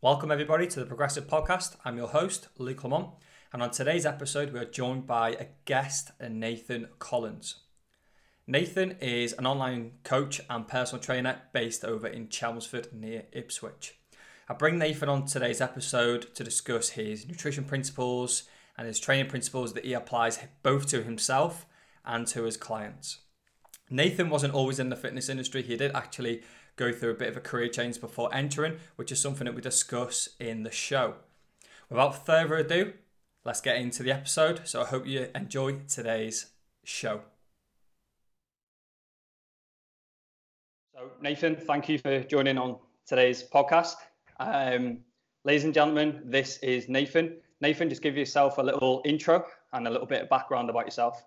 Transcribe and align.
Welcome, 0.00 0.30
everybody, 0.30 0.68
to 0.68 0.78
the 0.78 0.86
Progressive 0.86 1.26
Podcast. 1.26 1.74
I'm 1.84 1.96
your 1.96 2.06
host, 2.06 2.46
Luke 2.56 2.84
Lamont, 2.84 3.14
and 3.52 3.60
on 3.60 3.72
today's 3.72 4.06
episode, 4.06 4.52
we 4.52 4.60
are 4.60 4.64
joined 4.64 5.08
by 5.08 5.30
a 5.30 5.46
guest, 5.64 6.12
Nathan 6.20 6.86
Collins. 7.00 7.56
Nathan 8.46 8.92
is 9.00 9.32
an 9.32 9.44
online 9.44 9.94
coach 10.04 10.40
and 10.48 10.68
personal 10.68 11.02
trainer 11.02 11.42
based 11.52 11.84
over 11.84 12.06
in 12.06 12.28
Chelmsford 12.28 12.92
near 12.92 13.24
Ipswich. 13.32 13.98
I 14.48 14.54
bring 14.54 14.78
Nathan 14.78 15.08
on 15.08 15.26
today's 15.26 15.60
episode 15.60 16.32
to 16.36 16.44
discuss 16.44 16.90
his 16.90 17.26
nutrition 17.26 17.64
principles 17.64 18.44
and 18.76 18.86
his 18.86 19.00
training 19.00 19.26
principles 19.26 19.72
that 19.72 19.84
he 19.84 19.94
applies 19.94 20.38
both 20.62 20.86
to 20.90 21.02
himself 21.02 21.66
and 22.04 22.24
to 22.28 22.44
his 22.44 22.56
clients. 22.56 23.18
Nathan 23.90 24.30
wasn't 24.30 24.54
always 24.54 24.78
in 24.78 24.90
the 24.90 24.96
fitness 24.96 25.28
industry. 25.28 25.62
He 25.62 25.76
did 25.76 25.90
actually 25.96 26.42
go 26.78 26.92
through 26.92 27.10
a 27.10 27.14
bit 27.14 27.28
of 27.28 27.36
a 27.36 27.40
career 27.40 27.68
change 27.68 28.00
before 28.00 28.34
entering, 28.34 28.78
which 28.96 29.12
is 29.12 29.20
something 29.20 29.44
that 29.44 29.54
we 29.54 29.60
discuss 29.60 30.30
in 30.40 30.62
the 30.62 30.70
show. 30.70 31.14
Without 31.90 32.24
further 32.24 32.56
ado, 32.56 32.94
let's 33.44 33.60
get 33.60 33.76
into 33.76 34.02
the 34.02 34.12
episode. 34.12 34.62
So 34.64 34.82
I 34.82 34.86
hope 34.86 35.06
you 35.06 35.28
enjoy 35.34 35.80
today's 35.88 36.46
show. 36.84 37.22
So, 40.94 41.10
Nathan, 41.20 41.56
thank 41.56 41.88
you 41.88 41.98
for 41.98 42.22
joining 42.22 42.58
on 42.58 42.76
today's 43.06 43.42
podcast. 43.42 43.94
Um, 44.40 44.98
ladies 45.44 45.64
and 45.64 45.74
gentlemen, 45.74 46.22
this 46.24 46.58
is 46.58 46.88
Nathan. 46.88 47.36
Nathan, 47.60 47.88
just 47.88 48.02
give 48.02 48.16
yourself 48.16 48.58
a 48.58 48.62
little 48.62 49.02
intro 49.04 49.44
and 49.72 49.86
a 49.86 49.90
little 49.90 50.06
bit 50.06 50.22
of 50.22 50.28
background 50.28 50.70
about 50.70 50.84
yourself. 50.84 51.24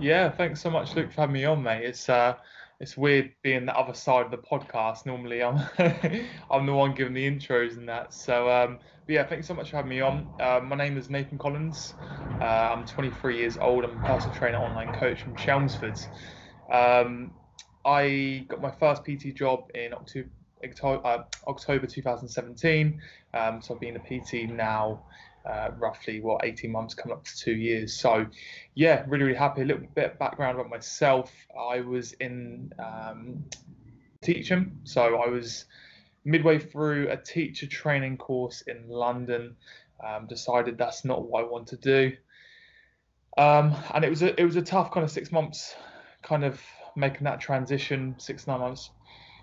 Yeah, 0.00 0.30
thanks 0.30 0.60
so 0.60 0.70
much, 0.70 0.94
Luke, 0.94 1.10
for 1.10 1.22
having 1.22 1.34
me 1.34 1.44
on, 1.44 1.62
mate. 1.62 1.84
It's 1.84 2.08
uh, 2.08 2.34
it's 2.80 2.96
weird 2.96 3.32
being 3.42 3.66
the 3.66 3.76
other 3.76 3.94
side 3.94 4.24
of 4.24 4.30
the 4.30 4.38
podcast. 4.38 5.04
Normally, 5.06 5.42
I'm 5.42 5.58
I'm 6.50 6.66
the 6.66 6.74
one 6.74 6.94
giving 6.94 7.14
the 7.14 7.28
intros 7.28 7.76
and 7.76 7.88
that. 7.88 8.14
So, 8.14 8.50
um, 8.50 8.78
yeah, 9.08 9.24
thanks 9.26 9.46
so 9.48 9.54
much 9.54 9.70
for 9.70 9.76
having 9.76 9.90
me 9.90 10.00
on. 10.00 10.28
Uh, 10.38 10.60
my 10.62 10.76
name 10.76 10.96
is 10.96 11.10
Nathan 11.10 11.38
Collins. 11.38 11.94
Uh, 12.40 12.44
I'm 12.44 12.84
23 12.86 13.38
years 13.38 13.56
old. 13.56 13.84
I'm 13.84 13.96
a 13.96 14.00
personal 14.00 14.34
trainer, 14.36 14.58
online 14.58 14.92
coach 14.92 15.22
from 15.22 15.34
Chelmsford. 15.34 15.98
Um, 16.72 17.32
I 17.84 18.46
got 18.48 18.60
my 18.60 18.70
first 18.70 19.04
PT 19.04 19.34
job 19.34 19.70
in 19.74 19.92
October. 19.92 20.30
Uh, 21.04 21.22
October 21.46 21.86
2017. 21.86 23.00
Um, 23.34 23.62
so 23.62 23.74
I've 23.74 23.80
been 23.80 23.96
a 23.96 24.00
PT 24.00 24.46
now 24.46 25.04
uh, 25.48 25.70
roughly 25.78 26.20
what 26.20 26.44
18 26.44 26.70
months 26.70 26.94
coming 26.94 27.16
up 27.16 27.24
to 27.24 27.36
two 27.36 27.54
years. 27.54 27.94
So 27.98 28.26
yeah 28.74 29.04
really 29.08 29.24
really 29.24 29.38
happy. 29.38 29.62
A 29.62 29.64
little 29.64 29.86
bit 29.94 30.12
of 30.12 30.18
background 30.18 30.58
about 30.58 30.70
myself. 30.70 31.32
I 31.58 31.80
was 31.80 32.12
in 32.14 32.72
um, 32.78 33.44
teaching. 34.22 34.78
So 34.84 35.22
i 35.22 35.28
was 35.28 35.64
midway 36.24 36.58
through 36.58 37.08
a 37.08 37.16
teacher 37.16 37.66
training 37.66 38.16
course 38.18 38.62
in 38.62 38.88
london. 38.88 39.56
Um, 40.04 40.26
decided 40.28 40.78
that's 40.78 41.04
not 41.04 41.28
what 41.28 41.44
i 41.44 41.48
want 41.48 41.68
to 41.68 41.76
do. 41.76 42.12
Um, 43.36 43.74
and 43.94 44.04
it 44.04 44.10
was 44.10 44.22
a 44.22 44.38
it 44.40 44.44
was 44.44 44.56
a 44.56 44.62
tough 44.62 44.90
kind 44.90 45.04
of 45.04 45.10
six 45.10 45.32
months 45.32 45.74
kind 46.22 46.44
of 46.44 46.60
making 46.96 47.24
that 47.24 47.40
transition 47.40 48.14
six 48.18 48.46
nine 48.46 48.60
months 48.60 48.90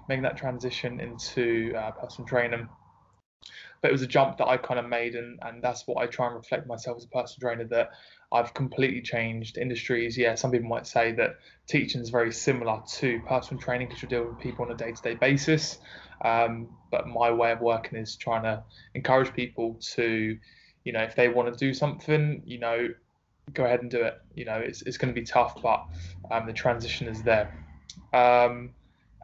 making 0.10 0.24
that 0.24 0.38
transition 0.38 1.00
into 1.00 1.74
uh, 1.76 1.92
personal 1.92 2.28
training 2.28 2.68
but 3.82 3.90
it 3.90 3.92
was 3.92 4.02
a 4.02 4.08
jump 4.08 4.38
that 4.38 4.48
I 4.48 4.58
kind 4.58 4.80
of 4.80 4.88
made, 4.88 5.16
and 5.16 5.40
and 5.42 5.62
that's 5.62 5.86
what 5.88 5.98
I 5.98 6.08
try 6.08 6.28
and 6.28 6.36
reflect 6.36 6.68
myself 6.68 6.98
as 6.98 7.04
a 7.04 7.08
personal 7.08 7.40
trainer 7.40 7.68
that 7.70 7.92
I've 8.32 8.54
completely 8.54 9.02
changed 9.02 9.58
industries. 9.58 10.18
Yeah, 10.18 10.36
some 10.36 10.52
people 10.52 10.68
might 10.68 10.88
say 10.88 11.12
that 11.14 11.38
teaching 11.68 12.02
is 12.02 12.10
very 12.10 12.32
similar 12.32 12.82
to 12.98 13.20
personal 13.28 13.62
training 13.62 13.88
because 13.88 14.02
you're 14.02 14.10
dealing 14.10 14.30
with 14.30 14.40
people 14.40 14.66
on 14.66 14.72
a 14.72 14.76
day-to-day 14.76 15.16
basis. 15.16 15.78
Um, 16.24 16.70
but 16.92 17.08
my 17.08 17.32
way 17.32 17.52
of 17.52 17.62
working 17.62 18.00
is 18.00 18.16
trying 18.16 18.44
to 18.44 18.64
encourage 18.94 19.34
people 19.34 19.78
to, 19.96 20.38
you 20.84 20.92
know, 20.92 21.02
if 21.02 21.16
they 21.16 21.28
want 21.28 21.54
to 21.54 21.58
do 21.58 21.74
something, 21.74 22.42
you 22.46 22.58
know, 22.58 22.90
go 23.54 23.66
ahead 23.66 23.82
and 23.82 23.92
do 23.92 24.02
it. 24.02 24.16
You 24.34 24.46
know, 24.46 24.58
it's 24.58 24.82
it's 24.82 24.98
going 24.98 25.14
to 25.14 25.20
be 25.20 25.26
tough, 25.26 25.62
but 25.62 25.86
um, 26.32 26.48
the 26.48 26.54
transition 26.54 27.08
is 27.08 27.22
there. 27.22 27.54
Um, 28.14 28.72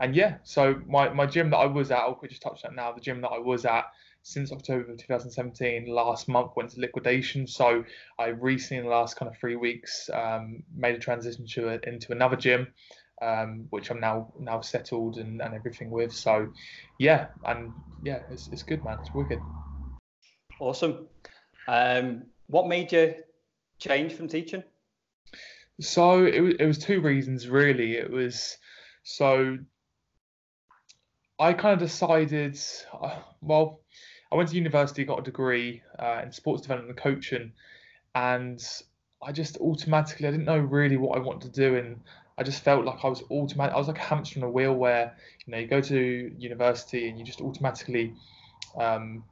and 0.01 0.15
yeah, 0.15 0.37
so 0.43 0.81
my, 0.87 1.09
my 1.09 1.27
gym 1.27 1.51
that 1.51 1.57
I 1.57 1.67
was 1.67 1.91
at, 1.91 1.99
I'll 1.99 2.15
quickly 2.15 2.29
just 2.29 2.41
touch 2.41 2.63
that 2.63 2.73
now. 2.73 2.91
The 2.91 2.99
gym 2.99 3.21
that 3.21 3.29
I 3.29 3.37
was 3.37 3.65
at 3.65 3.85
since 4.23 4.51
October 4.51 4.91
of 4.91 4.97
2017. 4.97 5.85
Last 5.87 6.27
month 6.27 6.51
went 6.55 6.71
to 6.71 6.79
liquidation, 6.79 7.45
so 7.45 7.85
I 8.17 8.29
recently, 8.29 8.79
in 8.79 8.85
the 8.85 8.89
last 8.89 9.15
kind 9.15 9.31
of 9.31 9.37
three 9.37 9.55
weeks, 9.55 10.09
um, 10.11 10.63
made 10.75 10.95
a 10.95 10.99
transition 10.99 11.45
to 11.53 11.69
a, 11.69 11.79
into 11.87 12.11
another 12.11 12.35
gym, 12.35 12.67
um, 13.21 13.67
which 13.69 13.91
I'm 13.91 13.99
now 13.99 14.33
now 14.39 14.61
settled 14.61 15.17
and, 15.17 15.39
and 15.39 15.53
everything 15.53 15.91
with. 15.91 16.11
So, 16.11 16.51
yeah, 16.97 17.27
and 17.45 17.71
yeah, 18.03 18.21
it's, 18.31 18.47
it's 18.47 18.63
good, 18.63 18.83
man. 18.83 18.97
It's 19.01 19.13
wicked. 19.13 19.39
Awesome. 20.59 21.07
Um, 21.67 22.23
what 22.47 22.67
made 22.67 22.91
you 22.91 23.13
change 23.77 24.13
from 24.13 24.27
teaching? 24.27 24.63
So 25.79 26.25
it 26.25 26.41
was, 26.41 26.55
it 26.59 26.65
was 26.65 26.79
two 26.79 27.01
reasons 27.01 27.47
really. 27.47 27.97
It 27.97 28.09
was 28.09 28.57
so 29.03 29.57
I 31.41 31.53
kind 31.53 31.73
of 31.73 31.79
decided, 31.79 32.59
uh, 32.93 33.17
well, 33.41 33.79
I 34.31 34.35
went 34.35 34.49
to 34.49 34.55
university, 34.55 35.03
got 35.03 35.17
a 35.17 35.23
degree 35.23 35.81
uh, 35.97 36.21
in 36.23 36.31
sports 36.31 36.61
development 36.61 36.91
and 36.91 36.99
coaching, 36.99 37.53
and 38.13 38.63
I 39.23 39.31
just 39.31 39.57
automatically 39.57 40.27
I 40.27 40.31
didn't 40.31 40.45
know 40.45 40.59
really 40.59 40.97
what 40.97 41.17
I 41.17 41.19
wanted 41.19 41.51
to 41.51 41.59
do, 41.59 41.77
and 41.77 41.99
I 42.37 42.43
just 42.43 42.63
felt 42.63 42.85
like 42.85 43.03
I 43.03 43.07
was 43.07 43.23
automatic. 43.31 43.73
I 43.73 43.79
was 43.79 43.87
like 43.87 43.97
a 43.97 44.01
hamster 44.01 44.39
on 44.39 44.43
a 44.43 44.51
wheel, 44.51 44.75
where 44.75 45.17
you 45.47 45.51
know 45.51 45.57
you 45.57 45.65
go 45.65 45.81
to 45.81 46.31
university 46.37 47.09
and 47.09 47.17
you 47.17 47.25
just 47.25 47.41
automatically 47.41 48.13
um, 48.79 49.23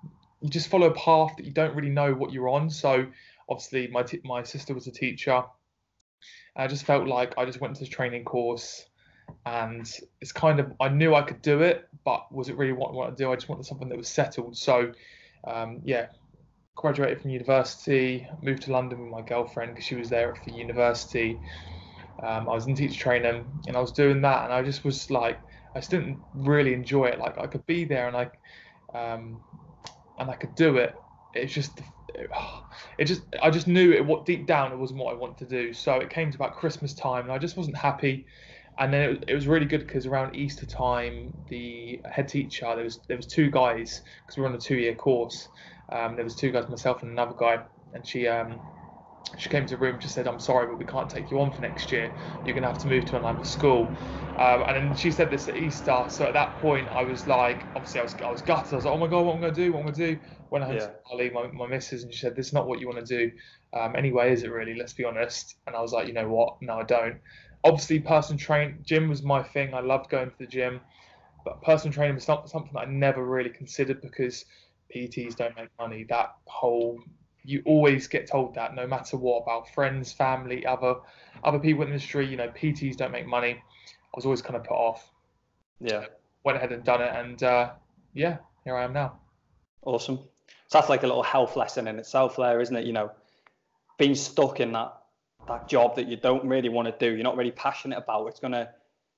you 0.41 0.49
just 0.49 0.67
follow 0.67 0.87
a 0.87 0.95
path 0.95 1.35
that 1.37 1.45
you 1.45 1.51
don't 1.51 1.75
really 1.75 1.91
know 1.91 2.15
what 2.15 2.33
you're 2.33 2.49
on. 2.49 2.71
So 2.71 3.05
obviously 3.47 3.87
my 3.87 4.01
t- 4.01 4.21
my 4.23 4.41
sister 4.41 4.73
was 4.73 4.87
a 4.87 4.91
teacher. 4.91 5.43
I 6.55 6.65
just 6.65 6.85
felt 6.85 7.07
like 7.07 7.35
I 7.37 7.45
just 7.45 7.61
went 7.61 7.75
to 7.75 7.81
this 7.81 7.89
training 7.89 8.25
course 8.25 8.88
and 9.45 9.89
it's 10.21 10.31
kind 10.31 10.59
of 10.59 10.73
I 10.79 10.89
knew 10.89 11.15
I 11.15 11.21
could 11.21 11.41
do 11.41 11.61
it, 11.61 11.87
but 12.03 12.31
was 12.31 12.49
it 12.49 12.57
really 12.57 12.73
what 12.73 12.89
I 12.89 12.93
wanted 12.93 13.17
to 13.17 13.23
do? 13.23 13.31
I 13.31 13.35
just 13.35 13.49
wanted 13.49 13.65
something 13.65 13.89
that 13.89 13.97
was 13.97 14.09
settled. 14.09 14.57
So, 14.57 14.91
um, 15.45 15.81
yeah, 15.83 16.07
graduated 16.75 17.21
from 17.21 17.31
university, 17.31 18.27
moved 18.41 18.63
to 18.63 18.71
London 18.71 19.01
with 19.01 19.11
my 19.11 19.21
girlfriend 19.21 19.73
because 19.73 19.85
she 19.85 19.95
was 19.95 20.09
there 20.09 20.33
for 20.35 20.49
university. 20.49 21.41
Um, 22.21 22.49
I 22.49 22.53
was 22.53 22.67
in 22.67 22.75
teacher 22.75 22.99
training 22.99 23.45
and 23.67 23.77
I 23.77 23.79
was 23.79 23.91
doing 23.91 24.21
that, 24.21 24.45
and 24.45 24.53
I 24.53 24.61
just 24.61 24.83
was 24.83 25.09
like, 25.09 25.39
I 25.75 25.79
just 25.79 25.91
didn't 25.91 26.23
really 26.33 26.73
enjoy 26.73 27.05
it. 27.05 27.19
Like 27.19 27.37
I 27.37 27.47
could 27.47 27.65
be 27.65 27.85
there 27.85 28.07
and 28.07 28.17
I, 28.17 28.29
um, 28.97 29.39
and 30.17 30.29
I 30.29 30.35
could 30.35 30.55
do 30.55 30.77
it. 30.77 31.03
It's 31.33 31.53
just, 31.53 31.81
it, 32.97 33.05
just, 33.05 33.23
I 33.41 33.49
just 33.49 33.67
knew 33.67 33.91
it. 33.91 34.05
What 34.05 34.25
deep 34.25 34.47
down 34.47 34.71
it 34.71 34.77
wasn't 34.77 34.99
what 34.99 35.13
I 35.13 35.17
wanted 35.17 35.49
to 35.49 35.63
do. 35.63 35.73
So 35.73 35.95
it 35.95 36.09
came 36.09 36.31
to 36.31 36.37
about 36.37 36.55
Christmas 36.55 36.93
time, 36.93 37.23
and 37.23 37.31
I 37.31 37.37
just 37.37 37.55
wasn't 37.55 37.77
happy 37.77 38.25
and 38.79 38.93
then 38.93 39.09
it, 39.09 39.25
it 39.29 39.35
was 39.35 39.47
really 39.47 39.65
good 39.65 39.81
because 39.81 40.05
around 40.05 40.35
Easter 40.35 40.65
time, 40.65 41.33
the 41.49 42.01
head 42.09 42.27
teacher 42.29 42.65
there 42.75 42.83
was 42.85 42.99
there 43.07 43.17
was 43.17 43.27
two 43.27 43.51
guys 43.51 44.01
because 44.25 44.37
we 44.37 44.41
were 44.43 44.49
on 44.49 44.55
a 44.55 44.59
two 44.59 44.77
year 44.77 44.95
course. 44.95 45.49
Um, 45.91 46.15
there 46.15 46.23
was 46.23 46.35
two 46.35 46.51
guys, 46.51 46.69
myself 46.69 47.01
and 47.03 47.11
another 47.11 47.35
guy, 47.37 47.59
and 47.93 48.07
she 48.07 48.27
um, 48.27 48.61
she 49.37 49.49
came 49.49 49.65
to 49.65 49.75
the 49.75 49.81
room 49.81 49.99
just 49.99 50.15
said, 50.15 50.27
"I'm 50.27 50.39
sorry, 50.39 50.67
but 50.67 50.77
we 50.79 50.85
can't 50.85 51.09
take 51.09 51.29
you 51.29 51.41
on 51.41 51.51
for 51.51 51.61
next 51.61 51.91
year. 51.91 52.15
You're 52.43 52.53
going 52.53 52.63
to 52.63 52.69
have 52.69 52.79
to 52.79 52.87
move 52.87 53.05
to 53.05 53.17
another 53.17 53.43
school." 53.43 53.95
Um, 54.37 54.63
and 54.67 54.75
then 54.77 54.95
she 54.95 55.11
said 55.11 55.29
this 55.29 55.49
at 55.49 55.57
Easter. 55.57 56.05
So 56.09 56.25
at 56.25 56.33
that 56.33 56.57
point, 56.57 56.87
I 56.89 57.03
was 57.03 57.27
like, 57.27 57.67
obviously, 57.75 57.99
I 57.99 58.03
was 58.03 58.15
I 58.25 58.31
was 58.31 58.41
gutted. 58.41 58.73
I 58.73 58.75
was 58.77 58.85
like, 58.85 58.93
"Oh 58.93 58.97
my 58.97 59.07
god, 59.07 59.21
what 59.23 59.33
am 59.33 59.39
I 59.39 59.41
going 59.41 59.55
to 59.55 59.65
do? 59.65 59.73
What 59.73 59.79
am 59.81 59.87
I 59.87 59.91
going 59.91 59.95
to 59.95 60.15
do?" 60.15 60.21
When 60.49 60.63
I 60.63 60.67
had 60.67 60.75
yeah. 60.75 60.91
Holly, 61.05 61.29
my 61.31 61.47
my 61.47 61.67
missus, 61.67 62.03
and 62.03 62.13
she 62.13 62.19
said, 62.19 62.35
"This 62.35 62.47
is 62.47 62.53
not 62.53 62.67
what 62.67 62.79
you 62.79 62.87
want 62.87 63.05
to 63.05 63.17
do." 63.17 63.31
Um, 63.73 63.95
anyway, 63.95 64.31
is 64.31 64.43
it 64.43 64.51
really? 64.51 64.75
Let's 64.75 64.93
be 64.93 65.03
honest. 65.03 65.55
And 65.67 65.75
I 65.75 65.81
was 65.81 65.91
like, 65.91 66.07
you 66.07 66.13
know 66.13 66.29
what? 66.29 66.57
No, 66.61 66.79
I 66.79 66.83
don't 66.83 67.19
obviously 67.63 67.99
personal 67.99 68.39
train 68.39 68.79
gym 68.83 69.09
was 69.09 69.23
my 69.23 69.43
thing. 69.43 69.73
I 69.73 69.81
loved 69.81 70.09
going 70.09 70.29
to 70.29 70.37
the 70.37 70.47
gym, 70.47 70.79
but 71.43 71.61
personal 71.61 71.93
training 71.93 72.15
was 72.15 72.27
not 72.27 72.49
something 72.49 72.71
that 72.73 72.81
I 72.81 72.85
never 72.85 73.25
really 73.25 73.49
considered 73.49 74.01
because 74.01 74.45
PTs 74.93 75.35
don't 75.35 75.55
make 75.55 75.69
money. 75.77 76.05
That 76.09 76.35
whole 76.45 76.99
you 77.43 77.61
always 77.65 78.07
get 78.07 78.27
told 78.27 78.53
that 78.55 78.75
no 78.75 78.85
matter 78.85 79.17
what 79.17 79.43
about 79.43 79.69
friends, 79.73 80.11
family, 80.11 80.65
other 80.65 80.95
other 81.43 81.59
people 81.59 81.83
in 81.83 81.89
the 81.89 81.95
industry. 81.95 82.27
You 82.27 82.37
know, 82.37 82.49
PTs 82.49 82.97
don't 82.97 83.11
make 83.11 83.27
money. 83.27 83.53
I 83.53 84.15
was 84.15 84.25
always 84.25 84.41
kind 84.41 84.55
of 84.55 84.63
put 84.63 84.75
off. 84.75 85.09
Yeah. 85.79 86.05
Went 86.43 86.57
ahead 86.57 86.71
and 86.71 86.83
done 86.83 87.01
it, 87.01 87.13
and 87.13 87.41
uh, 87.43 87.71
yeah, 88.13 88.37
here 88.63 88.75
I 88.75 88.83
am 88.83 88.93
now. 88.93 89.19
Awesome. 89.83 90.19
So 90.67 90.77
that's 90.77 90.89
like 90.89 91.03
a 91.03 91.07
little 91.07 91.23
health 91.23 91.55
lesson 91.55 91.87
in 91.87 91.99
itself, 91.99 92.35
there, 92.37 92.59
isn't 92.61 92.75
it? 92.75 92.85
You 92.85 92.93
know, 92.93 93.11
being 93.97 94.15
stuck 94.15 94.59
in 94.59 94.71
that 94.73 94.93
that 95.49 95.67
job 95.67 95.95
that 95.95 96.07
you 96.07 96.15
don't 96.15 96.45
really 96.45 96.69
want 96.69 96.87
to 96.87 97.05
do, 97.05 97.13
you're 97.13 97.23
not 97.23 97.37
really 97.37 97.51
passionate 97.51 97.97
about, 97.97 98.27
it's 98.27 98.39
going 98.39 98.53
to 98.53 98.69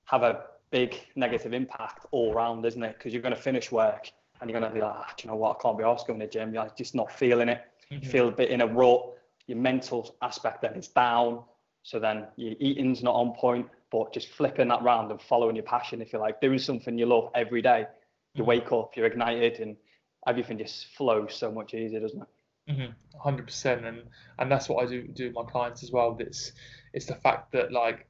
have 0.04 0.22
a 0.22 0.44
big 0.70 0.96
negative 1.14 1.52
impact 1.52 2.06
all 2.10 2.32
around, 2.32 2.64
isn't 2.66 2.82
it? 2.82 2.96
Because 2.98 3.12
you're 3.12 3.22
going 3.22 3.34
to 3.34 3.40
finish 3.40 3.70
work 3.70 4.10
and 4.40 4.50
you're 4.50 4.58
going 4.58 4.70
to 4.70 4.74
be 4.74 4.82
like, 4.82 4.94
ah, 4.94 5.12
do 5.16 5.24
you 5.24 5.30
know 5.30 5.36
what? 5.36 5.56
I 5.58 5.62
can't 5.62 5.78
be 5.78 5.84
asked 5.84 6.06
going 6.06 6.18
to 6.18 6.26
the 6.26 6.32
gym. 6.32 6.52
You're 6.52 6.70
just 6.76 6.94
not 6.94 7.12
feeling 7.12 7.48
it. 7.48 7.62
Mm-hmm. 7.90 8.04
You 8.04 8.10
feel 8.10 8.28
a 8.28 8.32
bit 8.32 8.50
in 8.50 8.60
a 8.60 8.66
rut. 8.66 9.02
Your 9.46 9.58
mental 9.58 10.14
aspect 10.22 10.62
then 10.62 10.74
is 10.74 10.88
down. 10.88 11.42
So 11.84 11.98
then 11.98 12.26
your 12.36 12.54
eating's 12.58 13.02
not 13.02 13.14
on 13.14 13.32
point, 13.34 13.68
but 13.90 14.12
just 14.12 14.28
flipping 14.28 14.68
that 14.68 14.82
round 14.82 15.10
and 15.10 15.20
following 15.20 15.56
your 15.56 15.64
passion, 15.64 16.00
if 16.00 16.12
you 16.12 16.18
like, 16.18 16.40
doing 16.40 16.58
something 16.58 16.96
you 16.98 17.06
love 17.06 17.30
every 17.34 17.62
day. 17.62 17.86
You 18.34 18.42
mm-hmm. 18.42 18.48
wake 18.48 18.72
up, 18.72 18.96
you're 18.96 19.06
ignited, 19.06 19.60
and 19.60 19.76
everything 20.26 20.58
just 20.58 20.86
flows 20.96 21.34
so 21.34 21.50
much 21.50 21.74
easier, 21.74 22.00
doesn't 22.00 22.22
it? 22.22 22.28
Mm-hmm. 22.68 23.18
Hundred 23.18 23.46
percent, 23.46 23.84
and 23.84 24.02
and 24.38 24.50
that's 24.50 24.68
what 24.68 24.84
I 24.84 24.88
do 24.88 25.02
do 25.02 25.26
with 25.26 25.34
my 25.34 25.44
clients 25.44 25.82
as 25.82 25.90
well. 25.90 26.16
It's 26.20 26.52
it's 26.92 27.06
the 27.06 27.16
fact 27.16 27.52
that 27.52 27.72
like 27.72 28.06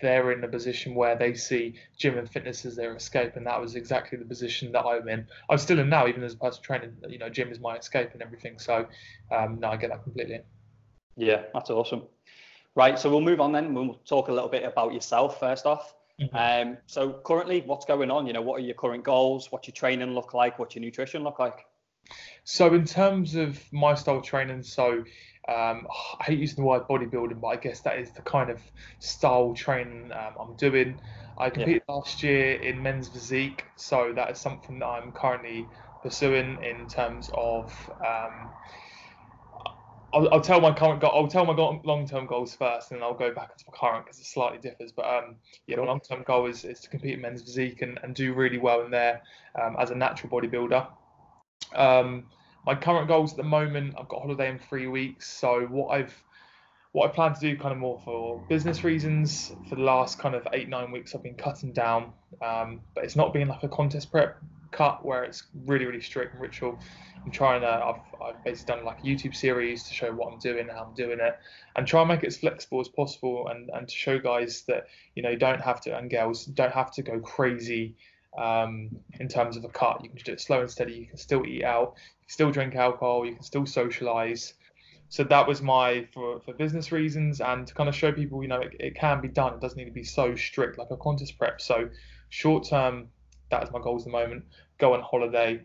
they're 0.00 0.32
in 0.32 0.44
a 0.44 0.48
position 0.48 0.94
where 0.94 1.16
they 1.16 1.32
see 1.34 1.74
gym 1.96 2.18
and 2.18 2.30
fitness 2.30 2.66
as 2.66 2.76
their 2.76 2.94
escape, 2.94 3.36
and 3.36 3.46
that 3.46 3.60
was 3.60 3.74
exactly 3.74 4.18
the 4.18 4.24
position 4.24 4.72
that 4.72 4.84
I'm 4.84 5.08
in. 5.08 5.26
I'm 5.48 5.58
still 5.58 5.78
in 5.78 5.88
now, 5.88 6.06
even 6.06 6.22
as 6.22 6.34
a 6.34 6.36
personal 6.36 6.62
trainer. 6.62 6.92
You 7.08 7.18
know, 7.18 7.30
gym 7.30 7.50
is 7.50 7.60
my 7.60 7.76
escape 7.76 8.10
and 8.12 8.20
everything. 8.20 8.58
So, 8.58 8.86
um, 9.32 9.58
no, 9.60 9.68
I 9.68 9.76
get 9.76 9.90
that 9.90 10.02
completely. 10.02 10.42
Yeah, 11.16 11.42
that's 11.54 11.70
awesome. 11.70 12.02
Right, 12.74 12.98
so 12.98 13.08
we'll 13.08 13.20
move 13.20 13.40
on 13.40 13.52
then. 13.52 13.72
We'll 13.72 13.94
talk 14.04 14.28
a 14.28 14.32
little 14.32 14.48
bit 14.48 14.64
about 14.64 14.92
yourself 14.92 15.38
first 15.38 15.64
off. 15.64 15.94
Mm-hmm. 16.20 16.36
Um, 16.70 16.78
so 16.86 17.12
currently, 17.24 17.62
what's 17.64 17.86
going 17.86 18.10
on? 18.10 18.26
You 18.26 18.32
know, 18.32 18.42
what 18.42 18.60
are 18.60 18.64
your 18.64 18.74
current 18.74 19.04
goals? 19.04 19.50
What's 19.50 19.68
your 19.68 19.74
training 19.74 20.14
look 20.14 20.34
like? 20.34 20.58
What's 20.58 20.74
your 20.74 20.82
nutrition 20.82 21.22
look 21.22 21.38
like? 21.38 21.66
So 22.44 22.74
in 22.74 22.84
terms 22.84 23.34
of 23.34 23.60
my 23.72 23.94
style 23.94 24.18
of 24.18 24.24
training, 24.24 24.62
so 24.62 25.04
um, 25.48 25.86
I 26.20 26.24
hate 26.24 26.38
using 26.38 26.56
the 26.56 26.68
word 26.68 26.88
bodybuilding, 26.88 27.40
but 27.40 27.48
I 27.48 27.56
guess 27.56 27.80
that 27.80 27.98
is 27.98 28.10
the 28.12 28.22
kind 28.22 28.50
of 28.50 28.60
style 28.98 29.54
training 29.54 30.10
um, 30.12 30.34
I'm 30.40 30.54
doing. 30.56 31.00
I 31.36 31.50
competed 31.50 31.82
yeah. 31.88 31.94
last 31.94 32.22
year 32.22 32.60
in 32.62 32.82
men's 32.82 33.08
physique, 33.08 33.64
so 33.76 34.12
that 34.14 34.30
is 34.30 34.38
something 34.38 34.78
that 34.78 34.86
I'm 34.86 35.12
currently 35.12 35.66
pursuing 36.02 36.62
in 36.62 36.86
terms 36.86 37.30
of. 37.34 37.90
Um, 38.00 38.50
I'll, 40.14 40.32
I'll, 40.32 40.40
tell 40.40 40.60
my 40.60 40.72
current 40.72 41.00
goal. 41.00 41.10
I'll 41.12 41.26
tell 41.26 41.44
my 41.44 41.54
long-term 41.54 42.26
goals 42.26 42.54
first, 42.54 42.92
and 42.92 43.00
then 43.00 43.04
I'll 43.04 43.14
go 43.14 43.34
back 43.34 43.50
into 43.52 43.64
my 43.66 43.76
current 43.76 44.04
because 44.04 44.20
it 44.20 44.26
slightly 44.26 44.58
differs. 44.58 44.92
But 44.92 45.06
um, 45.06 45.36
yeah, 45.66 45.76
my 45.76 45.86
long-term 45.86 46.22
goal 46.22 46.46
is, 46.46 46.64
is 46.64 46.80
to 46.80 46.88
compete 46.88 47.14
in 47.14 47.20
men's 47.20 47.42
physique 47.42 47.82
and, 47.82 47.98
and 48.02 48.14
do 48.14 48.32
really 48.32 48.58
well 48.58 48.82
in 48.82 48.92
there 48.92 49.22
um, 49.60 49.76
as 49.78 49.90
a 49.90 49.94
natural 49.94 50.30
bodybuilder. 50.30 50.86
Um, 51.74 52.26
my 52.66 52.74
current 52.74 53.08
goals 53.08 53.32
at 53.32 53.36
the 53.36 53.42
moment, 53.42 53.94
I've 53.98 54.08
got 54.08 54.22
holiday 54.22 54.48
in 54.48 54.58
three 54.58 54.86
weeks. 54.86 55.30
So 55.30 55.66
what 55.70 55.88
I've 55.88 56.14
what 56.92 57.10
I 57.10 57.12
plan 57.12 57.34
to 57.34 57.40
do 57.40 57.56
kind 57.56 57.72
of 57.72 57.78
more 57.78 58.00
for 58.04 58.40
business 58.48 58.84
reasons 58.84 59.52
for 59.68 59.74
the 59.74 59.82
last 59.82 60.20
kind 60.20 60.36
of 60.36 60.46
eight 60.52 60.68
nine 60.68 60.92
weeks 60.92 61.14
I've 61.14 61.24
been 61.24 61.34
cutting 61.34 61.72
down, 61.72 62.12
um, 62.40 62.80
but 62.94 63.04
it's 63.04 63.16
not 63.16 63.32
being 63.32 63.48
like 63.48 63.64
a 63.64 63.68
contest 63.68 64.12
prep 64.12 64.40
cut 64.70 65.04
where 65.04 65.22
it's 65.24 65.44
really 65.66 65.84
really 65.86 66.00
strict 66.00 66.34
and 66.34 66.42
ritual. 66.42 66.78
I'm 67.24 67.30
trying 67.30 67.62
to 67.62 67.68
I've, 67.68 68.22
I've 68.22 68.44
basically 68.44 68.76
done 68.76 68.84
like 68.84 69.00
a 69.00 69.02
YouTube 69.02 69.34
series 69.34 69.82
to 69.84 69.94
show 69.94 70.12
what 70.12 70.32
I'm 70.32 70.38
doing, 70.38 70.68
how 70.68 70.84
I'm 70.84 70.94
doing 70.94 71.18
it, 71.20 71.38
and 71.76 71.86
try 71.86 72.00
and 72.00 72.08
make 72.08 72.22
it 72.22 72.28
as 72.28 72.36
flexible 72.36 72.80
as 72.80 72.88
possible 72.88 73.48
and 73.48 73.70
and 73.74 73.88
to 73.88 73.94
show 73.94 74.18
guys 74.18 74.62
that 74.68 74.86
you 75.16 75.22
know 75.22 75.34
don't 75.34 75.60
have 75.60 75.80
to 75.82 75.96
and 75.96 76.08
girls 76.10 76.44
don't 76.46 76.72
have 76.72 76.92
to 76.92 77.02
go 77.02 77.18
crazy 77.18 77.96
um, 78.36 78.90
in 79.20 79.28
terms 79.28 79.56
of 79.56 79.64
a 79.64 79.68
cut. 79.68 80.02
You 80.02 80.10
can 80.10 80.18
do 80.18 80.32
it 80.32 80.40
slow 80.40 80.60
and 80.60 80.70
steady. 80.70 80.94
You 80.94 81.06
can 81.06 81.16
still 81.16 81.46
eat 81.46 81.64
out. 81.64 81.94
You 81.96 82.26
can 82.26 82.32
still 82.32 82.50
drink 82.50 82.74
alcohol. 82.74 83.26
You 83.26 83.34
can 83.34 83.44
still 83.44 83.66
socialize. 83.66 84.54
So 85.08 85.22
that 85.24 85.46
was 85.46 85.62
my 85.62 86.06
for, 86.12 86.40
for 86.40 86.54
business 86.54 86.90
reasons 86.90 87.40
and 87.40 87.66
to 87.66 87.74
kind 87.74 87.88
of 87.88 87.94
show 87.94 88.10
people, 88.10 88.42
you 88.42 88.48
know, 88.48 88.60
it, 88.60 88.74
it 88.80 88.94
can 88.96 89.20
be 89.20 89.28
done. 89.28 89.54
It 89.54 89.60
doesn't 89.60 89.78
need 89.78 89.84
to 89.84 89.92
be 89.92 90.04
so 90.04 90.34
strict 90.34 90.78
like 90.78 90.90
a 90.90 90.96
contest 90.96 91.38
prep. 91.38 91.60
So 91.60 91.88
short 92.30 92.66
term, 92.68 93.08
that 93.50 93.62
is 93.62 93.70
my 93.70 93.80
goals 93.80 94.02
at 94.02 94.06
the 94.06 94.18
moment. 94.18 94.44
Go 94.78 94.94
on 94.94 95.02
holiday. 95.02 95.62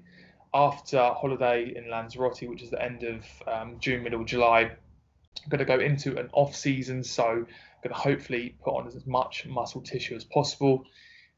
After 0.54 1.00
holiday 1.14 1.74
in 1.76 1.90
Lanzarote, 1.90 2.42
which 2.44 2.64
is 2.64 2.72
the 2.72 2.84
end 2.84 3.04
of 3.04 3.24
um, 3.48 3.78
June, 3.80 4.04
middle 4.04 4.22
of 4.22 4.28
July, 4.28 4.62
I'm 4.62 5.50
going 5.50 5.60
to 5.60 5.66
go 5.66 5.80
into 5.80 6.18
an 6.18 6.30
off 6.34 6.56
season. 6.56 7.04
So 7.04 7.24
I'm 7.24 7.46
going 7.84 7.94
to 7.94 7.94
hopefully 7.94 8.56
put 8.64 8.76
on 8.76 8.88
as 8.88 9.06
much 9.06 9.46
muscle 9.46 9.82
tissue 9.82 10.16
as 10.16 10.26
possible 10.26 10.86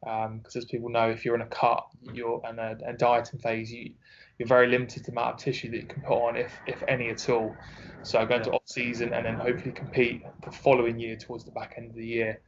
because 0.02 0.56
um, 0.56 0.58
as 0.58 0.66
people 0.66 0.90
know, 0.90 1.10
if 1.10 1.24
you're 1.24 1.36
in 1.36 1.42
a 1.42 1.48
cut, 1.48 1.86
you're 2.02 2.42
in 2.50 2.58
a, 2.58 2.78
a 2.88 2.94
dieting 2.94 3.40
phase, 3.40 3.72
you, 3.72 3.92
you're 4.38 4.48
very 4.48 4.68
limited 4.68 5.06
the 5.06 5.12
amount 5.12 5.36
of 5.36 5.40
tissue 5.40 5.70
that 5.72 5.78
you 5.78 5.88
can 5.88 6.02
put 6.02 6.14
on, 6.14 6.36
if 6.36 6.52
if 6.68 6.84
any 6.88 7.10
at 7.10 7.30
all. 7.30 7.56
So 8.04 8.26
going 8.26 8.42
to 8.44 8.52
off 8.52 8.64
season 8.66 9.14
and 9.14 9.26
then 9.26 9.36
hopefully 9.36 9.74
compete 9.74 10.24
the 10.44 10.52
following 10.52 11.00
year 11.00 11.16
towards 11.18 11.46
the 11.46 11.52
back 11.52 11.76
end 11.78 11.92
of 11.92 11.96
the 11.96 12.06
year. 12.06 12.42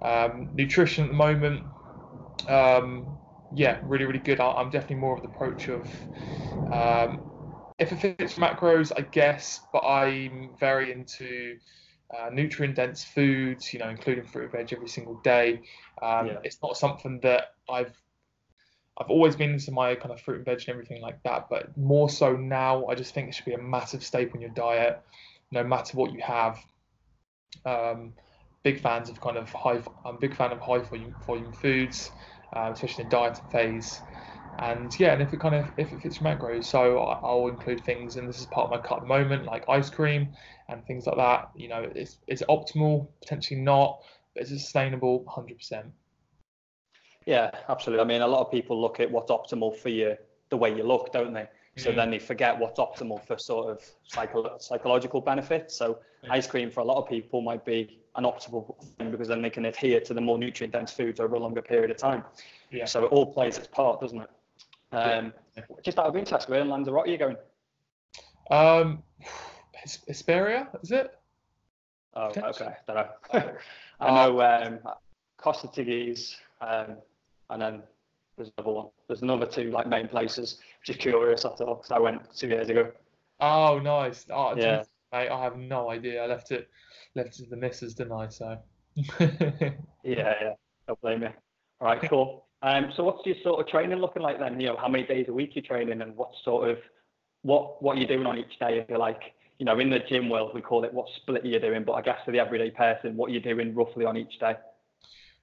Um, 0.00 0.50
nutrition 0.54 1.04
at 1.04 1.10
the 1.10 1.16
moment, 1.16 1.64
um, 2.48 3.18
yeah, 3.52 3.80
really 3.82 4.04
really 4.04 4.20
good. 4.20 4.40
I'm 4.40 4.70
definitely 4.70 4.96
more 4.96 5.16
of 5.16 5.22
the 5.22 5.28
approach 5.28 5.68
of 5.68 5.90
um, 6.70 7.20
if 7.80 7.90
it 7.92 7.98
fits 7.98 8.34
macros, 8.34 8.92
I 8.96 9.00
guess, 9.00 9.60
but 9.72 9.80
I'm 9.80 10.50
very 10.60 10.92
into 10.92 11.56
uh, 12.16 12.30
nutrient 12.30 12.76
dense 12.76 13.04
foods, 13.04 13.72
you 13.72 13.78
know, 13.78 13.88
including 13.88 14.24
fruit 14.24 14.44
and 14.44 14.52
veg 14.52 14.72
every 14.72 14.88
single 14.88 15.14
day. 15.16 15.60
Um, 16.02 16.26
yeah. 16.26 16.38
It's 16.44 16.58
not 16.62 16.76
something 16.76 17.20
that 17.20 17.54
I've 17.68 17.94
I've 18.98 19.10
always 19.10 19.34
been 19.34 19.50
into 19.50 19.70
my 19.70 19.94
kind 19.94 20.12
of 20.12 20.20
fruit 20.20 20.36
and 20.36 20.44
veg 20.44 20.60
and 20.60 20.68
everything 20.68 21.00
like 21.00 21.22
that, 21.22 21.48
but 21.48 21.76
more 21.76 22.10
so 22.10 22.36
now, 22.36 22.86
I 22.86 22.94
just 22.94 23.14
think 23.14 23.28
it 23.28 23.34
should 23.34 23.46
be 23.46 23.54
a 23.54 23.58
massive 23.58 24.04
staple 24.04 24.34
in 24.34 24.42
your 24.42 24.50
diet, 24.50 25.02
no 25.50 25.64
matter 25.64 25.96
what 25.96 26.12
you 26.12 26.20
have. 26.20 26.58
Um, 27.64 28.12
big 28.62 28.80
fans 28.80 29.08
of 29.08 29.20
kind 29.20 29.38
of 29.38 29.50
high. 29.52 29.80
I'm 30.04 30.16
a 30.16 30.18
big 30.18 30.34
fan 30.34 30.52
of 30.52 30.60
high 30.60 30.78
volume, 30.78 31.14
volume 31.26 31.52
foods, 31.52 32.10
uh, 32.54 32.70
especially 32.72 33.04
in 33.04 33.10
dieting 33.10 33.44
phase. 33.50 34.02
And 34.58 34.98
yeah, 34.98 35.12
and 35.12 35.22
if 35.22 35.32
it 35.32 35.40
kind 35.40 35.54
of 35.54 35.66
if 35.76 35.92
it 35.92 36.02
fits 36.02 36.20
your 36.20 36.30
macros, 36.30 36.64
so 36.64 36.98
I'll 36.98 37.48
include 37.48 37.84
things, 37.84 38.16
and 38.16 38.28
this 38.28 38.40
is 38.40 38.46
part 38.46 38.66
of 38.66 38.70
my 38.70 38.78
cut 38.78 38.98
at 38.98 39.02
the 39.02 39.08
moment, 39.08 39.44
like 39.44 39.64
ice 39.68 39.88
cream 39.88 40.28
and 40.68 40.84
things 40.86 41.06
like 41.06 41.16
that. 41.16 41.50
You 41.54 41.68
know, 41.68 41.90
it's 41.94 42.18
it's 42.26 42.42
optimal, 42.42 43.08
potentially 43.20 43.60
not, 43.60 44.02
but 44.34 44.42
it's 44.42 44.50
sustainable, 44.50 45.24
hundred 45.28 45.58
percent. 45.58 45.86
Yeah, 47.26 47.50
absolutely. 47.68 48.02
I 48.02 48.06
mean, 48.06 48.22
a 48.22 48.26
lot 48.26 48.40
of 48.40 48.50
people 48.50 48.80
look 48.80 49.00
at 49.00 49.10
what's 49.10 49.30
optimal 49.30 49.76
for 49.76 49.88
you, 49.88 50.16
the 50.48 50.56
way 50.56 50.74
you 50.74 50.82
look, 50.82 51.12
don't 51.12 51.32
they? 51.32 51.48
So 51.76 51.92
mm. 51.92 51.96
then 51.96 52.10
they 52.10 52.18
forget 52.18 52.58
what's 52.58 52.78
optimal 52.78 53.24
for 53.24 53.38
sort 53.38 53.70
of 53.70 53.84
psycho- 54.04 54.56
psychological 54.58 55.20
benefits. 55.20 55.76
So 55.76 55.98
mm. 56.24 56.30
ice 56.30 56.46
cream 56.46 56.70
for 56.70 56.80
a 56.80 56.84
lot 56.84 56.98
of 56.98 57.08
people 57.08 57.40
might 57.40 57.64
be 57.64 58.00
an 58.16 58.24
optimal 58.24 58.74
thing 58.98 59.10
because 59.10 59.28
then 59.28 59.40
they 59.40 59.50
can 59.50 59.66
adhere 59.66 60.00
to 60.00 60.14
the 60.14 60.20
more 60.20 60.38
nutrient 60.38 60.72
dense 60.72 60.92
foods 60.92 61.20
over 61.20 61.36
a 61.36 61.38
longer 61.38 61.62
period 61.62 61.90
of 61.90 61.96
time. 61.96 62.24
Yeah. 62.70 62.86
So 62.86 63.04
it 63.04 63.12
all 63.12 63.32
plays 63.32 63.56
its 63.56 63.68
part, 63.68 64.00
doesn't 64.00 64.20
it? 64.20 64.30
Um, 64.92 65.32
yeah. 65.56 65.62
Just 65.84 65.98
out 65.98 66.06
of 66.06 66.16
interest, 66.16 66.48
where 66.48 66.60
in 66.60 66.68
Lanzarote 66.68 67.06
are 67.06 67.10
you 67.10 67.18
going? 67.18 67.36
Um, 68.50 69.02
Hesperia, 70.08 70.68
is 70.82 70.90
it? 70.90 71.16
Oh, 72.14 72.32
okay. 72.36 72.74
Don't 72.86 72.96
know. 72.96 73.08
I 74.00 74.10
know 74.10 74.40
um, 74.40 74.80
Costa 75.36 75.68
Teguise, 75.68 76.34
um, 76.60 76.96
and 77.50 77.62
then 77.62 77.82
there's 78.36 78.50
another 78.58 78.72
one. 78.72 78.86
There's 79.06 79.22
another 79.22 79.46
two 79.46 79.70
like 79.70 79.86
main 79.86 80.08
places. 80.08 80.58
Just 80.84 80.98
curious, 80.98 81.44
I 81.44 81.54
thought, 81.54 81.82
because 81.82 81.92
I 81.92 81.98
went 81.98 82.22
two 82.36 82.48
years 82.48 82.68
ago. 82.68 82.90
Oh, 83.40 83.78
nice. 83.78 84.26
Oh, 84.30 84.54
yeah. 84.56 84.82
Mate, 85.12 85.28
I 85.28 85.42
have 85.42 85.56
no 85.56 85.90
idea. 85.90 86.22
I 86.22 86.26
left 86.26 86.50
it, 86.52 86.68
left 87.14 87.38
it 87.38 87.44
to 87.44 87.50
the 87.50 87.56
missus, 87.56 87.94
didn't 87.94 88.12
I? 88.12 88.28
So. 88.28 88.58
yeah, 89.20 89.74
yeah. 90.04 90.54
Don't 90.86 91.00
blame 91.00 91.20
me. 91.20 91.28
All 91.80 91.88
right, 91.88 92.02
cool. 92.02 92.46
Um, 92.62 92.92
so 92.96 93.04
what's 93.04 93.24
your 93.24 93.36
sort 93.42 93.60
of 93.60 93.68
training 93.68 93.98
looking 93.98 94.22
like 94.22 94.38
then? 94.38 94.60
You 94.60 94.68
know, 94.68 94.76
how 94.76 94.88
many 94.88 95.04
days 95.06 95.26
a 95.28 95.32
week 95.32 95.52
you're 95.54 95.64
training 95.64 96.02
and 96.02 96.16
what 96.16 96.30
sort 96.44 96.68
of 96.68 96.78
what 97.42 97.82
what 97.82 97.96
are 97.96 98.00
you're 98.00 98.08
doing 98.08 98.26
on 98.26 98.38
each 98.38 98.58
day? 98.58 98.78
If 98.78 98.88
you're 98.88 98.98
like, 98.98 99.20
you 99.58 99.64
know, 99.64 99.78
in 99.78 99.88
the 99.88 100.00
gym 100.00 100.28
world 100.28 100.52
we 100.54 100.60
call 100.60 100.84
it 100.84 100.92
what 100.92 101.06
split 101.16 101.44
you're 101.44 101.60
doing, 101.60 101.84
but 101.84 101.92
I 101.92 102.02
guess 102.02 102.18
for 102.24 102.32
the 102.32 102.38
everyday 102.38 102.70
person, 102.70 103.16
what 103.16 103.30
you're 103.30 103.40
doing 103.40 103.74
roughly 103.74 104.04
on 104.04 104.16
each 104.16 104.38
day. 104.38 104.56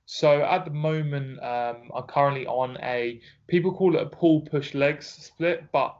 So 0.05 0.43
at 0.43 0.63
the 0.63 0.71
moment, 0.71 1.43
um, 1.43 1.89
I'm 1.93 2.03
currently 2.03 2.45
on 2.45 2.77
a 2.81 3.19
people 3.47 3.73
call 3.73 3.95
it 3.95 4.01
a 4.01 4.05
pull 4.05 4.41
push 4.41 4.73
legs 4.73 5.07
split, 5.07 5.65
but 5.71 5.97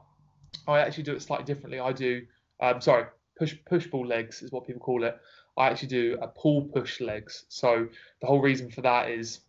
I 0.66 0.78
actually 0.78 1.02
do 1.02 1.14
it 1.14 1.22
slightly 1.22 1.44
differently. 1.44 1.80
I 1.80 1.92
do, 1.92 2.22
um, 2.60 2.80
sorry, 2.80 3.06
push 3.36 3.54
push 3.66 3.90
pull 3.90 4.06
legs 4.06 4.40
is 4.42 4.52
what 4.52 4.66
people 4.66 4.80
call 4.80 5.02
it. 5.02 5.18
I 5.56 5.68
actually 5.68 5.88
do 5.88 6.16
a 6.22 6.28
pull 6.28 6.62
push 6.62 7.00
legs. 7.00 7.44
So 7.48 7.88
the 8.20 8.26
whole 8.26 8.40
reason 8.40 8.70
for 8.70 8.82
that 8.82 9.10
is 9.10 9.40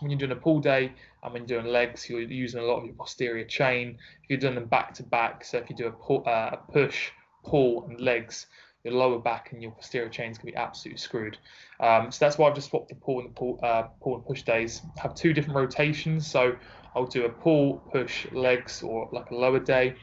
when 0.00 0.10
you're 0.10 0.18
doing 0.18 0.32
a 0.32 0.36
pull 0.36 0.60
day 0.60 0.92
and 1.22 1.32
when 1.32 1.46
you're 1.46 1.60
doing 1.60 1.72
legs, 1.72 2.08
you're 2.08 2.20
using 2.20 2.60
a 2.60 2.64
lot 2.64 2.78
of 2.78 2.84
your 2.86 2.94
posterior 2.94 3.44
chain. 3.44 3.98
If 4.22 4.30
you're 4.30 4.38
doing 4.38 4.54
them 4.54 4.66
back 4.66 4.94
to 4.94 5.02
back, 5.02 5.44
so 5.44 5.58
if 5.58 5.68
you 5.70 5.76
do 5.76 5.86
a, 5.86 5.92
pull, 5.92 6.22
uh, 6.26 6.50
a 6.52 6.58
push, 6.72 7.10
pull, 7.44 7.84
and 7.84 8.00
legs, 8.00 8.46
your 8.84 8.94
lower 8.94 9.18
back 9.18 9.52
and 9.52 9.60
your 9.62 9.72
posterior 9.72 10.08
chains 10.08 10.38
can 10.38 10.46
be 10.46 10.56
absolutely 10.56 10.98
screwed. 10.98 11.36
Um, 11.80 12.12
so 12.12 12.24
that's 12.24 12.38
why 12.38 12.48
I've 12.48 12.54
just 12.54 12.70
swapped 12.70 12.88
the 12.88 12.94
pull 12.94 13.20
and 13.20 13.30
the 13.30 13.34
pull, 13.34 13.58
uh, 13.62 13.84
pull 14.00 14.14
and 14.14 14.24
push 14.24 14.42
days. 14.42 14.82
Have 14.98 15.14
two 15.14 15.32
different 15.32 15.56
rotations. 15.56 16.26
So 16.26 16.56
I'll 16.94 17.06
do 17.06 17.24
a 17.24 17.28
pull, 17.28 17.78
push, 17.92 18.26
legs, 18.32 18.82
or 18.82 19.08
like 19.12 19.30
a 19.30 19.34
lower 19.34 19.60
day. 19.60 19.96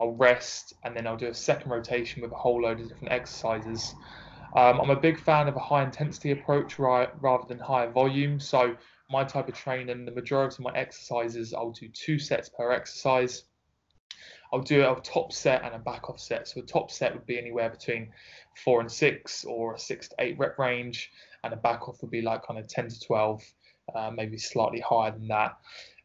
I'll 0.00 0.12
rest, 0.12 0.74
and 0.84 0.96
then 0.96 1.06
I'll 1.06 1.16
do 1.16 1.26
a 1.26 1.34
second 1.34 1.70
rotation 1.70 2.22
with 2.22 2.32
a 2.32 2.36
whole 2.36 2.62
load 2.62 2.80
of 2.80 2.88
different 2.88 3.12
exercises. 3.12 3.94
Um, 4.56 4.80
I'm 4.80 4.90
a 4.90 4.96
big 4.96 5.20
fan 5.20 5.46
of 5.46 5.56
a 5.56 5.60
high 5.60 5.84
intensity 5.84 6.30
approach 6.30 6.78
right, 6.78 7.10
rather 7.20 7.44
than 7.46 7.58
higher 7.58 7.90
volume. 7.90 8.40
So 8.40 8.76
my 9.10 9.24
type 9.24 9.48
of 9.48 9.54
training, 9.54 10.04
the 10.04 10.12
majority 10.12 10.54
of 10.54 10.60
my 10.60 10.72
exercises, 10.74 11.52
I'll 11.52 11.72
do 11.72 11.88
two 11.88 12.18
sets 12.18 12.48
per 12.48 12.70
exercise. 12.72 13.44
I'll 14.52 14.60
do 14.60 14.82
a 14.82 15.00
top 15.00 15.32
set 15.32 15.64
and 15.64 15.74
a 15.74 15.78
back 15.78 16.08
off 16.08 16.20
set. 16.20 16.48
So 16.48 16.60
a 16.60 16.64
top 16.64 16.90
set 16.90 17.12
would 17.14 17.26
be 17.26 17.38
anywhere 17.38 17.70
between 17.70 18.12
four 18.64 18.80
and 18.80 18.90
six 18.90 19.44
or 19.44 19.74
a 19.74 19.78
six 19.78 20.08
to 20.08 20.16
eight 20.18 20.38
rep 20.38 20.58
range, 20.58 21.10
and 21.44 21.52
a 21.52 21.56
back 21.56 21.88
off 21.88 22.02
would 22.02 22.10
be 22.10 22.22
like 22.22 22.46
kind 22.46 22.58
of 22.58 22.68
10 22.68 22.88
to 22.88 23.00
12, 23.00 23.42
uh, 23.94 24.10
maybe 24.14 24.38
slightly 24.38 24.80
higher 24.80 25.12
than 25.12 25.28
that. 25.28 25.56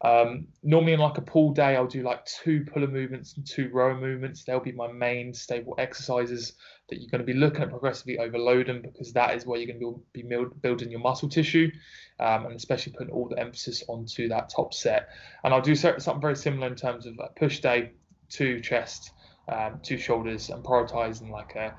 Um, 0.02 0.48
normally 0.62 0.94
in 0.94 1.00
like 1.00 1.18
a 1.18 1.22
pull 1.22 1.52
day, 1.52 1.76
I'll 1.76 1.88
do 1.88 2.04
like 2.04 2.26
two 2.26 2.66
puller 2.66 2.88
movements 2.88 3.36
and 3.38 3.46
two 3.46 3.70
rower 3.74 4.00
movements. 4.00 4.44
They'll 4.44 4.60
be 4.60 4.72
my 4.72 4.92
main 4.92 5.34
stable 5.34 5.74
exercises 5.78 6.54
that 6.90 7.02
you're 7.02 7.10
going 7.10 7.26
to 7.26 7.26
be 7.26 7.34
looking 7.34 7.64
at 7.64 7.70
progressively 7.70 8.20
overloading 8.20 8.82
because 8.82 9.14
that 9.14 9.36
is 9.36 9.46
where 9.46 9.60
you're 9.60 9.76
going 9.76 9.80
to 9.80 10.04
be 10.14 10.24
building 10.62 10.92
your 10.92 11.00
muscle 11.00 11.30
tissue 11.30 11.72
um, 12.20 12.46
and 12.46 12.56
especially 12.56 12.94
putting 12.94 13.14
all 13.14 13.28
the 13.28 13.40
emphasis 13.40 13.84
onto 13.88 14.28
that 14.30 14.50
top 14.50 14.74
set. 14.74 15.10
And 15.44 15.54
I'll 15.54 15.62
do 15.62 15.76
something 15.76 16.22
very 16.22 16.36
similar 16.36 16.68
in 16.68 16.76
terms 16.76 17.06
of 17.06 17.20
push 17.36 17.60
day, 17.60 17.92
two 18.30 18.62
chest, 18.62 19.12
um, 19.52 19.80
two 19.84 19.98
shoulders, 19.98 20.50
and 20.50 20.64
prioritizing 20.64 21.30
like 21.30 21.56
a, 21.56 21.76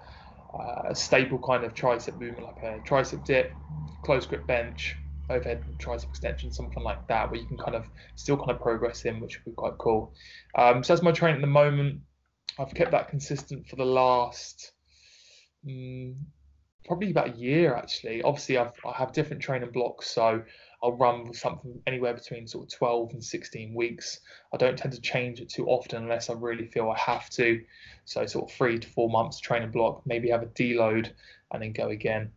a 0.89 0.95
staple 0.95 1.39
kind 1.39 1.65
of 1.65 1.75
tricep 1.75 2.19
movement, 2.19 2.47
like 2.47 2.63
a 2.63 2.81
tricep 2.81 3.25
dip, 3.25 3.57
close 4.03 4.27
grip 4.27 4.47
bench, 4.47 4.97
overhead 5.29 5.65
tricep 5.79 6.05
extension, 6.05 6.53
something 6.53 6.83
like 6.83 7.07
that, 7.09 7.31
where 7.31 7.41
you 7.41 7.47
can 7.47 7.59
kind 7.59 7.75
of 7.75 7.89
still 8.15 8.37
kind 8.37 8.51
of 8.51 8.61
progress 8.61 9.05
in, 9.05 9.21
which 9.21 9.39
would 9.45 9.53
be 9.53 9.57
quite 9.57 9.77
cool. 9.79 10.15
Um, 10.57 10.83
so 10.85 10.93
that's 10.93 11.03
my 11.03 11.13
training 11.13 11.37
at 11.37 11.41
the 11.41 11.49
moment. 11.49 12.01
I've 12.59 12.75
kept 12.75 12.93
that 12.93 13.09
consistent 13.09 13.67
for 13.69 13.77
the 13.77 13.85
last 13.85 14.73
mm, 15.67 16.15
probably 16.87 17.11
about 17.11 17.35
a 17.35 17.37
year 17.37 17.75
actually. 17.75 18.23
Obviously, 18.23 18.59
I've, 18.59 18.73
I 18.85 18.93
have 18.93 19.13
different 19.13 19.43
training 19.43 19.71
blocks, 19.71 20.09
so 20.09 20.43
I'll 20.83 20.97
run 20.97 21.33
something 21.33 21.81
anywhere 21.87 22.15
between 22.15 22.47
sort 22.47 22.73
of 22.73 22.79
12 22.79 23.13
and 23.13 23.25
16 23.25 23.75
weeks. 23.75 24.21
I 24.53 24.57
don't 24.57 24.79
tend 24.79 24.95
to 24.95 25.01
change 25.01 25.41
it 25.41 25.49
too 25.49 25.67
often 25.67 26.03
unless 26.03 26.31
I 26.31 26.35
really 26.35 26.67
feel 26.67 26.91
I 26.91 26.99
have 26.99 27.29
to. 27.31 27.63
So 28.05 28.27
sort 28.27 28.51
of 28.51 28.57
three 28.57 28.79
to 28.79 28.89
four 28.89 29.09
months 29.11 29.41
training 29.41 29.71
block, 29.71 30.03
maybe 30.07 30.31
have 30.31 30.43
a 30.43 30.47
deload 30.47 31.11
and 31.53 31.63
then 31.63 31.73
go 31.73 31.89
again. 31.89 32.31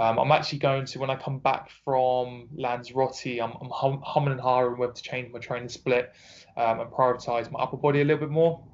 Um, 0.00 0.18
I'm 0.18 0.32
actually 0.32 0.58
going 0.58 0.86
to 0.86 0.98
when 0.98 1.10
I 1.10 1.16
come 1.16 1.38
back 1.38 1.70
from 1.84 2.48
Lanzarote, 2.56 3.40
I'm, 3.40 3.52
I'm 3.60 3.70
hum, 3.70 4.00
humming 4.02 4.32
and 4.32 4.40
hawing 4.40 4.78
whether 4.78 4.94
to 4.94 5.02
change 5.02 5.30
my 5.32 5.38
training 5.38 5.68
split 5.68 6.12
um, 6.56 6.80
and 6.80 6.90
prioritize 6.90 7.50
my 7.50 7.60
upper 7.60 7.76
body 7.76 8.00
a 8.00 8.04
little 8.04 8.20
bit 8.20 8.30
more. 8.30 8.64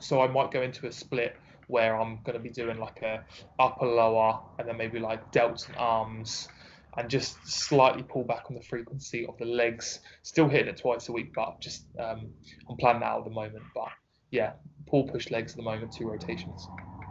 So 0.00 0.22
I 0.22 0.28
might 0.28 0.52
go 0.52 0.62
into 0.62 0.86
a 0.86 0.92
split 0.92 1.36
where 1.68 1.98
I'm 1.98 2.20
going 2.24 2.36
to 2.36 2.42
be 2.42 2.50
doing 2.50 2.78
like 2.78 3.02
a 3.02 3.24
upper 3.58 3.86
lower 3.86 4.40
and 4.58 4.68
then 4.68 4.76
maybe 4.76 4.98
like 4.98 5.32
delts 5.32 5.68
and 5.68 5.76
arms 5.76 6.48
and 6.96 7.10
just 7.10 7.36
slightly 7.46 8.02
pull 8.02 8.24
back 8.24 8.44
on 8.48 8.54
the 8.54 8.62
frequency 8.62 9.26
of 9.26 9.36
the 9.38 9.44
legs. 9.44 10.00
Still 10.22 10.48
hitting 10.48 10.68
it 10.68 10.76
twice 10.76 11.08
a 11.08 11.12
week, 11.12 11.32
but 11.34 11.60
just 11.60 11.86
um, 11.98 12.30
I'm 12.68 12.76
planning 12.76 13.00
that 13.00 13.06
out 13.06 13.18
at 13.20 13.24
the 13.24 13.30
moment. 13.30 13.64
But 13.74 13.88
yeah, 14.30 14.52
pull 14.86 15.08
push 15.08 15.30
legs 15.30 15.52
at 15.52 15.56
the 15.56 15.62
moment, 15.62 15.92
two 15.92 16.08
rotations. 16.08 16.68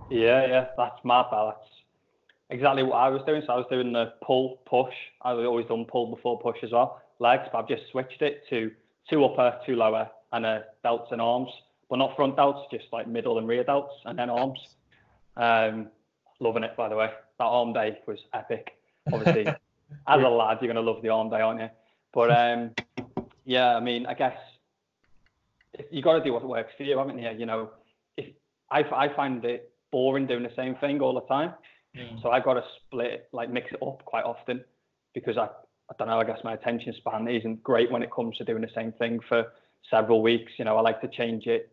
Yeah, 0.09 0.45
yeah, 0.47 0.67
that's 0.77 0.99
my 1.03 1.23
balance. 1.29 1.57
Exactly 2.49 2.83
what 2.83 2.95
I 2.95 3.09
was 3.09 3.21
doing. 3.25 3.41
So 3.45 3.53
I 3.53 3.57
was 3.57 3.65
doing 3.69 3.93
the 3.93 4.13
pull 4.23 4.61
push. 4.65 4.93
I've 5.21 5.37
always 5.39 5.65
done 5.67 5.85
pull 5.85 6.15
before 6.15 6.39
push 6.39 6.57
as 6.63 6.71
well, 6.71 7.01
legs, 7.19 7.43
but 7.51 7.59
I've 7.59 7.67
just 7.67 7.83
switched 7.91 8.21
it 8.21 8.43
to 8.49 8.71
two 9.09 9.25
upper, 9.25 9.59
two 9.65 9.75
lower, 9.75 10.09
and 10.31 10.45
a 10.45 10.65
delts 10.85 11.11
and 11.11 11.21
arms 11.21 11.49
but 11.89 11.97
not 11.97 12.15
front 12.15 12.35
delts, 12.35 12.69
just 12.71 12.85
like 12.91 13.07
middle 13.07 13.37
and 13.37 13.47
rear 13.47 13.63
delts, 13.63 13.89
and 14.05 14.17
then 14.17 14.29
arms. 14.29 14.59
Um, 15.35 15.87
loving 16.39 16.63
it, 16.63 16.75
by 16.75 16.89
the 16.89 16.95
way. 16.95 17.09
That 17.39 17.45
arm 17.45 17.73
day 17.73 17.99
was 18.07 18.19
epic. 18.33 18.77
Obviously, 19.11 19.47
as 20.07 20.21
a 20.21 20.29
lad, 20.29 20.59
you're 20.61 20.71
going 20.73 20.83
to 20.83 20.91
love 20.91 21.01
the 21.01 21.09
arm 21.09 21.29
day, 21.29 21.41
aren't 21.41 21.61
you? 21.61 21.69
But 22.13 22.31
um, 22.31 22.71
yeah, 23.45 23.75
I 23.75 23.79
mean, 23.79 24.05
I 24.05 24.13
guess 24.13 24.37
you 25.91 26.01
got 26.01 26.17
to 26.17 26.23
do 26.23 26.33
what 26.33 26.47
works 26.47 26.73
for 26.77 26.83
you, 26.83 26.97
haven't 26.97 27.19
you? 27.19 27.31
You 27.31 27.45
know, 27.45 27.71
if 28.17 28.27
I, 28.69 28.81
I 28.81 29.15
find 29.15 29.43
it 29.45 29.71
boring 29.91 30.27
doing 30.27 30.43
the 30.43 30.51
same 30.55 30.75
thing 30.75 31.01
all 31.01 31.13
the 31.13 31.21
time. 31.21 31.53
Mm. 31.95 32.21
So 32.21 32.31
I've 32.31 32.43
got 32.43 32.55
to 32.55 32.63
split, 32.85 33.27
like 33.31 33.49
mix 33.49 33.71
it 33.71 33.79
up 33.85 34.03
quite 34.05 34.23
often 34.23 34.63
because 35.13 35.37
I, 35.37 35.45
I 35.45 35.95
don't 35.97 36.07
know, 36.07 36.19
I 36.19 36.23
guess 36.23 36.39
my 36.43 36.53
attention 36.53 36.93
span 36.97 37.27
isn't 37.27 37.61
great 37.63 37.91
when 37.91 38.01
it 38.01 38.11
comes 38.11 38.37
to 38.37 38.43
doing 38.43 38.61
the 38.61 38.69
same 38.75 38.91
thing 38.93 39.19
for 39.27 39.45
several 39.89 40.21
weeks. 40.21 40.51
You 40.57 40.65
know, 40.65 40.77
I 40.77 40.81
like 40.81 41.01
to 41.01 41.07
change 41.07 41.45
it 41.45 41.71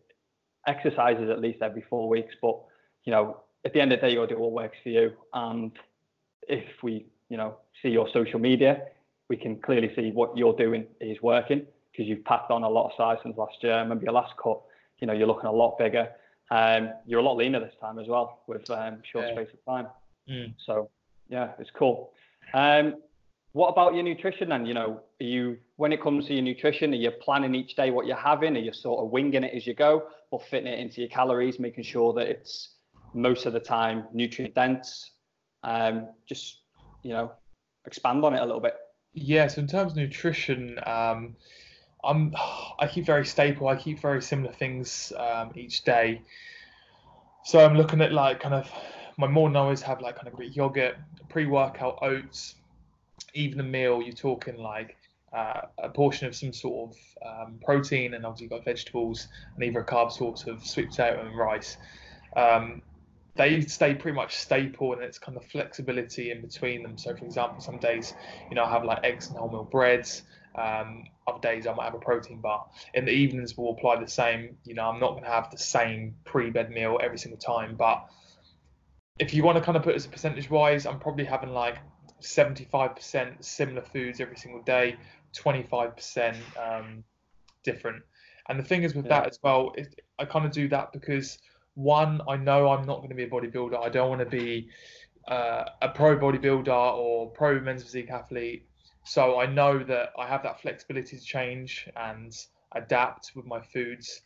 exercises 0.67 1.29
at 1.29 1.39
least 1.39 1.61
every 1.61 1.83
four 1.89 2.07
weeks. 2.09 2.33
But 2.41 2.59
you 3.03 3.11
know, 3.11 3.41
at 3.65 3.73
the 3.73 3.81
end 3.81 3.91
of 3.93 3.99
the 3.99 4.07
day, 4.07 4.13
you 4.13 4.19
got 4.19 4.29
to 4.29 4.35
do 4.35 4.41
what 4.41 4.51
works 4.51 4.77
for 4.83 4.89
you. 4.89 5.11
And 5.33 5.71
if 6.47 6.65
we, 6.83 7.05
you 7.29 7.37
know, 7.37 7.55
see 7.81 7.89
your 7.89 8.07
social 8.13 8.39
media, 8.39 8.83
we 9.29 9.37
can 9.37 9.57
clearly 9.61 9.91
see 9.95 10.11
what 10.11 10.37
you're 10.37 10.55
doing 10.55 10.85
is 10.99 11.21
working 11.21 11.65
because 11.91 12.07
you've 12.07 12.23
packed 12.25 12.51
on 12.51 12.63
a 12.63 12.69
lot 12.69 12.85
of 12.87 12.91
size 12.97 13.17
since 13.23 13.37
last 13.37 13.55
year. 13.61 13.73
I 13.73 13.81
remember 13.81 14.03
your 14.03 14.13
last 14.13 14.33
cut, 14.41 14.61
you 14.99 15.07
know, 15.07 15.13
you're 15.13 15.27
looking 15.27 15.45
a 15.47 15.51
lot 15.51 15.77
bigger. 15.77 16.09
Um, 16.49 16.91
you're 17.05 17.19
a 17.19 17.23
lot 17.23 17.37
leaner 17.37 17.59
this 17.59 17.73
time 17.79 17.97
as 17.97 18.07
well 18.07 18.41
with 18.47 18.69
um, 18.69 19.01
short 19.09 19.27
yeah. 19.27 19.33
space 19.33 19.47
of 19.53 19.65
time. 19.65 19.87
Mm. 20.29 20.53
So 20.65 20.89
yeah, 21.29 21.51
it's 21.59 21.69
cool. 21.77 22.11
Um, 22.53 22.95
what 23.53 23.67
about 23.67 23.93
your 23.93 24.03
nutrition 24.03 24.49
then? 24.49 24.65
You 24.65 24.73
know, 24.73 25.01
are 25.19 25.23
you 25.23 25.57
when 25.75 25.91
it 25.91 26.01
comes 26.01 26.27
to 26.27 26.33
your 26.33 26.43
nutrition, 26.43 26.93
are 26.93 26.97
you 26.97 27.11
planning 27.11 27.53
each 27.53 27.75
day 27.75 27.91
what 27.91 28.05
you're 28.05 28.15
having? 28.15 28.55
Are 28.55 28.59
you 28.59 28.71
sort 28.71 29.03
of 29.03 29.11
winging 29.11 29.43
it 29.43 29.53
as 29.53 29.67
you 29.67 29.73
go, 29.73 30.03
or 30.31 30.39
fitting 30.39 30.67
it 30.67 30.79
into 30.79 31.01
your 31.01 31.09
calories, 31.09 31.59
making 31.59 31.83
sure 31.83 32.13
that 32.13 32.27
it's 32.27 32.75
most 33.13 33.45
of 33.45 33.53
the 33.53 33.59
time 33.59 34.05
nutrient 34.13 34.55
dense? 34.55 35.11
Um, 35.63 36.07
just 36.25 36.59
you 37.03 37.11
know, 37.11 37.31
expand 37.85 38.23
on 38.23 38.33
it 38.33 38.41
a 38.41 38.45
little 38.45 38.61
bit. 38.61 38.75
Yeah. 39.13 39.47
So 39.47 39.61
in 39.61 39.67
terms 39.67 39.91
of 39.91 39.97
nutrition, 39.97 40.79
um, 40.85 41.35
I'm 42.03 42.33
I 42.79 42.87
keep 42.87 43.05
very 43.05 43.25
staple. 43.25 43.67
I 43.67 43.75
keep 43.75 43.99
very 43.99 44.21
similar 44.21 44.53
things 44.53 45.11
um, 45.17 45.51
each 45.55 45.83
day. 45.83 46.21
So 47.43 47.65
I'm 47.65 47.75
looking 47.75 48.01
at 48.01 48.13
like 48.13 48.39
kind 48.39 48.55
of 48.55 48.71
my 49.17 49.27
morning 49.27 49.57
I 49.57 49.59
always 49.59 49.81
have 49.81 49.99
like 49.99 50.15
kind 50.15 50.27
of 50.27 50.33
Greek 50.35 50.55
yogurt, 50.55 50.95
pre-workout 51.27 51.99
oats 52.01 52.55
even 53.33 53.59
a 53.59 53.63
meal, 53.63 54.01
you're 54.01 54.13
talking 54.13 54.57
like 54.57 54.97
uh, 55.33 55.61
a 55.81 55.89
portion 55.89 56.27
of 56.27 56.35
some 56.35 56.53
sort 56.53 56.91
of 56.91 56.97
um, 57.25 57.59
protein, 57.63 58.13
and 58.13 58.25
obviously 58.25 58.45
you've 58.45 58.51
got 58.51 58.65
vegetables 58.65 59.27
and 59.55 59.63
either 59.63 59.79
a 59.79 59.85
carb 59.85 60.11
source 60.11 60.45
of 60.47 60.65
sweet 60.65 60.89
potato 60.89 61.25
and 61.25 61.37
rice. 61.37 61.77
Um, 62.35 62.81
they 63.35 63.61
stay 63.61 63.95
pretty 63.95 64.15
much 64.15 64.35
staple, 64.35 64.93
and 64.93 65.01
it's 65.01 65.17
kind 65.17 65.37
of 65.37 65.45
flexibility 65.45 66.31
in 66.31 66.41
between 66.41 66.83
them. 66.83 66.97
So, 66.97 67.15
for 67.15 67.25
example, 67.25 67.61
some 67.61 67.77
days, 67.77 68.13
you 68.49 68.55
know, 68.55 68.65
I 68.65 68.69
have 68.69 68.83
like 68.83 69.03
eggs 69.03 69.29
and 69.29 69.37
wholemeal 69.37 69.71
breads. 69.71 70.23
Um, 70.53 71.05
other 71.27 71.39
days, 71.39 71.65
I 71.65 71.73
might 71.73 71.85
have 71.85 71.93
a 71.93 71.99
protein 71.99 72.41
bar. 72.41 72.65
In 72.93 73.05
the 73.05 73.11
evenings, 73.11 73.57
we'll 73.57 73.71
apply 73.71 74.01
the 74.01 74.07
same. 74.07 74.57
You 74.65 74.73
know, 74.73 74.89
I'm 74.89 74.99
not 74.99 75.11
going 75.11 75.23
to 75.23 75.29
have 75.29 75.49
the 75.49 75.57
same 75.57 76.15
pre-bed 76.25 76.71
meal 76.71 76.99
every 77.01 77.17
single 77.17 77.39
time, 77.39 77.75
but 77.77 78.05
if 79.17 79.33
you 79.33 79.43
want 79.43 79.57
to 79.57 79.63
kind 79.63 79.77
of 79.77 79.83
put 79.83 79.93
it 79.93 79.95
as 79.95 80.05
a 80.05 80.09
percentage 80.09 80.49
wise, 80.49 80.85
I'm 80.85 80.99
probably 80.99 81.23
having 81.23 81.51
like 81.51 81.77
75% 82.21 83.43
similar 83.43 83.81
foods 83.81 84.19
every 84.19 84.37
single 84.37 84.61
day, 84.61 84.95
25% 85.35 86.35
um, 86.57 87.03
different. 87.63 88.03
And 88.49 88.59
the 88.59 88.63
thing 88.63 88.83
is 88.83 88.95
with 88.95 89.05
yeah. 89.05 89.21
that 89.21 89.27
as 89.27 89.39
well, 89.43 89.73
it, 89.77 90.01
I 90.19 90.25
kind 90.25 90.45
of 90.45 90.51
do 90.51 90.67
that 90.69 90.91
because 90.93 91.37
one, 91.75 92.21
I 92.27 92.35
know 92.37 92.69
I'm 92.69 92.85
not 92.85 92.97
going 92.97 93.09
to 93.09 93.15
be 93.15 93.23
a 93.23 93.29
bodybuilder. 93.29 93.83
I 93.83 93.89
don't 93.89 94.09
want 94.09 94.19
to 94.21 94.25
be 94.25 94.69
uh, 95.27 95.65
a 95.81 95.89
pro 95.89 96.17
bodybuilder 96.17 96.67
or 96.67 97.29
pro 97.31 97.59
men's 97.59 97.83
physique 97.83 98.09
athlete. 98.11 98.67
So 99.03 99.39
I 99.39 99.45
know 99.45 99.83
that 99.83 100.09
I 100.17 100.27
have 100.27 100.43
that 100.43 100.61
flexibility 100.61 101.17
to 101.17 101.23
change 101.23 101.89
and 101.95 102.35
adapt 102.73 103.31
with 103.35 103.45
my 103.45 103.61
foods. 103.61 104.21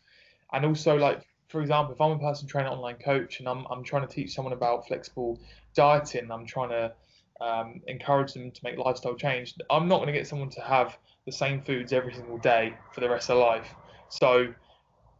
And 0.51 0.65
also, 0.65 0.97
like 0.97 1.25
for 1.47 1.61
example, 1.61 1.93
if 1.93 2.01
I'm 2.01 2.11
a 2.11 2.19
personal 2.19 2.49
trainer, 2.49 2.69
online 2.69 2.97
coach, 2.97 3.39
and 3.39 3.47
I'm 3.47 3.65
I'm 3.69 3.83
trying 3.83 4.07
to 4.07 4.13
teach 4.13 4.33
someone 4.33 4.53
about 4.53 4.87
flexible 4.87 5.39
dieting, 5.73 6.31
I'm 6.31 6.45
trying 6.45 6.69
to 6.69 6.93
um, 7.41 7.81
encourage 7.87 8.33
them 8.33 8.51
to 8.51 8.61
make 8.63 8.77
lifestyle 8.77 9.15
change. 9.15 9.55
I'm 9.69 9.87
not 9.87 9.97
going 9.97 10.07
to 10.07 10.13
get 10.13 10.27
someone 10.27 10.49
to 10.51 10.61
have 10.61 10.97
the 11.25 11.31
same 11.31 11.61
foods 11.61 11.91
every 11.91 12.13
single 12.13 12.37
day 12.37 12.73
for 12.93 13.01
the 13.01 13.09
rest 13.09 13.29
of 13.29 13.37
their 13.37 13.45
life. 13.45 13.73
So, 14.09 14.53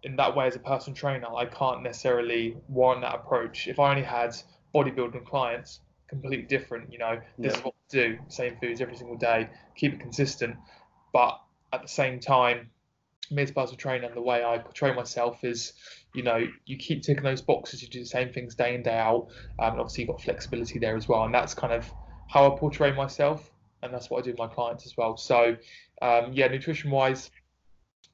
in 0.04 0.16
that 0.18 0.36
way, 0.36 0.48
as 0.48 0.56
a 0.56 0.60
personal 0.60 0.96
trainer, 0.96 1.28
I 1.36 1.46
can't 1.46 1.82
necessarily 1.82 2.56
warrant 2.70 3.02
that 3.02 3.16
approach. 3.16 3.68
If 3.68 3.80
I 3.80 3.90
only 3.90 4.04
had 4.04 4.36
bodybuilding 4.74 5.26
clients, 5.26 5.80
completely 6.08 6.46
different. 6.46 6.92
You 6.92 7.00
know, 7.00 7.20
this 7.38 7.54
yeah. 7.54 7.60
is 7.60 7.64
what 7.66 7.74
we 7.92 8.00
do: 8.00 8.18
same 8.28 8.58
foods 8.62 8.82
every 8.82 8.96
single 8.96 9.18
day, 9.18 9.50
keep 9.76 9.94
it 9.94 10.00
consistent. 10.00 10.56
But 11.12 11.40
at 11.74 11.82
the 11.82 11.88
same 11.88 12.20
time, 12.20 12.70
me 13.32 13.44
as 13.44 13.50
a 13.50 13.54
personal 13.54 13.78
trainer, 13.78 14.06
and 14.06 14.16
the 14.16 14.22
way 14.22 14.44
I 14.44 14.58
portray 14.60 14.94
myself 14.94 15.44
is, 15.44 15.74
you 16.14 16.24
know, 16.24 16.46
you 16.66 16.78
keep 16.78 17.02
ticking 17.02 17.24
those 17.24 17.42
boxes. 17.42 17.82
You 17.82 17.90
do 17.90 18.00
the 18.00 18.06
same 18.06 18.32
things 18.32 18.56
day 18.56 18.76
in 18.76 18.84
day 18.84 18.98
out, 18.98 19.28
um, 19.60 19.72
and 19.72 19.80
obviously 19.80 20.04
you've 20.04 20.12
got 20.12 20.22
flexibility 20.22 20.80
there 20.80 20.96
as 20.96 21.08
well. 21.08 21.24
And 21.24 21.34
that's 21.34 21.54
kind 21.54 21.74
of 21.74 21.92
how 22.28 22.52
I 22.52 22.58
portray 22.58 22.92
myself, 22.92 23.52
and 23.82 23.94
that's 23.94 24.10
what 24.10 24.20
I 24.20 24.22
do 24.24 24.32
with 24.32 24.40
my 24.40 24.48
clients 24.48 24.86
as 24.86 24.98
well. 24.98 25.18
So, 25.18 25.56
um, 26.02 26.32
yeah, 26.34 26.48
nutrition 26.48 26.92
wise, 26.92 27.32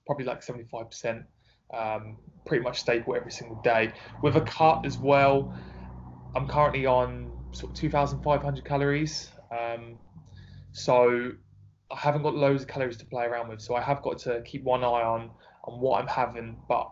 probably 0.05 0.25
like 0.25 0.41
75%, 0.41 1.23
um, 1.73 2.17
pretty 2.45 2.63
much 2.63 2.79
staple 2.79 3.15
every 3.15 3.31
single 3.31 3.61
day. 3.61 3.93
With 4.21 4.35
a 4.35 4.41
cut 4.41 4.85
as 4.85 4.97
well, 4.97 5.53
I'm 6.35 6.47
currently 6.47 6.85
on 6.85 7.31
sort 7.51 7.71
of 7.71 7.77
2,500 7.77 8.65
calories. 8.65 9.29
Um, 9.51 9.97
so 10.71 11.31
I 11.91 11.95
haven't 11.97 12.23
got 12.23 12.35
loads 12.35 12.63
of 12.63 12.69
calories 12.69 12.97
to 12.97 13.05
play 13.05 13.25
around 13.25 13.49
with. 13.49 13.61
So 13.61 13.75
I 13.75 13.81
have 13.81 14.01
got 14.01 14.19
to 14.19 14.41
keep 14.45 14.63
one 14.63 14.83
eye 14.83 15.03
on 15.03 15.31
on 15.65 15.79
what 15.79 16.01
I'm 16.01 16.07
having, 16.07 16.57
but 16.67 16.91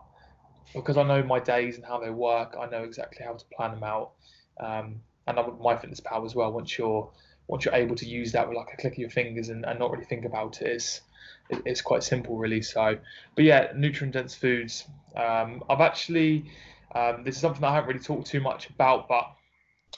because 0.74 0.96
I 0.96 1.02
know 1.02 1.22
my 1.24 1.40
days 1.40 1.76
and 1.76 1.84
how 1.84 1.98
they 1.98 2.10
work, 2.10 2.56
I 2.58 2.66
know 2.66 2.84
exactly 2.84 3.24
how 3.24 3.32
to 3.34 3.44
plan 3.56 3.72
them 3.72 3.82
out. 3.82 4.12
Um, 4.60 5.00
and 5.38 5.60
MyFitnessPal 5.60 6.24
as 6.24 6.34
well. 6.34 6.52
Once 6.52 6.76
you're 6.78 7.10
once 7.46 7.64
you're 7.64 7.74
able 7.74 7.96
to 7.96 8.06
use 8.06 8.32
that 8.32 8.48
with 8.48 8.56
like 8.56 8.72
a 8.72 8.76
click 8.76 8.92
of 8.92 8.98
your 8.98 9.10
fingers 9.10 9.48
and, 9.48 9.64
and 9.64 9.78
not 9.78 9.90
really 9.90 10.04
think 10.04 10.24
about 10.24 10.62
it, 10.62 10.68
it's 10.68 11.00
it, 11.48 11.62
it's 11.66 11.80
quite 11.80 12.02
simple 12.02 12.38
really. 12.38 12.62
So, 12.62 12.96
but 13.34 13.44
yeah, 13.44 13.72
nutrient 13.74 14.14
dense 14.14 14.34
foods. 14.34 14.84
Um, 15.16 15.62
I've 15.68 15.80
actually 15.80 16.50
um, 16.94 17.22
this 17.24 17.36
is 17.36 17.40
something 17.40 17.62
I 17.64 17.74
haven't 17.74 17.88
really 17.88 18.00
talked 18.00 18.26
too 18.26 18.40
much 18.40 18.68
about, 18.68 19.08
but 19.08 19.32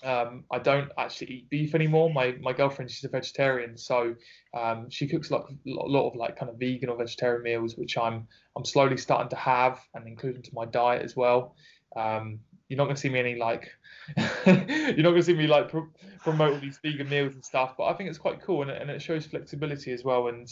um, 0.04 0.44
I 0.50 0.58
don't 0.58 0.90
actually 0.98 1.28
eat 1.28 1.50
beef 1.50 1.74
anymore. 1.74 2.12
My 2.12 2.34
my 2.40 2.52
girlfriend 2.52 2.90
she's 2.90 3.04
a 3.04 3.08
vegetarian, 3.08 3.76
so 3.76 4.14
um, 4.54 4.90
she 4.90 5.06
cooks 5.06 5.30
like 5.30 5.42
a 5.42 5.70
lot 5.70 6.08
of 6.08 6.16
like 6.16 6.36
kind 6.36 6.50
of 6.50 6.58
vegan 6.58 6.88
or 6.88 6.96
vegetarian 6.96 7.42
meals, 7.42 7.76
which 7.76 7.96
I'm 7.96 8.26
I'm 8.56 8.64
slowly 8.64 8.96
starting 8.96 9.30
to 9.30 9.36
have 9.36 9.80
and 9.94 10.06
include 10.06 10.36
into 10.36 10.50
my 10.54 10.64
diet 10.64 11.02
as 11.02 11.16
well. 11.16 11.54
Um, 11.96 12.40
you're 12.72 12.78
not 12.78 12.84
gonna 12.84 12.96
see 12.96 13.10
me 13.10 13.20
any 13.20 13.34
like 13.34 13.70
you're 14.46 14.56
not 14.96 15.10
gonna 15.10 15.22
see 15.22 15.34
me 15.34 15.46
like 15.46 15.68
pro- 15.68 15.90
promote 16.20 16.54
all 16.54 16.60
these 16.60 16.78
vegan 16.82 17.06
meals 17.06 17.34
and 17.34 17.44
stuff, 17.44 17.74
but 17.76 17.84
I 17.84 17.92
think 17.92 18.08
it's 18.08 18.18
quite 18.18 18.40
cool 18.40 18.62
and, 18.62 18.70
and 18.70 18.88
it 18.88 19.02
shows 19.02 19.26
flexibility 19.26 19.92
as 19.92 20.04
well. 20.04 20.28
And 20.28 20.48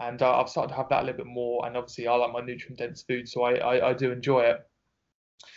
and 0.00 0.22
uh, 0.22 0.40
I've 0.40 0.48
started 0.48 0.70
to 0.70 0.76
have 0.76 0.88
that 0.88 1.02
a 1.02 1.04
little 1.04 1.18
bit 1.18 1.26
more. 1.26 1.66
And 1.66 1.76
obviously, 1.76 2.08
I 2.08 2.14
like 2.14 2.32
my 2.32 2.40
nutrient 2.40 2.78
dense 2.78 3.02
food, 3.02 3.28
so 3.28 3.42
I, 3.42 3.56
I, 3.56 3.90
I 3.90 3.92
do 3.92 4.10
enjoy 4.12 4.44
it. 4.44 4.66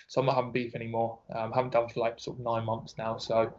So 0.10 0.20
I'm 0.20 0.26
not 0.26 0.36
having 0.36 0.52
beef 0.52 0.76
anymore. 0.76 1.20
Um, 1.34 1.54
haven't 1.54 1.72
done 1.72 1.88
for 1.88 2.02
like 2.02 2.20
sort 2.20 2.40
of 2.40 2.44
nine 2.44 2.66
months 2.66 2.96
now. 2.98 3.18
So, 3.18 3.54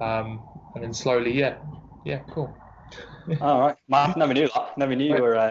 um, 0.00 0.40
and 0.76 0.84
then 0.84 0.94
slowly, 0.94 1.36
yeah, 1.36 1.56
yeah, 2.04 2.20
cool. 2.30 2.56
All 3.40 3.58
right, 3.60 3.76
Mark, 3.88 4.16
never 4.16 4.34
knew 4.34 4.48
that. 4.54 4.78
Never 4.78 4.94
knew 4.94 5.16
you 5.16 5.20
were. 5.20 5.36
Uh, 5.36 5.50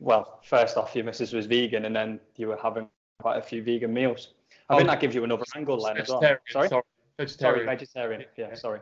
well, 0.00 0.40
first 0.42 0.76
off, 0.76 0.96
your 0.96 1.04
missus 1.04 1.32
was 1.32 1.46
vegan, 1.46 1.84
and 1.84 1.94
then 1.94 2.18
you 2.36 2.48
were 2.48 2.58
having 2.60 2.88
quite 3.20 3.38
a 3.38 3.42
few 3.42 3.62
vegan 3.62 3.94
meals. 3.94 4.34
I 4.68 4.74
oh, 4.74 4.76
think 4.78 4.88
that 4.88 5.00
gives 5.00 5.14
you 5.14 5.24
another 5.24 5.44
angle 5.54 5.82
then 5.82 5.98
as 5.98 6.08
well. 6.08 6.20
Sorry, 6.20 6.68
sorry, 6.68 6.82
vegetarian. 7.18 7.66
Sorry, 7.66 7.76
vegetarian. 7.76 8.24
Yeah, 8.36 8.54
sorry. 8.54 8.80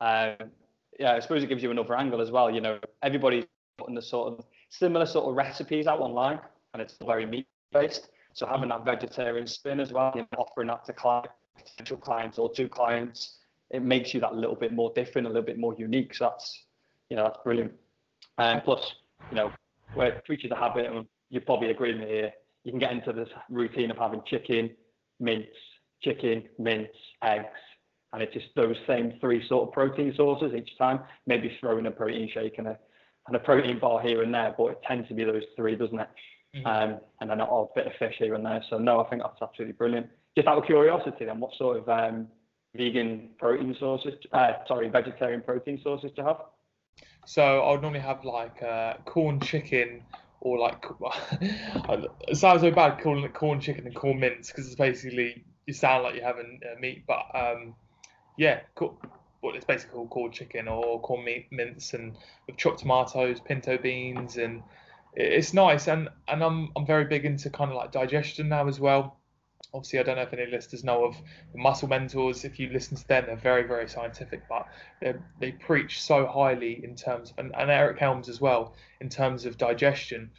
Um, 0.00 0.50
yeah, 0.98 1.14
I 1.14 1.20
suppose 1.20 1.42
it 1.42 1.46
gives 1.48 1.62
you 1.62 1.70
another 1.70 1.94
angle 1.94 2.20
as 2.20 2.30
well. 2.30 2.50
You 2.50 2.60
know, 2.60 2.78
everybody's 3.02 3.44
putting 3.78 3.94
the 3.94 4.02
sort 4.02 4.32
of 4.32 4.44
similar 4.68 5.06
sort 5.06 5.28
of 5.28 5.36
recipes 5.36 5.86
out 5.86 6.00
online, 6.00 6.40
and 6.72 6.82
it's 6.82 6.96
very 7.04 7.24
meat 7.24 7.46
based. 7.72 8.08
So 8.34 8.46
having 8.46 8.70
that 8.70 8.84
vegetarian 8.84 9.46
spin 9.46 9.78
as 9.78 9.92
well, 9.92 10.12
you 10.14 10.22
know, 10.22 10.38
offering 10.38 10.68
that 10.68 10.84
to 10.86 10.92
clients, 10.92 11.32
potential 11.56 11.98
clients 11.98 12.38
or 12.38 12.52
to 12.54 12.68
clients, 12.68 13.38
it 13.70 13.82
makes 13.82 14.14
you 14.14 14.20
that 14.20 14.34
little 14.34 14.56
bit 14.56 14.72
more 14.72 14.92
different, 14.94 15.26
a 15.26 15.30
little 15.30 15.44
bit 15.44 15.58
more 15.58 15.74
unique. 15.78 16.14
So 16.14 16.30
that's, 16.30 16.64
you 17.10 17.16
know, 17.16 17.24
that's 17.24 17.38
brilliant. 17.44 17.72
And 18.38 18.62
plus, 18.64 18.94
you 19.30 19.36
know, 19.36 19.52
we're 19.94 20.20
creatures 20.22 20.50
of 20.50 20.58
habit, 20.58 20.90
and 20.90 21.06
you 21.30 21.40
probably 21.40 21.70
agree 21.70 21.92
with 21.92 22.02
me 22.02 22.08
here. 22.08 22.32
You 22.64 22.72
can 22.72 22.78
get 22.78 22.92
into 22.92 23.12
this 23.12 23.28
routine 23.50 23.90
of 23.90 23.98
having 23.98 24.22
chicken, 24.24 24.70
mince, 25.22 25.46
chicken, 26.02 26.44
mince, 26.58 26.88
eggs, 27.22 27.46
and 28.12 28.22
it's 28.22 28.34
just 28.34 28.48
those 28.54 28.76
same 28.86 29.14
three 29.20 29.46
sort 29.48 29.68
of 29.68 29.72
protein 29.72 30.12
sources 30.16 30.52
each 30.54 30.76
time. 30.76 31.00
Maybe 31.26 31.56
throw 31.60 31.78
in 31.78 31.86
a 31.86 31.90
protein 31.90 32.28
shake 32.32 32.58
and 32.58 32.66
a 32.66 32.78
and 33.28 33.36
a 33.36 33.38
protein 33.38 33.78
bar 33.78 34.02
here 34.02 34.22
and 34.22 34.34
there, 34.34 34.54
but 34.58 34.66
it 34.72 34.82
tends 34.86 35.06
to 35.08 35.14
be 35.14 35.24
those 35.24 35.44
three, 35.56 35.76
doesn't 35.76 36.00
it? 36.00 36.08
Mm-hmm. 36.56 36.66
Um, 36.66 37.00
and 37.20 37.30
then 37.30 37.40
a 37.40 37.64
bit 37.74 37.86
of 37.86 37.92
fish 37.98 38.16
here 38.18 38.34
and 38.34 38.44
there. 38.44 38.62
So 38.68 38.78
no, 38.78 39.00
I 39.00 39.08
think 39.08 39.22
that's 39.22 39.40
absolutely 39.40 39.74
brilliant. 39.74 40.08
Just 40.36 40.48
out 40.48 40.58
of 40.58 40.64
curiosity, 40.64 41.24
then, 41.24 41.40
what 41.40 41.54
sort 41.56 41.78
of 41.78 41.88
um, 41.88 42.26
vegan 42.74 43.30
protein 43.38 43.76
sources? 43.78 44.14
Uh, 44.32 44.52
sorry, 44.66 44.88
vegetarian 44.88 45.40
protein 45.40 45.80
sources 45.82 46.10
do 46.16 46.22
you 46.22 46.28
have? 46.28 46.38
So 47.26 47.62
I 47.62 47.70
would 47.70 47.82
normally 47.82 48.00
have 48.00 48.24
like 48.24 48.62
uh, 48.62 48.94
Quorn 49.04 49.40
chicken 49.40 50.02
or 50.42 50.58
like 50.58 50.84
it 52.28 52.36
sounds 52.36 52.62
so 52.62 52.70
bad 52.72 53.00
calling 53.00 53.22
it 53.22 53.32
Quorn 53.32 53.60
chicken 53.60 53.86
and 53.86 53.94
Quorn 53.94 54.18
mince 54.18 54.48
because 54.48 54.66
it's 54.66 54.74
basically 54.74 55.44
you 55.66 55.72
sound 55.72 56.02
like 56.02 56.16
you're 56.16 56.24
having 56.24 56.60
uh, 56.64 56.78
meat, 56.80 57.04
but 57.06 57.24
um, 57.34 57.74
yeah, 58.36 58.60
cool 58.74 59.00
what 59.40 59.54
it's 59.56 59.64
basically 59.64 59.94
called 59.94 60.10
Quorn 60.10 60.32
chicken 60.32 60.68
or 60.68 61.00
Quorn 61.00 61.24
meat 61.24 61.46
mince 61.52 61.94
and 61.94 62.16
with 62.46 62.56
chopped 62.56 62.80
tomatoes, 62.80 63.40
pinto 63.40 63.78
beans, 63.78 64.36
and 64.36 64.62
it's 65.14 65.54
nice. 65.54 65.86
And 65.86 66.08
and 66.26 66.42
I'm 66.42 66.70
I'm 66.74 66.86
very 66.86 67.04
big 67.04 67.24
into 67.24 67.48
kind 67.48 67.70
of 67.70 67.76
like 67.76 67.92
digestion 67.92 68.48
now 68.48 68.66
as 68.66 68.80
well. 68.80 69.18
Obviously, 69.74 69.98
I 69.98 70.02
don't 70.02 70.16
know 70.16 70.22
if 70.22 70.32
any 70.32 70.46
listeners 70.46 70.84
know 70.84 71.04
of 71.04 71.16
the 71.52 71.58
Muscle 71.58 71.88
Mentors. 71.88 72.44
If 72.44 72.58
you 72.58 72.68
listen 72.68 72.96
to 72.96 73.08
them, 73.08 73.24
they're 73.26 73.36
very 73.36 73.66
very 73.66 73.88
scientific, 73.88 74.42
but 74.48 74.66
they 75.40 75.52
preach 75.52 76.02
so 76.02 76.26
highly 76.26 76.84
in 76.84 76.94
terms 76.94 77.32
and, 77.38 77.54
and 77.56 77.70
Eric 77.70 77.98
Helms 77.98 78.28
as 78.28 78.40
well 78.40 78.74
in 79.00 79.08
terms 79.08 79.46
of 79.46 79.56
digestion. 79.56 80.30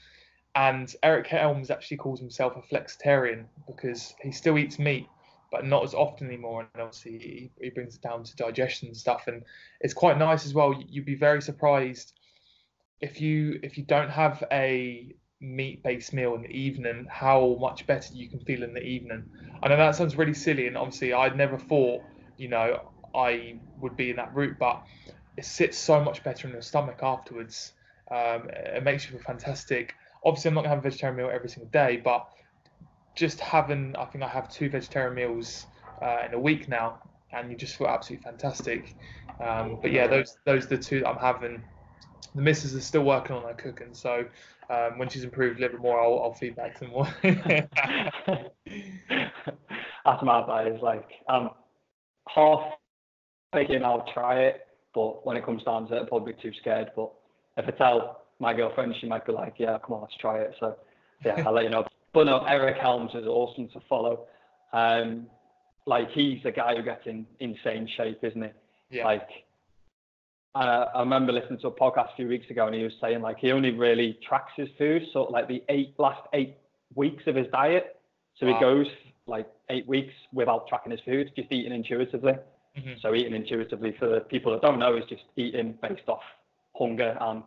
And 0.56 0.96
Eric 1.02 1.28
Helms 1.28 1.72
actually 1.72 1.98
calls 1.98 2.20
himself 2.20 2.56
a 2.56 2.62
flexitarian 2.62 3.46
because 3.66 4.14
he 4.22 4.32
still 4.32 4.58
eats 4.60 4.78
meat, 4.78 5.08
but 5.52 5.66
not 5.66 5.84
as 5.84 5.96
often 5.96 6.28
anymore. 6.28 6.68
And 6.74 6.82
obviously, 6.82 7.18
he, 7.18 7.52
he 7.60 7.70
brings 7.72 7.96
it 7.96 8.04
down 8.04 8.24
to 8.24 8.36
digestion 8.36 8.90
and 8.90 8.98
stuff. 8.98 9.28
And 9.28 9.44
it's 9.82 9.96
quite 9.96 10.20
nice 10.20 10.46
as 10.46 10.54
well. 10.54 10.80
You'd 10.88 11.06
be 11.06 11.16
very 11.16 11.42
surprised 11.42 12.14
if 13.02 13.20
you 13.20 13.60
if 13.64 13.78
you 13.78 13.84
don't 13.84 14.10
have 14.10 14.44
a 14.52 15.16
meat-based 15.44 16.14
meal 16.14 16.36
in 16.36 16.42
the 16.44 16.50
evening, 16.50 17.06
how 17.10 17.58
much 17.60 17.86
better 17.86 18.16
you 18.16 18.30
can 18.30 18.40
feel 18.40 18.64
in 18.64 18.74
the 18.74 18.82
evening. 18.82 19.24
I 19.62 19.68
know 19.68 19.78
that 19.78 19.96
sounds 19.96 20.16
really 20.16 20.34
silly, 20.34 20.68
and 20.68 20.78
obviously, 20.78 21.14
I'd 21.14 21.38
never 21.38 21.58
thought, 21.58 22.02
you 22.38 22.48
know, 22.48 22.80
I 23.16 23.60
would 23.80 23.96
be 23.96 24.10
in 24.10 24.16
that 24.16 24.34
route, 24.34 24.58
but 24.60 24.84
it 25.38 25.46
sits 25.46 25.78
so 25.78 26.04
much 26.04 26.24
better 26.24 26.48
in 26.48 26.54
your 26.54 26.62
stomach 26.62 27.00
afterwards. 27.04 27.74
Um, 28.10 28.50
it 28.50 28.84
makes 28.84 29.06
you 29.06 29.12
feel 29.12 29.22
fantastic. 29.22 29.94
Obviously, 30.26 30.50
I'm 30.50 30.56
not 30.56 30.62
gonna 30.64 30.76
have 30.76 30.86
a 30.86 30.90
vegetarian 30.90 31.18
meal 31.18 31.30
every 31.32 31.50
single 31.50 31.70
day, 31.72 31.98
but 31.98 32.28
just 33.16 33.40
having, 33.40 33.96
I 33.96 34.06
think 34.06 34.24
I 34.24 34.28
have 34.28 34.50
two 34.50 34.70
vegetarian 34.70 35.14
meals 35.14 35.66
uh, 36.02 36.24
in 36.26 36.34
a 36.34 36.40
week 36.40 36.68
now, 36.68 37.00
and 37.32 37.52
you 37.52 37.58
just 37.58 37.76
feel 37.76 37.88
absolutely 37.88 38.24
fantastic. 38.24 38.96
Um, 39.40 39.78
but 39.82 39.92
yeah, 39.92 40.08
those 40.08 40.38
those 40.46 40.66
are 40.66 40.78
the 40.78 40.78
two 40.78 41.02
that 41.02 41.10
I'm 41.10 41.18
having. 41.18 41.64
The 42.36 42.42
missus 42.42 42.74
is 42.74 42.86
still 42.86 43.04
working 43.04 43.36
on 43.36 43.44
her 43.44 43.54
cooking, 43.54 43.94
so 43.94 44.26
um, 44.70 44.98
when 44.98 45.10
she's 45.10 45.24
improved 45.24 45.60
a 45.60 45.62
little 45.62 45.78
bit 45.78 45.84
more, 45.84 46.02
I'll, 46.02 46.24
I'll 46.24 46.34
feedback 46.34 46.78
some 46.78 46.90
more. 46.90 47.08
That's 50.04 50.24
my 50.24 50.40
advice. 50.42 50.80
Like, 50.82 51.10
I'm 51.30 51.50
half 52.28 52.74
thinking 53.54 53.84
I'll 53.84 54.06
try 54.14 54.40
it, 54.42 54.68
but 54.94 55.26
when 55.26 55.38
it 55.38 55.46
comes 55.46 55.64
down 55.64 55.88
to 55.88 55.96
it, 55.96 56.00
I'm 56.02 56.08
probably 56.08 56.34
too 56.42 56.52
scared. 56.60 56.92
But 56.96 57.12
if 57.58 57.68
I 57.68 57.72
tell 57.72 58.24
my 58.40 58.54
girlfriend, 58.54 58.96
she 59.00 59.08
might 59.08 59.26
be 59.26 59.32
like, 59.32 59.56
"Yeah, 59.58 59.78
come 59.86 59.96
on, 59.96 60.02
let's 60.02 60.18
try 60.18 60.40
it." 60.40 60.56
So 60.60 60.76
yeah, 61.24 61.44
I'll 61.46 61.54
let 61.54 61.64
you 61.64 61.70
know. 61.70 61.86
But 62.14 62.26
no, 62.26 62.44
Eric 62.44 62.78
Helms 62.78 63.10
is 63.16 63.26
awesome 63.26 63.70
to 63.70 63.80
follow. 63.90 64.28
Um, 64.72 65.26
like 65.88 66.12
he's 66.12 66.44
the 66.44 66.52
guy 66.52 66.76
who 66.76 66.84
gets 66.84 67.08
in 67.08 67.26
insane 67.40 67.90
shape, 67.98 68.24
isn't 68.24 68.40
he? 68.40 68.98
Yeah. 68.98 69.06
Like, 69.06 69.28
uh, 70.56 70.86
I 70.96 71.00
remember 71.00 71.32
listening 71.32 71.60
to 71.60 71.68
a 71.68 71.72
podcast 71.72 72.14
a 72.14 72.16
few 72.16 72.28
weeks 72.28 72.50
ago, 72.50 72.68
and 72.68 72.76
he 72.76 72.84
was 72.84 72.94
saying 73.02 73.22
like 73.22 73.38
he 73.40 73.52
only 73.52 73.72
really 73.72 74.20
tracks 74.28 74.52
his 74.56 74.70
food, 74.78 75.04
sort 75.12 75.30
of 75.30 75.34
like 75.34 75.48
the 75.48 75.64
eight 75.70 75.96
last 75.98 76.22
eight 76.34 76.58
weeks 76.96 77.24
of 77.28 77.36
his 77.36 77.48
diet. 77.52 78.00
So 78.40 78.46
wow. 78.46 78.54
he 78.54 78.60
goes 78.60 78.88
like 79.26 79.48
eight 79.70 79.88
weeks 79.88 80.14
without 80.32 80.68
tracking 80.68 80.92
his 80.92 81.02
food, 81.02 81.32
just 81.36 81.52
eating 81.52 81.74
intuitively. 81.74 82.34
Mm-hmm. 82.78 82.94
So 83.02 83.16
eating 83.16 83.34
intuitively 83.34 83.96
for 83.98 84.08
the 84.08 84.20
people 84.22 84.52
that 84.52 84.62
don't 84.62 84.80
know 84.80 84.96
is 84.96 85.04
just 85.10 85.24
eating 85.36 85.78
based 85.82 86.08
off 86.08 86.24
hunger 86.76 87.18
and 87.20 87.44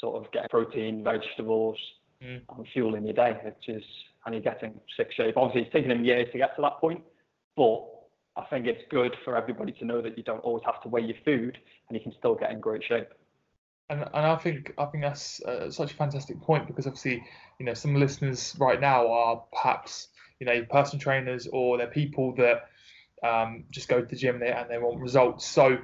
sort 0.00 0.16
of 0.16 0.30
getting 0.32 0.48
protein, 0.48 1.04
vegetables, 1.04 1.76
mm. 2.22 2.40
and 2.56 2.66
fueling 2.72 3.04
your 3.04 3.14
day, 3.14 3.36
which 3.44 3.68
is, 3.68 3.82
and 4.24 4.34
you're 4.34 4.42
getting 4.42 4.80
sick 4.96 5.12
shape. 5.12 5.36
Obviously, 5.36 5.62
it's 5.62 5.72
taken 5.72 5.90
him 5.90 6.04
years 6.04 6.28
to 6.32 6.38
get 6.38 6.54
to 6.56 6.62
that 6.62 6.78
point, 6.80 7.02
but 7.56 7.84
I 8.36 8.44
think 8.44 8.66
it's 8.66 8.82
good 8.90 9.16
for 9.24 9.36
everybody 9.36 9.72
to 9.72 9.84
know 9.84 10.00
that 10.00 10.16
you 10.16 10.24
don't 10.24 10.40
always 10.40 10.64
have 10.64 10.80
to 10.82 10.88
weigh 10.88 11.02
your 11.02 11.16
food 11.24 11.58
and 11.88 11.96
you 11.96 12.02
can 12.02 12.12
still 12.18 12.34
get 12.34 12.50
in 12.50 12.60
great 12.60 12.82
shape. 12.84 13.08
And, 13.88 14.02
and 14.02 14.26
I 14.26 14.36
think 14.36 14.72
I 14.78 14.84
think 14.86 15.02
that's 15.02 15.42
uh, 15.42 15.70
such 15.70 15.92
a 15.92 15.96
fantastic 15.96 16.40
point 16.40 16.68
because 16.68 16.86
obviously 16.86 17.24
you 17.58 17.66
know 17.66 17.74
some 17.74 17.96
listeners 17.96 18.54
right 18.58 18.80
now 18.80 19.10
are 19.10 19.42
perhaps 19.52 20.08
you 20.38 20.46
know 20.46 20.64
personal 20.70 21.02
trainers 21.02 21.48
or 21.52 21.76
they're 21.76 21.88
people 21.88 22.34
that 22.36 22.68
um, 23.28 23.64
just 23.70 23.88
go 23.88 24.00
to 24.00 24.06
the 24.06 24.16
gym 24.16 24.38
there 24.38 24.56
and 24.56 24.70
they 24.70 24.78
want 24.78 25.00
results. 25.00 25.44
So 25.44 25.78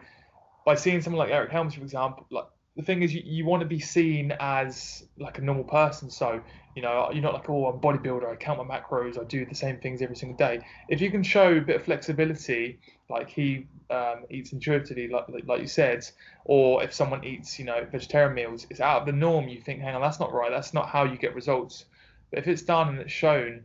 by 0.64 0.76
seeing 0.76 1.00
someone 1.02 1.18
like 1.18 1.30
Eric 1.30 1.50
Helms, 1.50 1.74
for 1.74 1.82
example, 1.82 2.26
like 2.30 2.46
the 2.76 2.82
thing 2.82 3.02
is 3.02 3.14
you, 3.14 3.22
you 3.24 3.44
want 3.46 3.62
to 3.62 3.66
be 3.66 3.80
seen 3.80 4.32
as 4.38 5.02
like 5.18 5.38
a 5.38 5.40
normal 5.40 5.64
person. 5.64 6.10
So 6.10 6.40
you 6.74 6.82
know 6.82 7.08
you're 7.10 7.22
not 7.22 7.32
like 7.32 7.48
oh 7.48 7.66
i'm 7.66 7.80
bodybuilder 7.80 8.30
i 8.30 8.36
count 8.36 8.64
my 8.64 8.78
macros 8.78 9.18
i 9.18 9.24
do 9.24 9.46
the 9.46 9.54
same 9.54 9.78
things 9.78 10.02
every 10.02 10.14
single 10.14 10.36
day. 10.36 10.60
If 10.88 11.00
you 11.00 11.10
can 11.10 11.22
show 11.22 11.56
a 11.56 11.60
bit 11.60 11.76
of 11.76 11.84
flexibility 11.84 12.78
like 13.08 13.30
he 13.30 13.66
um, 13.88 14.24
eats 14.30 14.52
intuitively 14.52 15.08
like, 15.08 15.24
like 15.46 15.60
you 15.60 15.68
said 15.68 16.04
or 16.44 16.82
if 16.82 16.92
someone 16.92 17.24
eats 17.24 17.58
you 17.58 17.64
know 17.64 17.86
vegetarian 17.90 18.34
meals 18.34 18.66
it's 18.68 18.80
out 18.80 19.00
of 19.00 19.06
the 19.06 19.12
norm. 19.12 19.48
You 19.48 19.60
think 19.60 19.80
hang 19.80 19.94
on 19.94 20.02
that's 20.02 20.20
not 20.20 20.32
right. 20.32 20.50
That's 20.50 20.74
not 20.74 20.88
how 20.88 21.04
you 21.04 21.16
get 21.16 21.34
results. 21.34 21.86
But 22.30 22.40
if 22.40 22.46
it's 22.46 22.62
done 22.62 22.90
and 22.90 22.98
it's 22.98 23.12
shown 23.12 23.64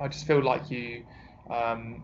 i 0.00 0.08
just 0.08 0.26
feel 0.26 0.42
like 0.42 0.70
you 0.70 1.04
um, 1.50 2.02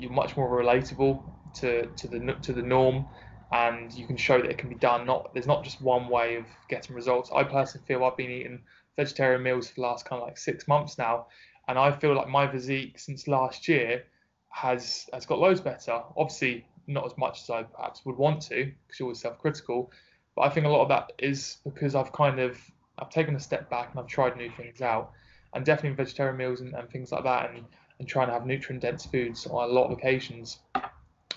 you're 0.00 0.10
much 0.12 0.36
more 0.36 0.48
relatable 0.50 1.22
to, 1.54 1.86
to 1.86 2.08
the 2.08 2.36
to 2.42 2.52
the 2.52 2.62
norm 2.62 3.06
and 3.52 3.92
you 3.92 4.06
can 4.06 4.16
show 4.16 4.40
that 4.40 4.50
it 4.50 4.58
can 4.58 4.68
be 4.68 4.74
done. 4.74 5.06
Not 5.06 5.32
there's 5.32 5.46
not 5.46 5.64
just 5.64 5.80
one 5.80 6.08
way 6.08 6.36
of 6.36 6.44
getting 6.68 6.94
results. 6.94 7.30
I 7.34 7.44
personally 7.44 7.86
feel 7.86 8.04
I've 8.04 8.16
been 8.16 8.30
eating 8.30 8.60
vegetarian 8.96 9.42
meals 9.42 9.68
for 9.68 9.76
the 9.76 9.80
last 9.82 10.04
kind 10.04 10.20
of 10.20 10.28
like 10.28 10.38
six 10.38 10.68
months 10.68 10.98
now, 10.98 11.26
and 11.68 11.78
I 11.78 11.92
feel 11.92 12.14
like 12.14 12.28
my 12.28 12.46
physique 12.50 12.98
since 12.98 13.28
last 13.28 13.68
year 13.68 14.04
has 14.50 15.08
has 15.12 15.26
got 15.26 15.38
loads 15.38 15.60
better. 15.60 16.00
Obviously, 16.16 16.66
not 16.86 17.06
as 17.06 17.16
much 17.16 17.42
as 17.42 17.50
I 17.50 17.62
perhaps 17.62 18.04
would 18.04 18.16
want 18.16 18.42
to, 18.42 18.72
because 18.86 18.98
you're 18.98 19.06
always 19.06 19.20
self-critical. 19.20 19.90
But 20.34 20.42
I 20.42 20.50
think 20.50 20.66
a 20.66 20.68
lot 20.68 20.82
of 20.82 20.88
that 20.88 21.12
is 21.18 21.58
because 21.64 21.94
I've 21.94 22.12
kind 22.12 22.38
of 22.40 22.58
I've 22.98 23.10
taken 23.10 23.34
a 23.36 23.40
step 23.40 23.70
back 23.70 23.90
and 23.90 24.00
I've 24.00 24.06
tried 24.06 24.36
new 24.36 24.50
things 24.50 24.80
out, 24.82 25.12
and 25.54 25.64
definitely 25.64 25.96
vegetarian 25.96 26.36
meals 26.36 26.60
and, 26.60 26.74
and 26.74 26.88
things 26.90 27.12
like 27.12 27.24
that, 27.24 27.50
and, 27.50 27.64
and 27.98 28.08
trying 28.08 28.26
to 28.28 28.32
have 28.34 28.46
nutrient 28.46 28.82
dense 28.82 29.06
foods 29.06 29.46
on 29.46 29.68
a 29.68 29.72
lot 29.72 29.86
of 29.86 29.92
occasions 29.92 30.58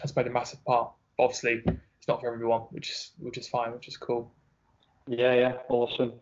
has 0.02 0.12
played 0.12 0.28
a 0.28 0.32
massive 0.32 0.63
part. 0.65 0.91
Obviously, 1.19 1.63
it's 2.02 2.08
not 2.08 2.20
for 2.20 2.34
everyone, 2.34 2.62
which 2.72 2.90
is 2.90 3.12
which 3.20 3.38
is 3.38 3.48
fine, 3.48 3.74
which 3.74 3.88
is 3.88 3.96
cool. 3.96 4.34
Yeah, 5.08 5.36
yeah, 5.36 5.54
awesome. 5.70 6.14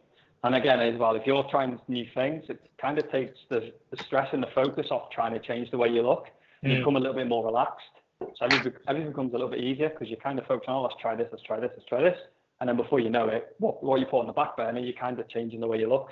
And 0.44 0.56
again, 0.56 0.82
as 0.82 1.00
well, 1.00 1.16
if 1.16 1.26
you're 1.26 1.46
trying 1.50 1.80
new 1.88 2.06
things, 2.14 2.44
it 2.50 2.60
kind 2.82 2.98
of 2.98 3.10
takes 3.10 3.38
the, 3.50 3.72
the 3.90 4.04
stress 4.04 4.28
and 4.34 4.44
the 4.44 4.48
focus 4.54 4.88
off 4.92 5.10
trying 5.12 5.34
to 5.34 5.40
change 5.40 5.72
the 5.72 5.78
way 5.78 5.88
you 5.88 6.02
look. 6.02 6.28
Mm. 6.66 6.72
you 6.72 6.78
become 6.80 6.98
a 6.98 7.00
little 7.00 7.16
bit 7.16 7.28
more 7.28 7.46
relaxed. 7.46 7.86
So 8.20 8.46
everything, 8.46 8.74
everything 8.90 9.12
becomes 9.12 9.34
a 9.34 9.38
little 9.38 9.50
bit 9.50 9.64
easier 9.64 9.88
because 9.88 10.10
you're 10.10 10.20
kind 10.20 10.38
of 10.38 10.46
focusing 10.46 10.74
on, 10.74 10.80
oh, 10.80 10.84
let's 10.84 11.02
try 11.02 11.16
this, 11.16 11.28
let's 11.32 11.44
try 11.44 11.62
this, 11.62 11.72
let's 11.78 11.88
try 11.88 12.02
this. 12.02 12.18
And 12.60 12.68
then 12.68 12.76
before 12.76 13.00
you 13.00 13.10
know 13.10 13.30
it, 13.30 13.56
what, 13.60 13.82
what 13.82 14.02
you 14.02 14.06
put 14.06 14.20
on 14.20 14.28
the 14.28 14.34
back 14.34 14.58
burner, 14.58 14.80
you're 14.80 15.00
kind 15.00 15.18
of 15.20 15.30
changing 15.30 15.62
the 15.62 15.68
way 15.68 15.80
you 15.80 15.88
look. 15.88 16.10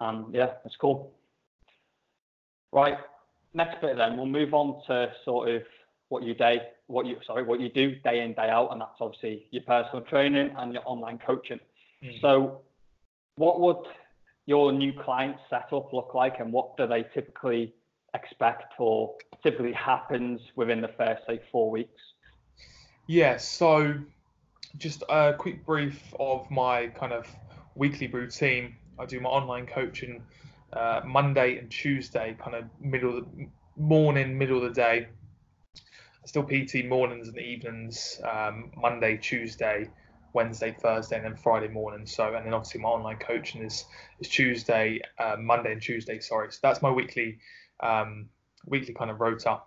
Um, 0.00 0.30
yeah, 0.32 0.52
it's 0.64 0.76
cool. 0.76 1.12
Right, 2.72 2.96
next 3.52 3.82
bit 3.82 3.96
then, 3.96 4.16
we'll 4.16 4.26
move 4.26 4.54
on 4.54 4.80
to 4.86 5.12
sort 5.24 5.50
of 5.50 5.62
what 6.08 6.22
you 6.22 6.34
day, 6.34 6.60
what 6.90 7.06
you 7.06 7.16
sorry, 7.26 7.42
what 7.42 7.60
you 7.60 7.68
do 7.68 7.94
day 7.96 8.20
in, 8.20 8.34
day 8.34 8.48
out, 8.48 8.72
and 8.72 8.80
that's 8.80 9.00
obviously 9.00 9.46
your 9.50 9.62
personal 9.62 10.04
training 10.04 10.54
and 10.58 10.72
your 10.72 10.82
online 10.84 11.18
coaching. 11.24 11.60
Mm. 12.04 12.20
So 12.20 12.62
what 13.36 13.60
would 13.60 13.86
your 14.46 14.72
new 14.72 14.92
client 14.92 15.36
setup 15.48 15.92
look 15.92 16.14
like 16.14 16.40
and 16.40 16.52
what 16.52 16.76
do 16.76 16.86
they 16.86 17.04
typically 17.14 17.74
expect 18.14 18.74
or 18.78 19.14
typically 19.42 19.72
happens 19.72 20.40
within 20.56 20.80
the 20.80 20.90
first 20.98 21.22
say 21.26 21.40
four 21.52 21.70
weeks? 21.70 22.00
Yeah, 23.06 23.36
so 23.36 23.94
just 24.78 25.02
a 25.08 25.34
quick 25.36 25.64
brief 25.64 26.14
of 26.18 26.50
my 26.50 26.88
kind 26.88 27.12
of 27.12 27.26
weekly 27.74 28.06
routine. 28.08 28.76
I 28.98 29.06
do 29.06 29.20
my 29.20 29.28
online 29.28 29.66
coaching 29.66 30.22
uh, 30.72 31.00
Monday 31.04 31.58
and 31.58 31.70
Tuesday, 31.70 32.36
kind 32.42 32.56
of 32.56 32.64
middle 32.80 33.18
of 33.18 33.24
the 33.24 33.48
morning, 33.76 34.36
middle 34.36 34.58
of 34.58 34.62
the 34.62 34.80
day. 34.80 35.08
Still 36.30 36.44
PT 36.44 36.86
mornings 36.86 37.26
and 37.26 37.36
evenings, 37.40 38.20
um, 38.22 38.70
Monday, 38.76 39.16
Tuesday, 39.16 39.90
Wednesday, 40.32 40.76
Thursday, 40.80 41.16
and 41.16 41.24
then 41.24 41.34
Friday 41.34 41.66
morning. 41.66 42.06
So, 42.06 42.34
and 42.36 42.46
then 42.46 42.54
obviously 42.54 42.80
my 42.80 42.88
online 42.88 43.16
coaching 43.16 43.64
is 43.64 43.84
is 44.20 44.28
Tuesday, 44.28 45.00
uh, 45.18 45.34
Monday, 45.40 45.72
and 45.72 45.82
Tuesday. 45.82 46.20
Sorry, 46.20 46.52
so 46.52 46.60
that's 46.62 46.82
my 46.82 46.90
weekly 46.92 47.40
um, 47.80 48.28
weekly 48.64 48.94
kind 48.94 49.10
of 49.10 49.20
rota 49.20 49.60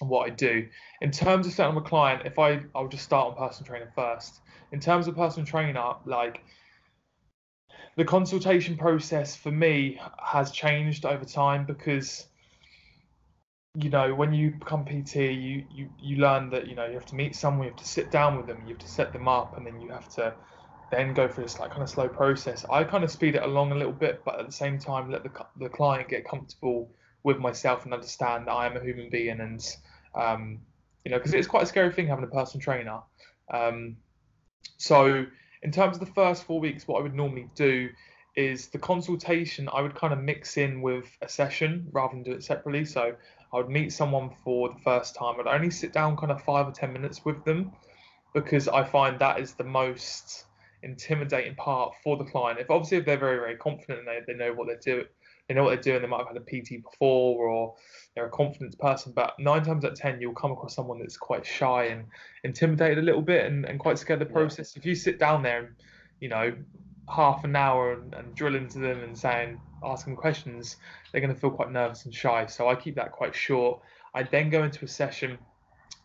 and 0.00 0.08
what 0.08 0.30
I 0.30 0.30
do. 0.30 0.68
In 1.00 1.10
terms 1.10 1.48
of 1.48 1.52
setting 1.52 1.76
up 1.76 1.84
a 1.84 1.88
client, 1.88 2.22
if 2.24 2.38
I 2.38 2.60
I'll 2.76 2.86
just 2.86 3.02
start 3.02 3.32
on 3.32 3.36
personal 3.36 3.66
training 3.66 3.88
first. 3.96 4.38
In 4.70 4.78
terms 4.78 5.08
of 5.08 5.16
personal 5.16 5.48
trainer, 5.48 5.94
like 6.06 6.44
the 7.96 8.04
consultation 8.04 8.76
process 8.76 9.34
for 9.34 9.50
me 9.50 10.00
has 10.24 10.52
changed 10.52 11.04
over 11.04 11.24
time 11.24 11.66
because 11.66 12.28
you 13.80 13.90
know 13.90 14.12
when 14.12 14.32
you 14.32 14.50
become 14.50 14.84
pt 14.84 15.16
you, 15.16 15.64
you 15.70 15.88
you 15.98 16.16
learn 16.16 16.50
that 16.50 16.66
you 16.66 16.74
know 16.74 16.86
you 16.86 16.94
have 16.94 17.06
to 17.06 17.14
meet 17.14 17.36
someone 17.36 17.64
you 17.64 17.70
have 17.70 17.76
to 17.76 17.86
sit 17.86 18.10
down 18.10 18.36
with 18.36 18.46
them 18.46 18.60
you 18.64 18.74
have 18.74 18.78
to 18.78 18.88
set 18.88 19.12
them 19.12 19.28
up 19.28 19.56
and 19.56 19.64
then 19.64 19.80
you 19.80 19.90
have 19.92 20.08
to 20.08 20.34
then 20.90 21.14
go 21.14 21.28
through 21.28 21.44
this 21.44 21.58
like 21.58 21.70
kind 21.70 21.82
of 21.82 21.90
slow 21.90 22.08
process. 22.08 22.64
I 22.70 22.82
kind 22.82 23.04
of 23.04 23.10
speed 23.10 23.34
it 23.34 23.42
along 23.42 23.72
a 23.72 23.74
little 23.74 23.92
bit 23.92 24.22
but 24.24 24.40
at 24.40 24.46
the 24.46 24.52
same 24.52 24.78
time 24.78 25.10
let 25.10 25.22
the, 25.22 25.30
the 25.58 25.68
client 25.68 26.08
get 26.08 26.26
comfortable 26.26 26.90
with 27.22 27.38
myself 27.38 27.84
and 27.84 27.92
understand 27.92 28.46
that 28.46 28.52
i 28.52 28.66
am 28.66 28.76
a 28.76 28.82
human 28.82 29.10
being 29.10 29.40
and 29.40 29.64
um, 30.14 30.60
you 31.04 31.10
know 31.10 31.18
because 31.18 31.34
it's 31.34 31.46
quite 31.46 31.62
a 31.62 31.66
scary 31.66 31.92
thing 31.92 32.06
having 32.06 32.24
a 32.24 32.28
personal 32.28 32.62
trainer. 32.62 33.00
Um, 33.52 33.96
so 34.78 35.24
in 35.62 35.70
terms 35.70 35.98
of 35.98 36.00
the 36.00 36.12
first 36.12 36.44
four 36.44 36.58
weeks 36.58 36.88
what 36.88 36.98
i 36.98 37.02
would 37.02 37.14
normally 37.14 37.50
do 37.54 37.90
is 38.34 38.68
the 38.68 38.78
consultation 38.78 39.68
i 39.72 39.80
would 39.80 39.94
kind 39.94 40.12
of 40.12 40.20
mix 40.20 40.56
in 40.56 40.80
with 40.80 41.06
a 41.22 41.28
session 41.28 41.88
rather 41.92 42.14
than 42.14 42.22
do 42.22 42.32
it 42.32 42.42
separately. 42.42 42.84
So 42.84 43.14
I 43.52 43.56
would 43.56 43.68
meet 43.68 43.92
someone 43.92 44.30
for 44.44 44.68
the 44.68 44.78
first 44.80 45.14
time. 45.14 45.36
I'd 45.40 45.46
only 45.46 45.70
sit 45.70 45.92
down 45.92 46.16
kind 46.16 46.30
of 46.30 46.42
five 46.42 46.68
or 46.68 46.72
ten 46.72 46.92
minutes 46.92 47.24
with 47.24 47.44
them 47.44 47.72
because 48.34 48.68
I 48.68 48.84
find 48.84 49.18
that 49.18 49.40
is 49.40 49.54
the 49.54 49.64
most 49.64 50.44
intimidating 50.82 51.54
part 51.54 51.94
for 52.04 52.16
the 52.16 52.24
client. 52.24 52.60
If 52.60 52.70
obviously 52.70 52.98
if 52.98 53.06
they're 53.06 53.18
very 53.18 53.38
very 53.38 53.56
confident 53.56 54.00
and 54.00 54.08
they, 54.08 54.20
they 54.26 54.38
know 54.38 54.52
what 54.52 54.66
they're 54.66 54.94
doing, 54.94 55.06
they 55.48 55.54
know 55.54 55.64
what 55.64 55.70
they're 55.70 55.92
doing. 55.92 56.02
They 56.02 56.08
might 56.08 56.18
have 56.18 56.28
had 56.28 56.36
a 56.36 56.40
PT 56.40 56.82
before 56.82 57.48
or 57.48 57.74
they're 58.14 58.26
a 58.26 58.30
confident 58.30 58.78
person. 58.78 59.12
But 59.14 59.38
nine 59.38 59.64
times 59.64 59.84
out 59.84 59.92
of 59.92 59.98
ten, 59.98 60.20
you'll 60.20 60.34
come 60.34 60.52
across 60.52 60.74
someone 60.74 60.98
that's 60.98 61.16
quite 61.16 61.46
shy 61.46 61.84
and 61.84 62.04
intimidated 62.44 62.98
a 62.98 63.02
little 63.02 63.22
bit 63.22 63.46
and, 63.46 63.64
and 63.64 63.78
quite 63.78 63.98
scared 63.98 64.20
of 64.20 64.28
the 64.28 64.32
process. 64.34 64.76
If 64.76 64.84
you 64.84 64.94
sit 64.94 65.18
down 65.18 65.42
there 65.42 65.60
and 65.60 65.68
you 66.20 66.28
know 66.28 66.54
half 67.08 67.44
an 67.44 67.56
hour 67.56 67.94
and, 67.94 68.12
and 68.14 68.34
drill 68.34 68.54
into 68.54 68.78
them 68.78 69.02
and 69.02 69.16
saying 69.16 69.58
asking 69.82 70.16
questions, 70.16 70.76
they're 71.10 71.20
going 71.20 71.34
to 71.34 71.40
feel 71.40 71.50
quite 71.50 71.70
nervous 71.70 72.04
and 72.04 72.14
shy. 72.14 72.46
So 72.46 72.68
I 72.68 72.74
keep 72.74 72.94
that 72.96 73.12
quite 73.12 73.34
short. 73.34 73.80
I 74.14 74.22
then 74.22 74.50
go 74.50 74.64
into 74.64 74.84
a 74.84 74.88
session. 74.88 75.38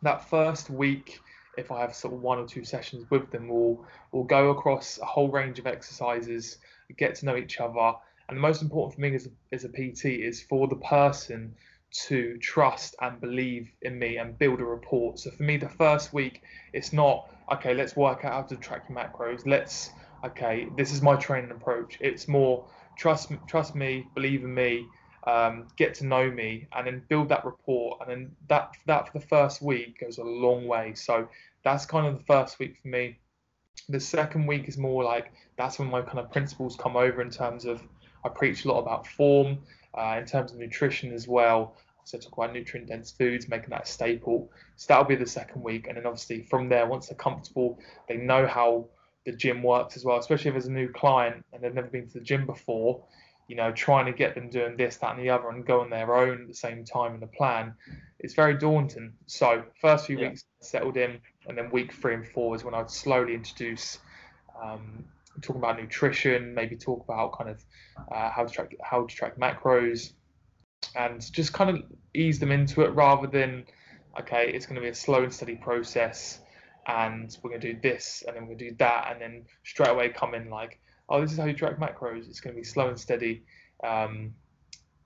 That 0.01 0.29
first 0.29 0.69
week, 0.69 1.19
if 1.57 1.71
I 1.71 1.79
have 1.81 1.95
sort 1.95 2.13
of 2.13 2.21
one 2.21 2.39
or 2.39 2.47
two 2.47 2.63
sessions 2.63 3.09
with 3.09 3.31
them, 3.31 3.47
we'll, 3.47 3.85
we'll 4.11 4.23
go 4.23 4.49
across 4.49 4.99
a 4.99 5.05
whole 5.05 5.29
range 5.29 5.59
of 5.59 5.67
exercises, 5.67 6.57
get 6.97 7.15
to 7.15 7.25
know 7.25 7.37
each 7.37 7.59
other. 7.59 7.93
And 8.27 8.37
the 8.37 8.41
most 8.41 8.61
important 8.61 8.95
for 8.95 9.01
me 9.01 9.15
as 9.15 9.29
as 9.51 9.65
a 9.65 9.69
PT 9.69 10.05
is 10.05 10.41
for 10.41 10.67
the 10.67 10.77
person 10.77 11.55
to 11.93 12.37
trust 12.39 12.95
and 13.01 13.21
believe 13.21 13.71
in 13.83 13.97
me 13.99 14.17
and 14.17 14.37
build 14.37 14.59
a 14.59 14.65
rapport. 14.65 15.15
So 15.17 15.29
for 15.31 15.43
me, 15.43 15.57
the 15.57 15.69
first 15.69 16.11
week, 16.11 16.41
it's 16.73 16.91
not, 16.91 17.29
okay, 17.51 17.73
let's 17.73 17.95
work 17.95 18.25
out 18.25 18.33
how 18.33 18.41
to 18.43 18.55
track 18.55 18.85
your 18.89 18.97
macros. 18.97 19.45
Let's, 19.45 19.91
okay, 20.25 20.67
this 20.75 20.91
is 20.91 21.01
my 21.01 21.15
training 21.15 21.51
approach. 21.51 21.97
It's 22.01 22.27
more, 22.27 22.65
trust 22.97 23.31
trust 23.47 23.75
me, 23.75 24.07
believe 24.15 24.43
in 24.43 24.53
me, 24.53 24.87
um, 25.25 25.67
get 25.77 25.93
to 25.95 26.05
know 26.05 26.29
me, 26.29 26.67
and 26.73 26.87
then 26.87 27.03
build 27.07 27.29
that 27.29 27.45
rapport. 27.45 27.97
And 28.01 28.09
then 28.09 28.35
that 28.49 28.75
that 28.85 29.07
for 29.07 29.19
the 29.19 29.25
first 29.25 29.61
week 29.61 29.99
goes 29.99 30.17
a 30.17 30.23
long 30.23 30.67
way. 30.67 30.93
So 30.95 31.27
that's 31.63 31.85
kind 31.85 32.07
of 32.07 32.17
the 32.17 32.23
first 32.25 32.59
week 32.59 32.77
for 32.81 32.87
me. 32.87 33.19
The 33.89 33.99
second 33.99 34.45
week 34.47 34.67
is 34.67 34.77
more 34.77 35.03
like 35.03 35.31
that's 35.57 35.79
when 35.79 35.89
my 35.89 36.01
kind 36.01 36.19
of 36.19 36.31
principles 36.31 36.75
come 36.75 36.95
over 36.95 37.21
in 37.21 37.29
terms 37.29 37.65
of 37.65 37.81
I 38.25 38.29
preach 38.29 38.65
a 38.65 38.69
lot 38.69 38.79
about 38.79 39.07
form, 39.07 39.59
uh, 39.97 40.17
in 40.19 40.25
terms 40.25 40.51
of 40.51 40.59
nutrition 40.59 41.11
as 41.13 41.27
well. 41.27 41.75
So 42.05 42.17
talk 42.17 42.33
about 42.33 42.53
nutrient 42.53 42.89
dense 42.89 43.11
foods, 43.11 43.47
making 43.47 43.69
that 43.69 43.83
a 43.83 43.85
staple. 43.85 44.51
So 44.75 44.87
that'll 44.89 45.05
be 45.05 45.15
the 45.15 45.25
second 45.25 45.61
week, 45.61 45.87
and 45.87 45.97
then 45.97 46.05
obviously 46.05 46.43
from 46.43 46.69
there, 46.69 46.85
once 46.85 47.07
they're 47.07 47.17
comfortable, 47.17 47.79
they 48.07 48.17
know 48.17 48.45
how 48.45 48.87
the 49.25 49.31
gym 49.31 49.63
works 49.63 49.95
as 49.95 50.03
well, 50.03 50.17
especially 50.17 50.49
if 50.49 50.53
there's 50.55 50.67
a 50.67 50.71
new 50.71 50.89
client 50.89 51.45
and 51.53 51.63
they've 51.63 51.73
never 51.73 51.87
been 51.87 52.07
to 52.07 52.13
the 52.13 52.23
gym 52.23 52.45
before. 52.45 53.03
You 53.47 53.57
know, 53.57 53.71
trying 53.73 54.05
to 54.05 54.13
get 54.13 54.35
them 54.35 54.49
doing 54.49 54.77
this, 54.77 54.97
that, 54.97 55.15
and 55.15 55.23
the 55.23 55.29
other, 55.29 55.49
and 55.49 55.65
go 55.65 55.81
on 55.81 55.89
their 55.89 56.15
own 56.15 56.43
at 56.43 56.47
the 56.47 56.53
same 56.53 56.85
time 56.85 57.13
in 57.13 57.19
the 57.19 57.27
plan, 57.27 57.73
it's 58.19 58.33
very 58.33 58.57
daunting. 58.57 59.13
So, 59.25 59.63
first 59.81 60.07
few 60.07 60.17
yeah. 60.17 60.29
weeks 60.29 60.45
settled 60.61 60.95
in, 60.95 61.19
and 61.47 61.57
then 61.57 61.69
week 61.69 61.93
three 61.93 62.13
and 62.13 62.25
four 62.25 62.55
is 62.55 62.63
when 62.63 62.73
I'd 62.73 62.89
slowly 62.89 63.33
introduce 63.33 63.99
um, 64.61 65.03
talking 65.41 65.61
about 65.61 65.77
nutrition, 65.77 66.53
maybe 66.53 66.77
talk 66.77 67.03
about 67.03 67.37
kind 67.37 67.49
of 67.49 67.63
uh, 68.11 68.29
how 68.29 68.45
to 68.45 68.49
track 68.49 68.75
how 68.81 69.05
to 69.05 69.13
track 69.13 69.37
macros, 69.37 70.13
and 70.95 71.21
just 71.33 71.51
kind 71.51 71.69
of 71.69 71.83
ease 72.13 72.39
them 72.39 72.51
into 72.51 72.81
it 72.81 72.89
rather 72.89 73.27
than 73.27 73.65
okay, 74.19 74.51
it's 74.53 74.65
going 74.65 74.75
to 74.75 74.81
be 74.81 74.87
a 74.87 74.95
slow 74.95 75.23
and 75.23 75.33
steady 75.33 75.55
process 75.55 76.39
and 76.87 77.37
we're 77.41 77.49
going 77.49 77.61
to 77.61 77.73
do 77.73 77.79
this 77.81 78.23
and 78.27 78.35
then 78.35 78.43
we're 78.43 78.55
going 78.55 78.59
to 78.59 78.69
do 78.71 78.75
that 78.79 79.11
and 79.11 79.21
then 79.21 79.45
straight 79.63 79.89
away 79.89 80.09
come 80.09 80.33
in 80.33 80.49
like 80.49 80.79
oh 81.09 81.21
this 81.21 81.31
is 81.31 81.37
how 81.37 81.45
you 81.45 81.53
track 81.53 81.77
macros. 81.77 82.27
It's 82.27 82.39
going 82.39 82.55
to 82.55 82.59
be 82.59 82.65
slow 82.65 82.89
and 82.89 82.99
steady. 82.99 83.43
Um, 83.83 84.33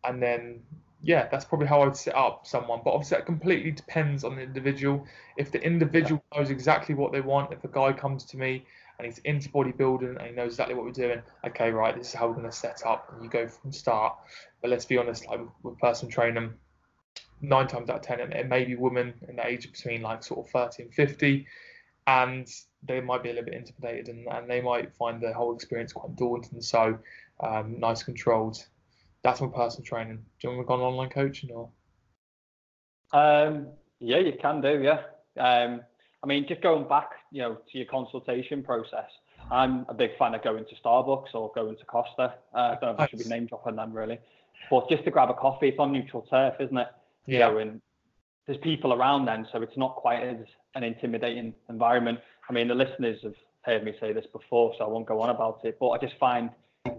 and 0.04 0.22
then 0.22 0.62
yeah 1.04 1.28
that's 1.30 1.46
probably 1.46 1.68
how 1.68 1.84
i'd 1.84 1.96
set 1.96 2.16
up 2.16 2.48
someone 2.48 2.80
but 2.84 2.92
obviously 2.92 3.16
that 3.18 3.26
completely 3.26 3.70
depends 3.70 4.24
on 4.24 4.36
the 4.36 4.42
individual. 4.42 5.06
If 5.38 5.52
the 5.52 5.62
individual 5.62 6.24
yeah. 6.32 6.40
knows 6.40 6.50
exactly 6.50 6.96
what 6.96 7.12
they 7.12 7.22
want 7.22 7.54
if 7.54 7.64
a 7.64 7.68
guy 7.68 7.94
comes 7.94 8.24
to 8.26 8.38
me 8.38 8.66
and 8.98 9.06
he's 9.06 9.20
into 9.20 9.50
bodybuilding 9.50 10.18
and 10.18 10.22
he 10.22 10.32
knows 10.32 10.54
exactly 10.54 10.76
what 10.76 10.86
we're 10.86 10.92
doing 10.92 11.22
okay 11.46 11.70
right 11.70 11.96
this 11.96 12.10
is 12.10 12.14
how 12.14 12.28
we're 12.28 12.34
going 12.34 12.46
to 12.46 12.52
set 12.52 12.82
up 12.86 13.12
and 13.14 13.24
you 13.24 13.30
go 13.30 13.48
from 13.48 13.72
start. 13.72 14.16
But 14.62 14.72
let's 14.72 14.86
be 14.86 14.98
honest 14.98 15.28
like 15.28 15.42
with, 15.62 15.78
personal 15.78 16.12
training 16.12 16.54
nine 17.42 17.68
times 17.68 17.90
out 17.90 17.98
of 17.98 18.02
ten 18.02 18.20
it 18.20 18.48
may 18.48 18.66
be 18.66 18.76
women 18.76 19.14
in 19.30 19.36
the 19.36 19.46
age 19.46 19.72
between 19.72 20.02
like 20.02 20.24
sort 20.24 20.46
of 20.46 20.52
30 20.52 20.84
and 20.84 20.94
50 20.94 21.46
and 22.08 22.48
they 22.84 23.02
might 23.02 23.22
be 23.22 23.30
a 23.30 23.34
little 23.34 23.46
bit 23.46 23.54
intimidated 23.54 24.08
and, 24.08 24.28
and 24.32 24.50
they 24.50 24.62
might 24.62 24.96
find 24.96 25.22
the 25.22 25.34
whole 25.34 25.54
experience 25.54 25.94
quite 25.94 26.16
daunting. 26.16 26.62
So, 26.62 26.98
um, 27.42 27.80
nice 27.80 28.02
controlled. 28.02 28.66
That's 29.24 29.42
my 29.42 29.48
personal 29.48 29.86
training. 29.86 30.18
Do 30.18 30.48
you 30.48 30.56
want 30.56 30.62
to 30.62 30.68
go 30.68 30.74
on 30.76 30.80
online 30.80 31.10
coaching 31.10 31.52
or? 31.52 31.70
Um, 33.12 33.68
yeah, 34.00 34.20
you 34.20 34.34
can 34.42 34.62
do. 34.62 34.82
Yeah. 34.82 35.02
Um, 35.38 35.82
I 36.24 36.28
mean, 36.28 36.46
just 36.48 36.62
going 36.62 36.88
back, 36.88 37.10
you 37.32 37.42
know, 37.42 37.56
to 37.72 37.78
your 37.78 37.88
consultation 37.88 38.64
process. 38.64 39.10
I'm 39.52 39.86
a 39.88 39.94
big 39.94 40.18
fan 40.18 40.34
of 40.36 40.44
going 40.44 40.66
to 40.66 40.76
Starbucks 40.76 41.34
or 41.34 41.52
going 41.54 41.78
to 41.78 41.86
Costa. 41.86 42.34
Uh, 42.54 42.58
I 42.58 42.70
don't 42.72 42.84
know 42.84 42.92
if 42.92 43.00
I 43.00 43.08
should 43.08 43.20
be 43.20 43.26
name 43.26 43.46
dropping 43.46 43.76
them 43.76 43.94
really, 43.94 44.20
but 44.70 44.90
just 44.90 45.06
to 45.06 45.12
grab 45.12 45.30
a 45.30 45.34
coffee. 45.34 45.70
It's 45.70 45.80
on 45.80 45.94
neutral 45.94 46.24
turf, 46.30 46.56
isn't 46.60 46.78
it? 46.78 46.88
Yeah. 47.28 47.34
You 47.34 47.40
know, 47.40 47.58
and 47.60 47.82
there's 48.48 48.60
people 48.60 48.94
around 48.94 49.26
then, 49.26 49.48
so 49.52 49.62
it's 49.62 49.78
not 49.78 49.96
quite 49.96 50.24
as 50.24 50.38
an 50.76 50.84
intimidating 50.84 51.54
environment. 51.70 52.20
I 52.50 52.54
mean, 52.54 52.68
the 52.68 52.76
listeners 52.76 53.20
have 53.24 53.36
heard 53.62 53.84
me 53.84 53.94
say 54.00 54.14
this 54.14 54.26
before, 54.32 54.74
so 54.78 54.86
I 54.86 54.88
won't 54.88 55.06
go 55.06 55.22
on 55.22 55.30
about 55.30 55.60
it. 55.64 55.78
But 55.80 55.90
I 55.90 55.98
just 55.98 56.18
find 56.20 56.50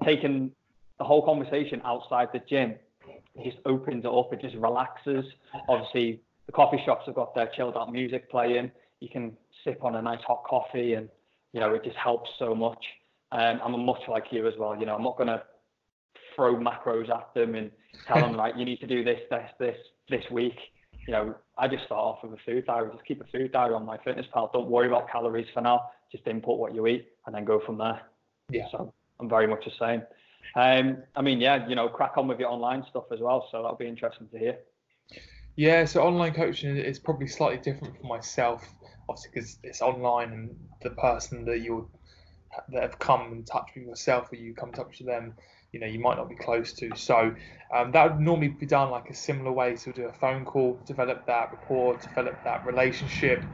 taking 0.04 0.52
the 0.98 1.04
whole 1.04 1.24
conversation 1.24 1.80
outside 1.84 2.28
the 2.32 2.40
gym 2.48 2.74
it 3.38 3.52
just 3.52 3.58
opens 3.66 4.04
it 4.04 4.10
up. 4.10 4.32
It 4.32 4.40
just 4.40 4.56
relaxes. 4.56 5.24
Obviously, 5.68 6.20
the 6.46 6.52
coffee 6.52 6.80
shops 6.84 7.04
have 7.06 7.14
got 7.14 7.34
their 7.34 7.48
chilled 7.54 7.76
out 7.76 7.92
music 7.92 8.30
playing. 8.30 8.70
You 9.00 9.08
can 9.08 9.36
sip 9.64 9.84
on 9.84 9.94
a 9.94 10.02
nice 10.02 10.22
hot 10.26 10.44
coffee, 10.44 10.94
and 10.94 11.08
you 11.52 11.60
know 11.60 11.74
it 11.74 11.84
just 11.84 11.96
helps 11.96 12.30
so 12.38 12.54
much. 12.54 12.84
Um, 13.30 13.60
I'm 13.62 13.84
much 13.84 14.00
like 14.08 14.24
you 14.30 14.46
as 14.46 14.54
well. 14.58 14.78
You 14.78 14.86
know, 14.86 14.96
I'm 14.96 15.02
not 15.02 15.16
gonna 15.16 15.42
throw 16.34 16.56
macros 16.56 17.10
at 17.10 17.32
them 17.34 17.54
and 17.54 17.70
tell 18.06 18.20
them 18.20 18.32
like 18.36 18.54
you 18.56 18.64
need 18.64 18.80
to 18.80 18.86
do 18.86 19.04
this, 19.04 19.20
this, 19.30 19.50
this, 19.58 19.76
this 20.08 20.24
week. 20.30 20.56
You 21.08 21.14
know, 21.14 21.34
I 21.56 21.68
just 21.68 21.84
start 21.86 22.00
off 22.00 22.18
with 22.22 22.34
a 22.34 22.42
food 22.44 22.66
diary. 22.66 22.90
Just 22.92 23.06
keep 23.06 23.22
a 23.22 23.24
food 23.32 23.50
diary 23.50 23.72
on 23.72 23.86
MyFitnessPal. 23.86 24.52
Don't 24.52 24.68
worry 24.68 24.88
about 24.88 25.10
calories 25.10 25.46
for 25.54 25.62
now. 25.62 25.88
Just 26.12 26.26
input 26.26 26.58
what 26.58 26.74
you 26.74 26.86
eat 26.86 27.08
and 27.24 27.34
then 27.34 27.46
go 27.46 27.62
from 27.64 27.78
there. 27.78 28.02
Yeah. 28.50 28.66
So 28.70 28.92
I'm 29.18 29.26
very 29.26 29.46
much 29.46 29.64
the 29.64 29.70
same. 29.80 30.02
Um, 30.54 30.98
I 31.16 31.22
mean, 31.22 31.40
yeah, 31.40 31.66
you 31.66 31.74
know, 31.76 31.88
crack 31.88 32.18
on 32.18 32.28
with 32.28 32.38
your 32.38 32.50
online 32.50 32.84
stuff 32.90 33.04
as 33.10 33.20
well. 33.20 33.48
So 33.50 33.62
that'll 33.62 33.78
be 33.78 33.88
interesting 33.88 34.28
to 34.28 34.38
hear. 34.38 34.58
Yeah, 35.56 35.86
so 35.86 36.02
online 36.02 36.34
coaching 36.34 36.76
is 36.76 36.98
probably 36.98 37.26
slightly 37.26 37.58
different 37.58 37.98
for 37.98 38.06
myself, 38.06 38.62
obviously 39.08 39.30
because 39.32 39.58
it's 39.62 39.80
online 39.80 40.32
and 40.32 40.56
the 40.82 40.90
person 40.90 41.46
that 41.46 41.60
you 41.60 41.90
that 42.70 42.82
have 42.82 42.98
come 42.98 43.32
in 43.32 43.44
touch 43.44 43.70
with 43.74 43.84
yourself 43.84 44.32
or 44.32 44.36
you 44.36 44.54
come 44.54 44.70
in 44.70 44.74
touch 44.74 44.98
with 44.98 45.06
them, 45.06 45.34
you 45.72 45.80
know, 45.80 45.86
you 45.86 46.00
might 46.00 46.16
not 46.16 46.28
be 46.28 46.36
close 46.36 46.72
to. 46.74 46.90
So 46.96 47.34
um, 47.74 47.92
that 47.92 48.12
would 48.12 48.20
normally 48.20 48.48
be 48.48 48.66
done 48.66 48.90
like 48.90 49.10
a 49.10 49.14
similar 49.14 49.52
way. 49.52 49.76
So 49.76 49.92
do 49.92 50.06
a 50.06 50.12
phone 50.12 50.44
call, 50.44 50.80
develop 50.86 51.26
that 51.26 51.50
rapport, 51.52 51.98
develop 51.98 52.42
that 52.44 52.64
relationship. 52.64 53.44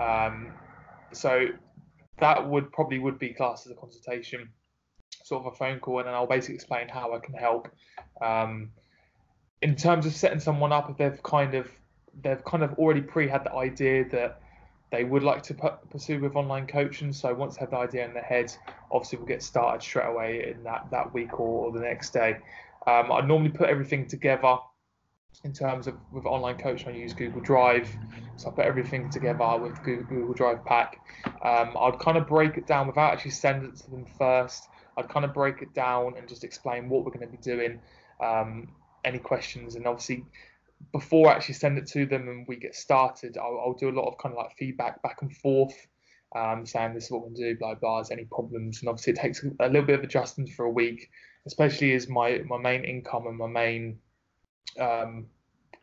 Um, 0.00 0.52
so 1.12 1.46
that 2.18 2.48
would 2.48 2.72
probably 2.72 2.98
would 2.98 3.18
be 3.18 3.30
classed 3.30 3.66
as 3.66 3.72
a 3.72 3.76
consultation 3.76 4.48
sort 5.24 5.46
of 5.46 5.52
a 5.52 5.56
phone 5.56 5.78
call 5.78 5.98
and 5.98 6.08
then 6.08 6.14
I'll 6.14 6.26
basically 6.26 6.56
explain 6.56 6.88
how 6.88 7.14
I 7.14 7.18
can 7.20 7.34
help. 7.34 7.68
Um, 8.20 8.70
in 9.62 9.76
terms 9.76 10.06
of 10.06 10.12
setting 10.12 10.40
someone 10.40 10.72
up, 10.72 10.90
if 10.90 10.96
they've 10.96 11.22
kind 11.22 11.54
of 11.54 11.68
they've 12.22 12.42
kind 12.44 12.62
of 12.62 12.74
already 12.74 13.02
pre 13.02 13.28
had 13.28 13.44
the 13.44 13.52
idea 13.52 14.08
that 14.10 14.40
they 14.90 15.04
would 15.04 15.22
like 15.22 15.42
to 15.44 15.54
pursue 15.90 16.20
with 16.20 16.34
online 16.34 16.66
coaching. 16.66 17.12
So 17.12 17.32
once 17.32 17.56
they 17.56 17.60
have 17.60 17.70
the 17.70 17.76
idea 17.76 18.04
in 18.04 18.12
their 18.12 18.22
head, 18.22 18.52
obviously 18.90 19.18
we'll 19.18 19.28
get 19.28 19.42
started 19.42 19.82
straight 19.82 20.08
away 20.08 20.52
in 20.54 20.64
that 20.64 20.90
that 20.90 21.12
week 21.14 21.38
or, 21.38 21.66
or 21.66 21.72
the 21.72 21.80
next 21.80 22.10
day. 22.10 22.38
Um, 22.86 23.12
I 23.12 23.20
normally 23.20 23.50
put 23.50 23.68
everything 23.68 24.06
together 24.06 24.58
in 25.44 25.52
terms 25.52 25.86
of 25.86 25.94
with 26.12 26.26
online 26.26 26.58
coaching. 26.58 26.88
I 26.88 26.96
use 26.96 27.14
Google 27.14 27.40
Drive, 27.40 27.88
so 28.36 28.50
I 28.50 28.54
put 28.54 28.64
everything 28.64 29.10
together 29.10 29.58
with 29.58 29.82
Google 29.82 30.32
Drive 30.32 30.64
Pack. 30.64 30.98
Um, 31.42 31.76
I'd 31.78 31.98
kind 31.98 32.18
of 32.18 32.26
break 32.26 32.56
it 32.56 32.66
down 32.66 32.86
without 32.86 33.12
actually 33.12 33.30
sending 33.32 33.70
it 33.70 33.76
to 33.76 33.90
them 33.90 34.06
first. 34.18 34.68
I'd 34.96 35.08
kind 35.08 35.24
of 35.24 35.32
break 35.32 35.62
it 35.62 35.72
down 35.72 36.14
and 36.18 36.28
just 36.28 36.44
explain 36.44 36.88
what 36.88 37.04
we're 37.04 37.12
going 37.12 37.26
to 37.26 37.32
be 37.32 37.42
doing, 37.42 37.80
um, 38.20 38.68
any 39.04 39.18
questions, 39.18 39.76
and 39.76 39.86
obviously 39.86 40.24
before 40.92 41.28
I 41.28 41.34
actually 41.34 41.54
send 41.54 41.78
it 41.78 41.86
to 41.88 42.06
them 42.06 42.28
and 42.28 42.46
we 42.48 42.56
get 42.56 42.74
started, 42.74 43.36
I'll, 43.36 43.62
I'll 43.64 43.74
do 43.74 43.88
a 43.88 43.96
lot 43.98 44.08
of 44.08 44.18
kind 44.18 44.34
of 44.34 44.38
like 44.38 44.56
feedback 44.56 45.02
back 45.02 45.22
and 45.22 45.34
forth, 45.36 45.74
um, 46.34 46.66
saying 46.66 46.94
this 46.94 47.04
is 47.04 47.10
what 47.10 47.34
to 47.34 47.34
do, 47.34 47.58
blah 47.58 47.74
blah. 47.74 48.00
Is 48.00 48.10
any 48.10 48.24
problems? 48.24 48.80
And 48.80 48.88
obviously 48.88 49.12
it 49.12 49.18
takes 49.18 49.42
a 49.42 49.66
little 49.66 49.86
bit 49.86 49.98
of 49.98 50.04
adjustment 50.04 50.50
for 50.50 50.64
a 50.64 50.70
week, 50.70 51.10
especially 51.46 51.92
as 51.92 52.08
my 52.08 52.40
my 52.46 52.58
main 52.58 52.84
income 52.84 53.26
and 53.26 53.36
my 53.36 53.46
main 53.46 53.98
um, 54.78 55.26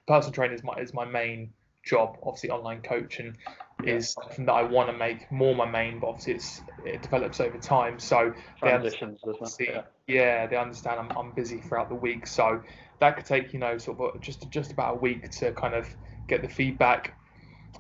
personal 0.08 0.34
training 0.34 0.56
is 0.56 0.64
my 0.64 0.74
is 0.76 0.94
my 0.94 1.06
main 1.06 1.54
job. 1.88 2.18
Obviously, 2.24 2.50
online 2.50 2.82
coaching 2.82 3.38
is 3.84 4.12
something 4.12 4.46
that 4.46 4.54
I 4.54 4.64
want 4.64 4.90
to 4.90 4.98
make 4.98 5.32
more 5.32 5.56
my 5.56 5.70
main, 5.70 6.00
but 6.00 6.08
obviously 6.08 6.34
it's 6.34 6.62
it 6.86 7.02
develops 7.02 7.40
over 7.40 7.58
time. 7.58 8.00
So 8.00 8.34
transitions, 8.60 9.20
they 9.58 9.66
yeah. 9.68 9.82
yeah, 10.08 10.48
they 10.48 10.56
understand 10.56 11.00
I'm, 11.00 11.18
I'm 11.18 11.32
busy 11.32 11.60
throughout 11.60 11.90
the 11.90 11.96
week, 11.96 12.28
so 12.28 12.62
that 13.00 13.16
could 13.16 13.26
take 13.26 13.54
you 13.54 13.60
know 13.60 13.78
sort 13.78 14.00
of 14.00 14.22
just 14.22 14.50
just 14.50 14.72
about 14.72 14.96
a 14.96 14.98
week 14.98 15.30
to 15.32 15.52
kind 15.54 15.74
of 15.74 15.88
get 16.28 16.42
the 16.42 16.50
feedback, 16.50 17.18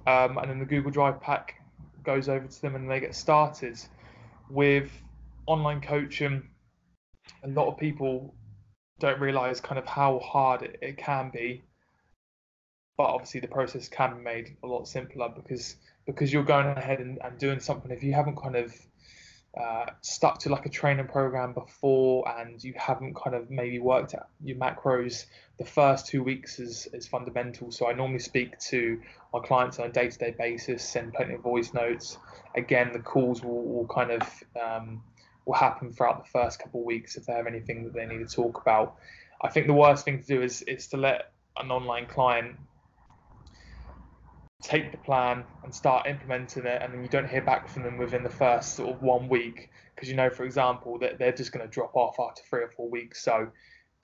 um, 0.05 0.37
and 0.37 0.49
then 0.49 0.59
the 0.59 0.65
Google 0.65 0.91
Drive 0.91 1.19
pack 1.19 1.55
goes 2.03 2.29
over 2.29 2.47
to 2.47 2.61
them 2.61 2.75
and 2.75 2.89
they 2.89 2.99
get 2.99 3.15
started 3.15 3.77
with 4.49 4.91
online 5.45 5.81
coaching. 5.81 6.47
A 7.43 7.47
lot 7.47 7.67
of 7.67 7.77
people 7.77 8.33
don't 8.99 9.19
realize 9.19 9.59
kind 9.59 9.77
of 9.77 9.85
how 9.85 10.19
hard 10.19 10.61
it, 10.61 10.79
it 10.81 10.97
can 10.97 11.29
be 11.31 11.63
but 12.97 13.03
obviously 13.03 13.39
the 13.39 13.47
process 13.47 13.87
can 13.87 14.17
be 14.17 14.23
made 14.23 14.57
a 14.63 14.67
lot 14.67 14.87
simpler 14.87 15.29
because 15.29 15.75
because 16.05 16.31
you're 16.31 16.43
going 16.43 16.65
ahead 16.67 16.99
and, 16.99 17.19
and 17.23 17.37
doing 17.37 17.59
something. 17.59 17.91
If 17.91 18.01
you 18.01 18.13
haven't 18.13 18.37
kind 18.37 18.55
of 18.55 18.73
uh, 19.59 19.85
stuck 20.01 20.39
to 20.39 20.49
like 20.49 20.65
a 20.65 20.69
training 20.69 21.07
program 21.07 21.53
before 21.53 22.27
and 22.39 22.63
you 22.63 22.73
haven't 22.77 23.15
kind 23.15 23.35
of 23.35 23.49
maybe 23.49 23.79
worked 23.79 24.13
at 24.13 24.27
your 24.43 24.57
macros 24.57 25.25
the 25.57 25.65
first 25.65 26.05
two 26.05 26.21
weeks 26.21 26.59
is, 26.59 26.87
is 26.93 27.07
fundamental. 27.07 27.71
So 27.71 27.87
i 27.87 27.93
normally 27.93 28.19
speak 28.19 28.57
to 28.59 28.99
my 29.33 29.39
clients 29.39 29.79
on 29.79 29.87
a 29.87 29.91
day-to-day 29.91 30.35
basis 30.37 30.87
send 30.87 31.13
plenty 31.13 31.33
of 31.33 31.41
voice 31.41 31.73
notes. 31.73 32.17
Again 32.55 32.91
the 32.93 32.99
calls 32.99 33.43
will, 33.43 33.63
will 33.63 33.87
kind 33.87 34.11
of 34.11 34.43
um, 34.61 35.01
will 35.45 35.55
happen 35.55 35.91
throughout 35.91 36.23
the 36.23 36.29
first 36.29 36.59
couple 36.59 36.81
of 36.81 36.85
weeks 36.85 37.15
if 37.15 37.25
they 37.25 37.33
have 37.33 37.47
anything 37.47 37.83
that 37.85 37.93
they 37.93 38.05
need 38.05 38.27
to 38.27 38.35
talk 38.35 38.61
about. 38.61 38.95
I 39.41 39.49
think 39.49 39.67
the 39.67 39.73
worst 39.73 40.05
thing 40.05 40.21
to 40.21 40.27
do 40.27 40.41
is 40.41 40.61
is 40.63 40.87
to 40.87 40.97
let 40.97 41.33
an 41.57 41.71
online 41.71 42.05
client 42.05 42.57
take 44.61 44.91
the 44.91 44.97
plan 44.97 45.43
and 45.63 45.73
start 45.73 46.07
implementing 46.07 46.65
it, 46.65 46.81
and 46.81 46.93
then 46.93 47.01
you 47.01 47.09
don't 47.09 47.29
hear 47.29 47.41
back 47.41 47.67
from 47.67 47.83
them 47.83 47.97
within 47.97 48.23
the 48.23 48.29
first 48.29 48.75
sort 48.75 48.95
of 48.95 49.01
one 49.01 49.29
week 49.29 49.69
because 49.95 50.09
you 50.09 50.15
know, 50.15 50.29
for 50.29 50.43
example, 50.43 50.99
that 50.99 51.17
they're 51.17 51.31
just 51.31 51.51
going 51.51 51.65
to 51.65 51.71
drop 51.71 51.95
off 51.95 52.19
after 52.19 52.43
three 52.47 52.61
or 52.61 52.69
four 52.69 52.87
weeks. 52.89 53.23
So 53.23 53.49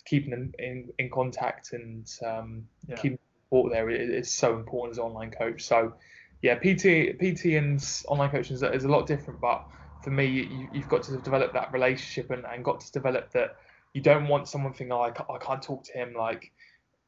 keeping 0.05 0.31
them 0.31 0.53
in, 0.57 0.89
in 0.97 1.09
contact 1.09 1.73
and 1.73 2.09
um, 2.25 2.67
yeah. 2.87 2.95
keeping 2.95 3.19
support 3.45 3.71
there 3.71 3.89
is 3.89 4.31
so 4.31 4.55
important 4.55 4.91
as 4.91 4.97
an 4.97 5.03
online 5.03 5.31
coach. 5.31 5.63
So 5.63 5.93
yeah, 6.41 6.55
PT 6.55 7.17
PT 7.19 7.45
and 7.55 7.83
online 8.07 8.31
coaching 8.31 8.55
is, 8.55 8.63
is 8.63 8.83
a 8.83 8.89
lot 8.89 9.05
different, 9.05 9.39
but 9.39 9.65
for 10.03 10.09
me, 10.09 10.25
you, 10.73 10.81
have 10.81 10.89
got 10.89 11.03
to 11.03 11.17
develop 11.17 11.53
that 11.53 11.71
relationship 11.71 12.31
and, 12.31 12.43
and 12.45 12.63
got 12.63 12.81
to 12.81 12.91
develop 12.91 13.31
that. 13.31 13.55
You 13.93 14.01
don't 14.01 14.27
want 14.27 14.47
someone 14.47 14.73
thinking, 14.73 14.91
oh, 14.91 15.01
I, 15.01 15.09
I 15.33 15.37
can't 15.37 15.61
talk 15.61 15.83
to 15.85 15.93
him. 15.93 16.13
Like, 16.17 16.51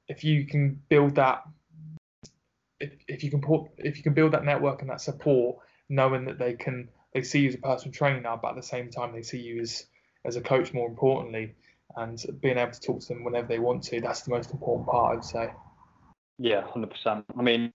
if 0.08 0.24
you 0.24 0.46
can 0.46 0.80
build 0.88 1.16
that 1.16 1.44
if, 2.80 2.92
if 3.08 3.24
you 3.24 3.32
can 3.32 3.42
put 3.42 3.64
if 3.78 3.98
you 3.98 4.04
can 4.04 4.14
build 4.14 4.34
that 4.34 4.46
network 4.46 4.82
and 4.82 4.90
that 4.90 5.02
support, 5.02 5.58
knowing 5.90 6.26
that 6.26 6.40
they 6.40 6.54
can 6.54 6.90
they 7.14 7.22
see 7.22 7.40
you 7.42 7.50
as 7.50 7.56
a 7.56 7.60
personal 7.60 7.94
trainer, 7.94 8.38
but 8.42 8.50
at 8.50 8.56
the 8.56 8.64
same 8.64 8.90
time 8.90 9.14
they 9.14 9.22
see 9.22 9.40
you 9.40 9.62
as 9.62 9.86
as 10.26 10.36
a 10.36 10.42
coach 10.42 10.74
more 10.74 10.88
importantly, 10.88 11.54
and 11.96 12.24
being 12.42 12.58
able 12.58 12.72
to 12.72 12.80
talk 12.80 13.00
to 13.00 13.08
them 13.08 13.24
whenever 13.24 13.48
they 13.48 13.60
want 13.60 13.84
to, 13.84 14.02
that's 14.02 14.22
the 14.22 14.32
most 14.32 14.52
important 14.52 14.88
part, 14.88 15.18
I'd 15.18 15.24
say. 15.24 15.50
Yeah, 16.38 16.64
hundred 16.68 16.92
percent. 16.92 17.26
I 17.38 17.42
mean, 17.42 17.72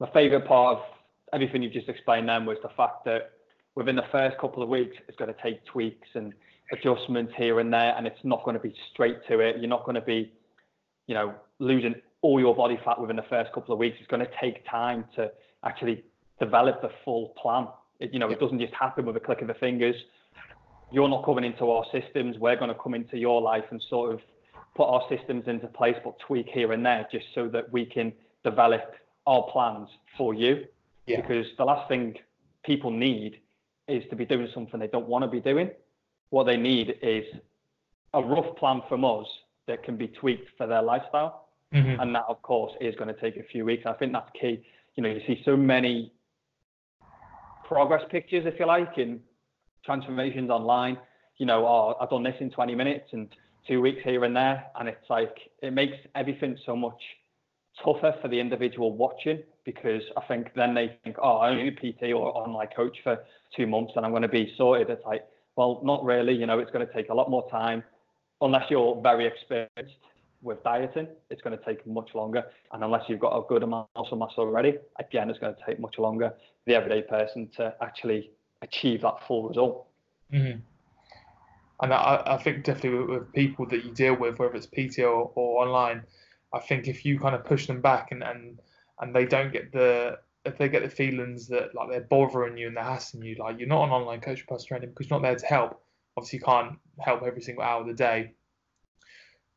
my 0.00 0.10
favourite 0.12 0.46
part 0.46 0.78
of 0.78 0.84
everything 1.32 1.62
you've 1.62 1.72
just 1.72 1.88
explained 1.88 2.28
then 2.28 2.44
was 2.44 2.58
the 2.62 2.70
fact 2.76 3.04
that 3.04 3.32
within 3.74 3.96
the 3.96 4.04
first 4.10 4.36
couple 4.38 4.62
of 4.62 4.68
weeks, 4.68 4.96
it's 5.06 5.16
going 5.16 5.32
to 5.32 5.42
take 5.42 5.64
tweaks 5.64 6.08
and 6.14 6.34
adjustments 6.72 7.32
here 7.36 7.60
and 7.60 7.72
there, 7.72 7.94
and 7.96 8.06
it's 8.06 8.22
not 8.24 8.44
going 8.44 8.54
to 8.54 8.62
be 8.62 8.74
straight 8.92 9.18
to 9.28 9.40
it. 9.40 9.56
You're 9.58 9.68
not 9.68 9.84
going 9.84 9.94
to 9.94 10.00
be, 10.00 10.32
you 11.06 11.14
know, 11.14 11.34
losing 11.58 11.94
all 12.22 12.40
your 12.40 12.54
body 12.54 12.78
fat 12.84 13.00
within 13.00 13.16
the 13.16 13.24
first 13.28 13.52
couple 13.52 13.72
of 13.72 13.78
weeks. 13.78 13.96
It's 14.00 14.08
going 14.08 14.24
to 14.24 14.30
take 14.40 14.68
time 14.68 15.04
to 15.16 15.30
actually 15.64 16.04
develop 16.40 16.82
the 16.82 16.90
full 17.04 17.34
plan. 17.40 17.68
It, 18.00 18.12
you 18.12 18.18
know, 18.18 18.30
it 18.30 18.40
doesn't 18.40 18.60
just 18.60 18.74
happen 18.74 19.06
with 19.06 19.16
a 19.16 19.20
click 19.20 19.40
of 19.40 19.48
the 19.48 19.54
fingers. 19.54 19.96
You're 20.90 21.08
not 21.08 21.24
coming 21.24 21.44
into 21.44 21.70
our 21.70 21.84
systems. 21.92 22.36
We're 22.38 22.56
going 22.56 22.70
to 22.70 22.80
come 22.82 22.94
into 22.94 23.18
your 23.18 23.40
life 23.40 23.64
and 23.70 23.82
sort 23.88 24.14
of 24.14 24.20
put 24.74 24.84
our 24.84 25.02
systems 25.08 25.44
into 25.46 25.66
place, 25.66 25.96
but 26.04 26.18
tweak 26.20 26.48
here 26.48 26.72
and 26.72 26.84
there 26.84 27.06
just 27.10 27.26
so 27.34 27.48
that 27.48 27.70
we 27.72 27.84
can 27.84 28.12
develop 28.44 28.94
our 29.26 29.42
plans 29.52 29.88
for 30.16 30.34
you. 30.34 30.64
Yeah. 31.06 31.20
Because 31.20 31.46
the 31.56 31.64
last 31.64 31.88
thing 31.88 32.14
people 32.64 32.90
need 32.90 33.40
is 33.86 34.02
to 34.10 34.16
be 34.16 34.24
doing 34.24 34.48
something 34.54 34.78
they 34.78 34.86
don't 34.86 35.08
want 35.08 35.24
to 35.24 35.30
be 35.30 35.40
doing. 35.40 35.70
What 36.30 36.44
they 36.44 36.56
need 36.56 36.94
is 37.02 37.24
a 38.14 38.22
rough 38.22 38.56
plan 38.56 38.82
from 38.88 39.04
us 39.04 39.26
that 39.66 39.82
can 39.82 39.96
be 39.96 40.08
tweaked 40.08 40.50
for 40.56 40.66
their 40.66 40.82
lifestyle. 40.82 41.47
Mm-hmm. 41.74 42.00
And 42.00 42.14
that, 42.14 42.24
of 42.28 42.40
course, 42.42 42.72
is 42.80 42.94
going 42.96 43.14
to 43.14 43.20
take 43.20 43.36
a 43.36 43.42
few 43.42 43.64
weeks. 43.64 43.84
I 43.86 43.92
think 43.94 44.12
that's 44.12 44.30
key. 44.40 44.62
You 44.96 45.02
know, 45.02 45.10
you 45.10 45.20
see 45.26 45.42
so 45.44 45.56
many 45.56 46.12
progress 47.66 48.02
pictures, 48.10 48.44
if 48.46 48.58
you 48.58 48.66
like, 48.66 48.96
in 48.96 49.20
transformations 49.84 50.50
online. 50.50 50.98
You 51.36 51.46
know, 51.46 51.66
oh, 51.66 51.94
I've 52.00 52.10
done 52.10 52.22
this 52.22 52.34
in 52.40 52.50
20 52.50 52.74
minutes 52.74 53.08
and 53.12 53.28
two 53.66 53.80
weeks 53.80 54.00
here 54.02 54.24
and 54.24 54.34
there. 54.34 54.64
And 54.78 54.88
it's 54.88 55.08
like, 55.10 55.36
it 55.62 55.72
makes 55.72 55.96
everything 56.14 56.56
so 56.64 56.74
much 56.74 57.00
tougher 57.84 58.14
for 58.20 58.28
the 58.28 58.40
individual 58.40 58.96
watching 58.96 59.42
because 59.64 60.02
I 60.16 60.22
think 60.26 60.48
then 60.56 60.74
they 60.74 60.96
think, 61.04 61.16
oh, 61.22 61.36
I 61.36 61.50
only 61.50 61.70
PT 61.70 62.04
or 62.14 62.36
online 62.36 62.68
coach 62.74 62.96
for 63.04 63.18
two 63.54 63.66
months 63.66 63.92
and 63.94 64.04
I'm 64.04 64.12
going 64.12 64.22
to 64.22 64.28
be 64.28 64.52
sorted. 64.56 64.88
It's 64.88 65.04
like, 65.04 65.24
well, 65.54 65.80
not 65.84 66.02
really. 66.02 66.32
You 66.32 66.46
know, 66.46 66.58
it's 66.58 66.70
going 66.70 66.86
to 66.86 66.92
take 66.92 67.10
a 67.10 67.14
lot 67.14 67.30
more 67.30 67.48
time 67.50 67.84
unless 68.40 68.64
you're 68.70 69.00
very 69.02 69.26
experienced 69.26 69.96
with 70.42 70.62
dieting, 70.62 71.08
it's 71.30 71.42
going 71.42 71.56
to 71.56 71.64
take 71.64 71.86
much 71.86 72.14
longer. 72.14 72.44
And 72.72 72.84
unless 72.84 73.08
you've 73.08 73.20
got 73.20 73.36
a 73.36 73.42
good 73.48 73.62
amount 73.62 73.88
of 73.96 74.04
muscle 74.04 74.18
mass 74.18 74.32
already, 74.38 74.78
again, 74.98 75.30
it's 75.30 75.38
going 75.38 75.54
to 75.54 75.60
take 75.66 75.80
much 75.80 75.98
longer 75.98 76.30
for 76.30 76.70
the 76.70 76.74
everyday 76.74 77.02
person 77.02 77.48
to 77.56 77.74
actually 77.82 78.30
achieve 78.62 79.02
that 79.02 79.26
full 79.26 79.48
result. 79.48 79.86
Mm-hmm. 80.32 80.58
and 81.80 81.94
I, 81.94 82.22
I 82.26 82.36
think 82.36 82.64
definitely 82.64 82.98
with, 82.98 83.08
with, 83.08 83.32
people 83.32 83.66
that 83.68 83.82
you 83.82 83.92
deal 83.92 84.14
with, 84.14 84.38
whether 84.38 84.54
it's 84.54 84.66
PT 84.66 84.98
or, 84.98 85.32
or 85.34 85.64
online, 85.64 86.02
I 86.52 86.58
think 86.58 86.86
if 86.86 87.04
you 87.06 87.18
kind 87.18 87.34
of 87.34 87.44
push 87.44 87.66
them 87.66 87.80
back 87.80 88.12
and, 88.12 88.22
and 88.22 88.58
and 89.00 89.14
they 89.14 89.24
don't 89.24 89.52
get 89.52 89.72
the 89.72 90.18
if 90.44 90.56
they 90.58 90.68
get 90.68 90.82
the 90.82 90.90
feelings 90.90 91.48
that 91.48 91.74
like 91.74 91.90
they're 91.90 92.00
bothering 92.02 92.56
you 92.56 92.68
and 92.68 92.76
they're 92.76 92.84
hassling 92.84 93.22
you, 93.22 93.36
like 93.38 93.58
you're 93.58 93.68
not 93.68 93.84
an 93.84 93.90
online 93.90 94.20
coach 94.20 94.46
plus 94.46 94.64
training 94.64 94.90
because 94.90 95.08
you're 95.08 95.18
not 95.18 95.26
there 95.26 95.36
to 95.36 95.46
help. 95.46 95.82
Obviously, 96.16 96.38
you 96.38 96.44
can't 96.44 96.78
help 97.00 97.22
every 97.22 97.42
single 97.42 97.62
hour 97.62 97.80
of 97.80 97.86
the 97.86 97.94
day, 97.94 98.32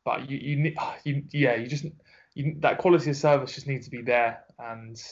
but 0.04 0.28
you 0.30 0.38
you, 0.38 0.74
you 1.04 1.22
yeah 1.32 1.54
you 1.56 1.66
just 1.66 1.86
you, 2.34 2.56
that 2.60 2.78
quality 2.78 3.10
of 3.10 3.16
service 3.16 3.54
just 3.54 3.66
needs 3.66 3.86
to 3.86 3.90
be 3.90 4.02
there, 4.02 4.44
and 4.58 5.02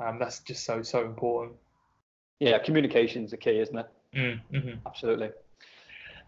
um, 0.00 0.18
that's 0.18 0.40
just 0.40 0.64
so 0.64 0.82
so 0.82 1.04
important. 1.04 1.56
Yeah, 2.40 2.58
communication's 2.58 3.26
is 3.26 3.30
the 3.32 3.36
key, 3.36 3.60
isn't 3.60 3.78
it? 3.78 3.86
Mm, 4.16 4.40
mm-hmm. 4.52 4.86
Absolutely. 4.86 5.30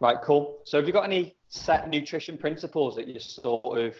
Right, 0.01 0.17
cool. 0.23 0.59
So 0.65 0.79
have 0.79 0.87
you 0.87 0.93
got 0.93 1.05
any 1.05 1.35
set 1.49 1.89
nutrition 1.89 2.37
principles 2.37 2.97
that 2.97 3.09
you 3.09 3.19
sort 3.21 3.79
of 3.79 3.95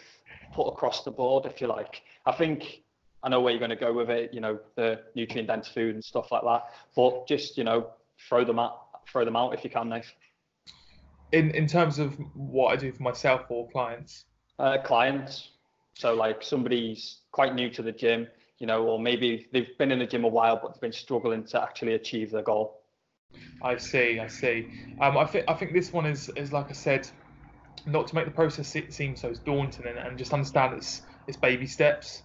put 0.53 0.67
across 0.67 1.03
the 1.03 1.11
board, 1.11 1.45
if 1.45 1.61
you 1.61 1.67
like? 1.67 2.03
I 2.25 2.31
think 2.31 2.83
I 3.23 3.29
know 3.29 3.41
where 3.41 3.51
you're 3.51 3.59
going 3.59 3.69
to 3.69 3.75
go 3.75 3.91
with 3.91 4.09
it, 4.09 4.33
you 4.33 4.39
know, 4.39 4.59
the 4.75 5.01
nutrient 5.15 5.47
dense 5.47 5.67
food 5.67 5.95
and 5.95 6.03
stuff 6.03 6.31
like 6.31 6.43
that. 6.43 6.65
But 6.95 7.27
just, 7.27 7.57
you 7.57 7.63
know, 7.63 7.87
throw 8.29 8.45
them 8.45 8.59
out, 8.59 9.01
throw 9.11 9.25
them 9.25 9.35
out 9.35 9.53
if 9.53 9.63
you 9.63 9.69
can, 9.69 9.89
Nate. 9.89 10.05
In 11.31 11.51
in 11.51 11.67
terms 11.67 11.99
of 11.99 12.15
what 12.35 12.73
I 12.73 12.75
do 12.75 12.91
for 12.91 13.03
myself 13.03 13.41
or 13.49 13.69
clients? 13.69 14.25
Uh, 14.59 14.77
clients. 14.83 15.49
So 15.95 16.13
like 16.13 16.43
somebody's 16.43 17.19
quite 17.31 17.55
new 17.55 17.69
to 17.71 17.81
the 17.81 17.91
gym, 17.91 18.27
you 18.59 18.67
know, 18.67 18.85
or 18.85 18.99
maybe 18.99 19.47
they've 19.51 19.77
been 19.77 19.91
in 19.91 19.99
the 19.99 20.05
gym 20.05 20.23
a 20.23 20.27
while 20.27 20.59
but 20.61 20.73
they've 20.73 20.81
been 20.81 20.91
struggling 20.91 21.43
to 21.45 21.61
actually 21.61 21.93
achieve 21.93 22.31
their 22.31 22.43
goal. 22.43 22.81
I 23.61 23.77
see, 23.77 24.19
I 24.19 24.27
see. 24.27 24.69
Um, 25.01 25.17
I 25.17 25.25
think 25.25 25.45
I 25.47 25.53
think 25.53 25.73
this 25.73 25.91
one 25.91 26.05
is 26.05 26.29
is 26.35 26.51
like 26.53 26.69
I 26.69 26.73
said, 26.73 27.09
not 27.85 28.07
to 28.07 28.15
make 28.15 28.25
the 28.25 28.31
process 28.31 28.75
seem 28.89 29.15
so 29.15 29.33
daunting 29.45 29.87
and, 29.87 29.97
and 29.97 30.17
just 30.17 30.33
understand 30.33 30.75
it's 30.75 31.01
it's 31.27 31.37
baby 31.37 31.67
steps. 31.67 32.23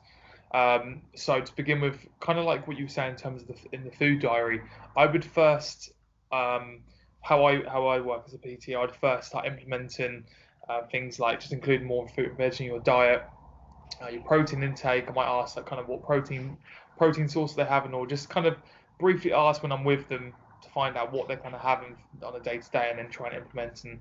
Um, 0.52 1.02
so 1.14 1.40
to 1.40 1.54
begin 1.54 1.80
with, 1.80 2.04
kind 2.18 2.38
of 2.38 2.44
like 2.44 2.66
what 2.66 2.76
you 2.76 2.84
were 2.84 2.90
saying 2.90 3.12
in 3.12 3.16
terms 3.16 3.42
of 3.42 3.48
the, 3.48 3.56
in 3.72 3.84
the 3.84 3.90
food 3.92 4.20
diary, 4.20 4.60
I 4.96 5.06
would 5.06 5.24
first 5.24 5.92
um, 6.32 6.80
how 7.22 7.44
I 7.44 7.62
how 7.68 7.86
I 7.86 8.00
work 8.00 8.24
as 8.26 8.34
a 8.34 8.38
PT. 8.38 8.74
I'd 8.76 8.94
first 8.96 9.28
start 9.28 9.46
implementing 9.46 10.24
uh, 10.68 10.82
things 10.90 11.18
like 11.18 11.40
just 11.40 11.52
including 11.52 11.86
more 11.86 12.08
fruit 12.08 12.28
and 12.28 12.36
veg 12.36 12.60
in 12.60 12.66
your 12.66 12.80
diet, 12.80 13.22
uh, 14.02 14.08
your 14.08 14.22
protein 14.22 14.62
intake. 14.62 15.08
I 15.08 15.12
might 15.12 15.26
ask 15.26 15.56
like 15.56 15.66
kind 15.66 15.80
of 15.80 15.88
what 15.88 16.02
protein 16.02 16.56
protein 16.96 17.28
source 17.28 17.54
they're 17.54 17.64
having, 17.64 17.94
or 17.94 18.06
just 18.06 18.28
kind 18.28 18.46
of 18.46 18.56
briefly 18.98 19.32
ask 19.32 19.62
when 19.62 19.72
I'm 19.72 19.84
with 19.84 20.08
them 20.08 20.34
to 20.62 20.68
find 20.70 20.96
out 20.96 21.12
what 21.12 21.28
they're 21.28 21.38
kind 21.38 21.54
of 21.54 21.60
having 21.60 21.96
on 22.22 22.36
a 22.36 22.40
day 22.40 22.58
to 22.58 22.70
day, 22.70 22.88
and 22.90 22.98
then 22.98 23.10
try 23.10 23.28
and 23.28 23.36
implement 23.36 23.84
and 23.84 24.00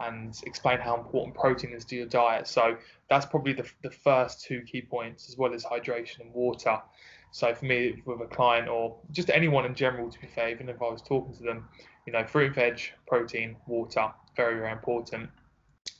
and 0.00 0.40
explain 0.44 0.78
how 0.78 0.96
important 0.96 1.34
protein 1.34 1.72
is 1.72 1.84
to 1.86 1.96
your 1.96 2.06
diet. 2.06 2.46
So 2.46 2.76
that's 3.10 3.26
probably 3.26 3.52
the, 3.52 3.68
the 3.82 3.90
first 3.90 4.44
two 4.44 4.62
key 4.62 4.82
points, 4.82 5.28
as 5.28 5.36
well 5.36 5.52
as 5.52 5.64
hydration 5.64 6.20
and 6.20 6.32
water. 6.32 6.80
So 7.30 7.54
for 7.54 7.64
me, 7.64 8.02
with 8.06 8.20
a 8.20 8.26
client 8.26 8.68
or 8.68 8.96
just 9.10 9.28
anyone 9.30 9.66
in 9.66 9.74
general, 9.74 10.10
to 10.10 10.20
be 10.20 10.26
fair, 10.28 10.50
even 10.50 10.68
if 10.68 10.80
I 10.80 10.88
was 10.90 11.02
talking 11.02 11.34
to 11.36 11.42
them, 11.42 11.68
you 12.08 12.12
know, 12.12 12.24
fruit, 12.24 12.54
veg, 12.54 12.80
protein, 13.06 13.54
water, 13.66 14.10
very, 14.34 14.54
very 14.54 14.72
important. 14.72 15.28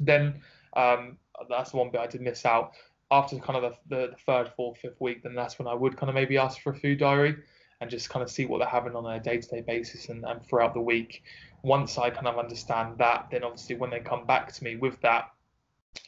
Then 0.00 0.40
um, 0.74 1.18
that's 1.50 1.72
the 1.72 1.76
one 1.76 1.90
bit 1.90 2.00
I 2.00 2.06
did 2.06 2.22
miss 2.22 2.46
out. 2.46 2.72
After 3.10 3.36
kind 3.36 3.62
of 3.62 3.74
the, 3.90 3.94
the, 3.94 4.06
the 4.12 4.16
third, 4.24 4.50
fourth, 4.56 4.78
fifth 4.78 4.98
week, 5.02 5.22
then 5.22 5.34
that's 5.34 5.58
when 5.58 5.68
I 5.68 5.74
would 5.74 5.98
kind 5.98 6.08
of 6.08 6.14
maybe 6.14 6.38
ask 6.38 6.62
for 6.62 6.72
a 6.72 6.76
food 6.76 6.98
diary 6.98 7.36
and 7.82 7.90
just 7.90 8.08
kind 8.08 8.22
of 8.22 8.30
see 8.30 8.46
what 8.46 8.58
they're 8.58 8.68
having 8.68 8.96
on 8.96 9.04
a 9.04 9.20
day-to-day 9.20 9.60
basis 9.66 10.08
and, 10.08 10.24
and 10.24 10.42
throughout 10.46 10.72
the 10.72 10.80
week 10.80 11.22
once 11.62 11.98
I 11.98 12.08
kind 12.08 12.26
of 12.26 12.38
understand 12.38 12.96
that, 12.98 13.28
then 13.30 13.44
obviously 13.44 13.76
when 13.76 13.90
they 13.90 14.00
come 14.00 14.24
back 14.24 14.50
to 14.54 14.64
me 14.64 14.76
with 14.76 14.98
that, 15.02 15.30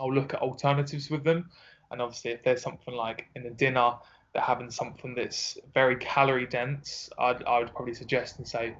I'll 0.00 0.14
look 0.14 0.32
at 0.32 0.40
alternatives 0.40 1.10
with 1.10 1.24
them. 1.24 1.50
And 1.90 2.00
obviously, 2.00 2.30
if 2.30 2.42
there's 2.42 2.62
something 2.62 2.94
like 2.94 3.26
in 3.34 3.42
the 3.42 3.50
dinner, 3.50 3.92
they're 4.32 4.42
having 4.42 4.70
something 4.70 5.14
that's 5.14 5.58
very 5.74 5.96
calorie 5.96 6.46
dense, 6.46 7.10
I'd, 7.18 7.42
I 7.44 7.58
would 7.58 7.74
probably 7.74 7.94
suggest 7.94 8.38
and 8.38 8.46
say, 8.46 8.76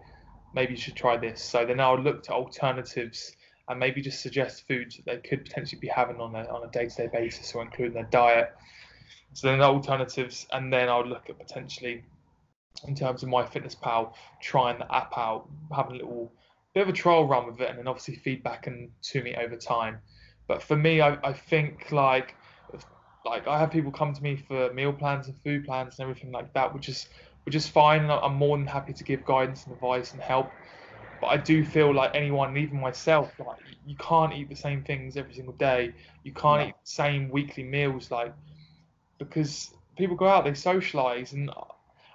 maybe 0.55 0.73
you 0.73 0.79
should 0.79 0.97
try 0.97 1.17
this. 1.17 1.43
So 1.43 1.65
then 1.65 1.81
I'll 1.81 2.01
look 2.01 2.23
to 2.25 2.33
alternatives 2.33 3.37
and 3.69 3.79
maybe 3.79 4.03
just 4.03 4.21
suggest 4.21 4.67
foods 4.67 4.97
that 4.97 5.07
they 5.07 5.29
could 5.29 5.45
potentially 5.45 5.81
be 5.81 5.89
having 5.89 6.21
on 6.21 6.35
a, 6.35 6.45
on 6.49 6.67
a 6.67 6.71
day-to-day 6.71 7.09
basis 7.13 7.55
or 7.55 7.63
include 7.63 7.89
in 7.89 7.95
their 7.95 8.09
diet. 8.11 8.53
So 9.33 9.49
then 9.49 9.61
alternatives, 9.63 10.47
and 10.53 10.73
then 10.73 10.89
I'll 10.89 11.07
look 11.07 11.31
at 11.31 11.39
potentially 11.39 12.05
in 12.87 12.95
terms 12.95 13.23
of 13.23 13.29
MyFitnessPal, 13.29 14.15
trying 14.41 14.79
the 14.79 14.93
app 14.95 15.17
out, 15.17 15.49
having 15.75 15.93
a 15.93 15.99
little 15.99 16.33
bit 16.75 16.83
of 16.83 16.89
a 16.89 16.93
trial 16.93 17.27
run 17.27 17.47
with 17.47 17.61
it, 17.61 17.69
and 17.69 17.79
then 17.79 17.87
obviously 17.87 18.17
feedback 18.17 18.67
and 18.67 18.91
to 19.03 19.23
me 19.23 19.35
over 19.37 19.57
time. 19.57 19.99
But 20.49 20.63
for 20.63 20.77
me, 20.77 21.01
I, 21.01 21.17
I 21.23 21.33
think 21.33 21.93
like 21.93 22.35
like 23.25 23.47
I 23.47 23.59
have 23.59 23.71
people 23.71 23.93
come 23.93 24.15
to 24.15 24.23
me 24.23 24.37
for 24.37 24.73
meal 24.73 24.93
plans 24.93 25.27
and 25.29 25.37
food 25.43 25.65
plans 25.65 25.99
and 25.99 26.09
everything 26.09 26.33
like 26.33 26.53
that, 26.55 26.73
which 26.73 26.89
is 26.89 27.09
which 27.45 27.55
is 27.55 27.69
fine. 27.69 28.03
And 28.03 28.13
I'm 28.13 28.35
more 28.35 28.57
than 28.57 28.67
happy 28.67 28.93
to 28.93 29.05
give 29.05 29.25
guidance 29.25 29.65
and 29.65 29.75
advice 29.75 30.13
and 30.13 30.23
help. 30.23 30.55
But 31.21 31.29
I 31.29 31.37
do 31.37 31.65
feel 31.65 31.95
like 31.95 32.13
anyone, 32.15 32.57
even 32.57 32.81
myself, 32.81 33.33
like 33.39 33.59
you 33.87 33.97
can't 33.97 34.33
eat 34.33 34.49
the 34.49 34.57
same 34.57 34.83
things 34.83 35.17
every 35.17 35.35
single 35.35 35.55
day. 35.55 35.93
You 36.25 36.33
can't 36.33 36.69
eat 36.69 36.75
the 36.83 36.91
same 36.91 37.31
weekly 37.31 37.63
meals, 37.65 38.11
like 38.11 38.33
because 39.19 39.75
people 39.97 40.17
go 40.17 40.27
out, 40.27 40.45
they 40.45 40.55
socialize, 40.55 41.35
and 41.35 41.51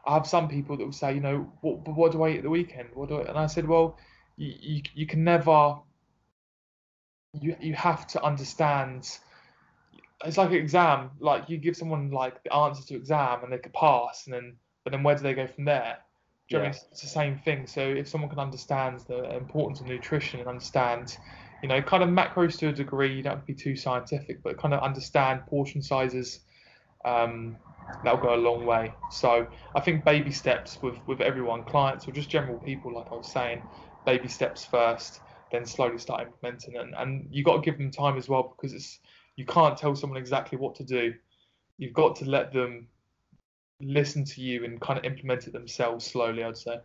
I 0.07 0.13
have 0.15 0.25
some 0.25 0.47
people 0.47 0.75
that 0.77 0.85
will 0.85 0.91
say, 0.91 1.13
you 1.13 1.19
know, 1.19 1.51
what 1.61 1.87
what 1.87 2.11
do 2.11 2.23
I 2.23 2.31
eat 2.31 2.37
at 2.37 2.43
the 2.43 2.49
weekend? 2.49 2.89
What 2.93 3.09
do 3.09 3.21
I? 3.21 3.27
And 3.29 3.37
I 3.37 3.45
said, 3.45 3.67
well, 3.67 3.97
you, 4.37 4.53
you, 4.59 4.81
you 4.95 5.05
can 5.05 5.23
never 5.23 5.75
you 7.41 7.55
you 7.59 7.73
have 7.73 8.07
to 8.07 8.23
understand 8.23 9.19
it's 10.23 10.37
like 10.37 10.49
an 10.49 10.55
exam 10.55 11.11
like 11.19 11.49
you 11.49 11.57
give 11.57 11.75
someone 11.75 12.09
like 12.11 12.41
the 12.43 12.53
answer 12.53 12.85
to 12.85 12.95
exam 12.95 13.43
and 13.43 13.51
they 13.51 13.57
could 13.57 13.73
pass 13.73 14.25
and 14.25 14.33
then 14.33 14.55
but 14.85 14.91
then 14.91 15.03
where 15.03 15.15
do 15.15 15.23
they 15.23 15.33
go 15.33 15.45
from 15.47 15.65
there 15.65 15.97
do 16.47 16.55
you 16.55 16.59
yeah. 16.61 16.63
know 16.63 16.69
I 16.69 16.71
mean? 16.71 16.79
it's 16.91 17.01
the 17.01 17.07
same 17.07 17.37
thing 17.37 17.67
so 17.67 17.81
if 17.81 18.07
someone 18.07 18.29
can 18.29 18.39
understand 18.39 19.01
the 19.09 19.35
importance 19.35 19.81
of 19.81 19.87
nutrition 19.87 20.39
and 20.39 20.47
understand 20.47 21.17
you 21.61 21.67
know 21.67 21.81
kind 21.81 22.01
of 22.01 22.09
macros 22.09 22.57
to 22.59 22.69
a 22.69 22.73
degree 22.73 23.13
you 23.13 23.23
don't 23.23 23.33
have 23.33 23.41
to 23.41 23.53
be 23.53 23.53
too 23.53 23.75
scientific 23.75 24.41
but 24.43 24.57
kind 24.57 24.73
of 24.73 24.81
understand 24.81 25.45
portion 25.47 25.81
sizes 25.81 26.39
um, 27.03 27.57
that'll 28.03 28.21
go 28.21 28.33
a 28.33 28.37
long 28.37 28.65
way 28.65 28.93
so 29.09 29.45
i 29.75 29.81
think 29.81 30.05
baby 30.05 30.31
steps 30.31 30.79
with 30.81 30.95
with 31.07 31.21
everyone 31.21 31.63
clients 31.65 32.07
or 32.07 32.11
just 32.13 32.29
general 32.29 32.57
people 32.59 32.93
like 32.93 33.07
i 33.11 33.15
was 33.15 33.27
saying 33.27 33.61
baby 34.05 34.27
steps 34.27 34.63
first, 34.63 35.19
then 35.51 35.65
slowly 35.65 35.97
start 35.97 36.21
implementing 36.21 36.75
it. 36.75 36.85
And 36.97 37.27
you've 37.31 37.45
got 37.45 37.57
to 37.57 37.61
give 37.61 37.77
them 37.77 37.91
time 37.91 38.17
as 38.17 38.29
well 38.29 38.55
because 38.55 38.73
it's 38.73 38.99
you 39.35 39.45
can't 39.45 39.77
tell 39.77 39.95
someone 39.95 40.17
exactly 40.17 40.57
what 40.57 40.75
to 40.75 40.83
do. 40.83 41.13
You've 41.77 41.93
got 41.93 42.15
to 42.17 42.25
let 42.25 42.53
them 42.53 42.87
listen 43.81 44.23
to 44.25 44.41
you 44.41 44.63
and 44.65 44.79
kind 44.81 44.97
of 44.97 45.05
implement 45.05 45.47
it 45.47 45.53
themselves 45.53 46.05
slowly. 46.05 46.43
I'd 46.43 46.57
say. 46.57 46.79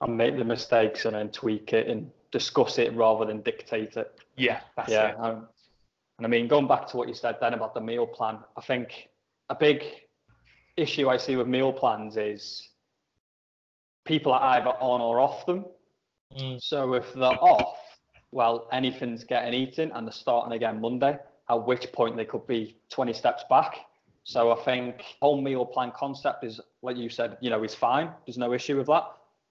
And 0.00 0.16
make 0.16 0.36
the 0.36 0.44
mistakes 0.44 1.06
and 1.06 1.16
then 1.16 1.30
tweak 1.30 1.72
it 1.72 1.88
and 1.88 2.10
discuss 2.30 2.78
it 2.78 2.94
rather 2.94 3.24
than 3.24 3.40
dictate 3.42 3.96
it. 3.96 4.14
Yeah, 4.36 4.60
yeah. 4.86 5.14
Um, 5.18 5.48
and 6.18 6.26
I 6.26 6.28
mean, 6.28 6.46
going 6.46 6.68
back 6.68 6.86
to 6.88 6.96
what 6.96 7.08
you 7.08 7.14
said 7.14 7.36
then 7.40 7.54
about 7.54 7.74
the 7.74 7.80
meal 7.80 8.06
plan, 8.06 8.38
I 8.56 8.60
think 8.60 9.08
a 9.48 9.54
big 9.54 9.84
issue 10.76 11.08
I 11.08 11.16
see 11.16 11.36
with 11.36 11.46
meal 11.46 11.72
plans 11.72 12.16
is 12.16 12.68
people 14.04 14.32
are 14.32 14.56
either 14.56 14.70
on 14.70 15.00
or 15.00 15.20
off 15.20 15.46
them. 15.46 15.64
Mm. 16.36 16.60
So 16.60 16.94
if 16.94 17.12
they're 17.14 17.22
off, 17.22 17.78
well, 18.32 18.68
anything's 18.72 19.24
getting 19.24 19.54
eaten 19.54 19.90
and 19.92 20.06
they're 20.06 20.12
starting 20.12 20.52
again 20.52 20.80
Monday, 20.80 21.18
at 21.48 21.66
which 21.66 21.92
point 21.92 22.16
they 22.16 22.24
could 22.24 22.46
be 22.46 22.76
20 22.90 23.12
steps 23.12 23.44
back. 23.48 23.78
So 24.28 24.52
I 24.52 24.56
think 24.56 25.00
whole 25.22 25.40
meal 25.40 25.64
plan 25.64 25.90
concept 25.96 26.44
is, 26.44 26.60
like 26.82 26.98
you 26.98 27.08
said, 27.08 27.38
you 27.40 27.48
know, 27.48 27.64
is 27.64 27.74
fine. 27.74 28.10
There's 28.26 28.36
no 28.36 28.52
issue 28.52 28.76
with 28.76 28.88
that, 28.88 29.04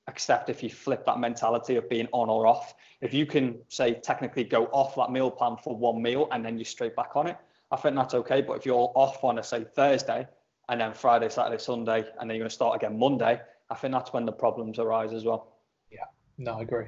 except 0.07 0.51
if 0.51 0.61
you 0.61 0.69
flip 0.69 1.03
that 1.07 1.19
mentality 1.19 1.77
of 1.77 1.89
being 1.89 2.08
on 2.12 2.29
or 2.29 2.45
off. 2.45 2.75
If 3.02 3.12
you 3.12 3.25
can 3.25 3.58
say 3.69 3.95
technically 3.95 4.43
go 4.43 4.65
off 4.65 4.93
that 4.97 5.12
meal 5.12 5.31
plan 5.31 5.58
for 5.63 5.75
one 5.75 5.99
meal 5.99 6.27
and 6.31 6.45
then 6.45 6.60
you're 6.60 6.65
straight 6.65 6.95
back 6.95 7.15
on 7.15 7.25
it, 7.25 7.37
I 7.71 7.77
think 7.77 7.95
that's 7.95 8.13
okay. 8.13 8.43
But 8.43 8.58
if 8.58 8.67
you're 8.67 8.91
off 8.93 9.23
on 9.23 9.39
a 9.39 9.43
say 9.43 9.63
Thursday 9.63 10.27
and 10.69 10.79
then 10.79 10.93
Friday, 10.93 11.29
Saturday, 11.29 11.60
Sunday, 11.60 12.06
and 12.19 12.29
then 12.29 12.35
you're 12.35 12.43
going 12.43 12.49
to 12.49 12.56
start 12.56 12.75
again 12.75 12.99
Monday, 12.99 13.41
I 13.71 13.75
think 13.75 13.93
that's 13.93 14.13
when 14.13 14.25
the 14.25 14.31
problems 14.31 14.77
arise 14.77 15.12
as 15.12 15.25
well. 15.25 15.58
Yeah. 15.91 16.06
No, 16.37 16.60
I 16.60 16.62
agree. 16.62 16.85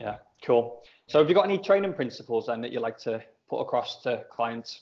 Yeah, 0.00 0.16
cool. 0.44 0.82
So 1.06 1.20
have 1.20 1.28
you 1.28 1.34
got 1.36 1.44
any 1.44 1.58
training 1.58 1.92
principles 1.92 2.46
then 2.46 2.60
that 2.62 2.72
you 2.72 2.80
like 2.80 2.98
to 3.02 3.22
put 3.48 3.60
across 3.60 4.02
to 4.02 4.24
clients? 4.32 4.80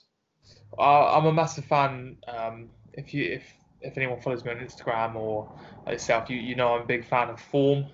Uh, 0.79 1.17
I'm 1.17 1.27
a 1.27 1.33
massive 1.33 1.65
fan. 1.65 2.17
Um, 2.27 2.71
if 2.95 3.13
you 3.15 3.25
if 3.25 3.45
if 3.81 3.97
anyone 3.97 4.21
follows 4.21 4.45
me 4.45 4.51
on 4.51 4.59
Instagram 4.59 5.15
or 5.17 5.51
yourself, 5.87 6.31
you 6.31 6.37
you 6.37 6.55
know 6.55 6.75
I'm 6.75 6.83
a 6.83 6.87
big 6.87 7.07
fan 7.07 7.31
of 7.31 7.41
form. 7.41 7.87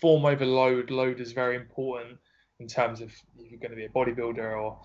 Form 0.00 0.24
over 0.24 0.46
load. 0.46 0.90
Load 0.90 1.20
is 1.20 1.32
very 1.32 1.56
important 1.56 2.18
in 2.58 2.66
terms 2.66 3.00
of 3.00 3.10
if 3.38 3.50
you're 3.50 3.60
going 3.60 3.70
to 3.70 3.76
be 3.76 3.84
a 3.84 3.88
bodybuilder 3.88 4.58
or 4.58 4.78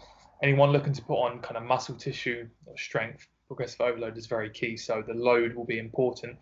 anyone 0.43 0.71
looking 0.71 0.93
to 0.93 1.01
put 1.01 1.15
on 1.15 1.39
kind 1.39 1.57
of 1.57 1.63
muscle 1.63 1.95
tissue 1.95 2.47
or 2.65 2.77
strength. 2.77 3.27
Progressive 3.47 3.81
overload 3.81 4.17
is 4.17 4.25
very 4.25 4.49
key. 4.49 4.75
So 4.75 5.03
the 5.05 5.13
load 5.13 5.53
will 5.55 5.65
be 5.65 5.79
important. 5.79 6.37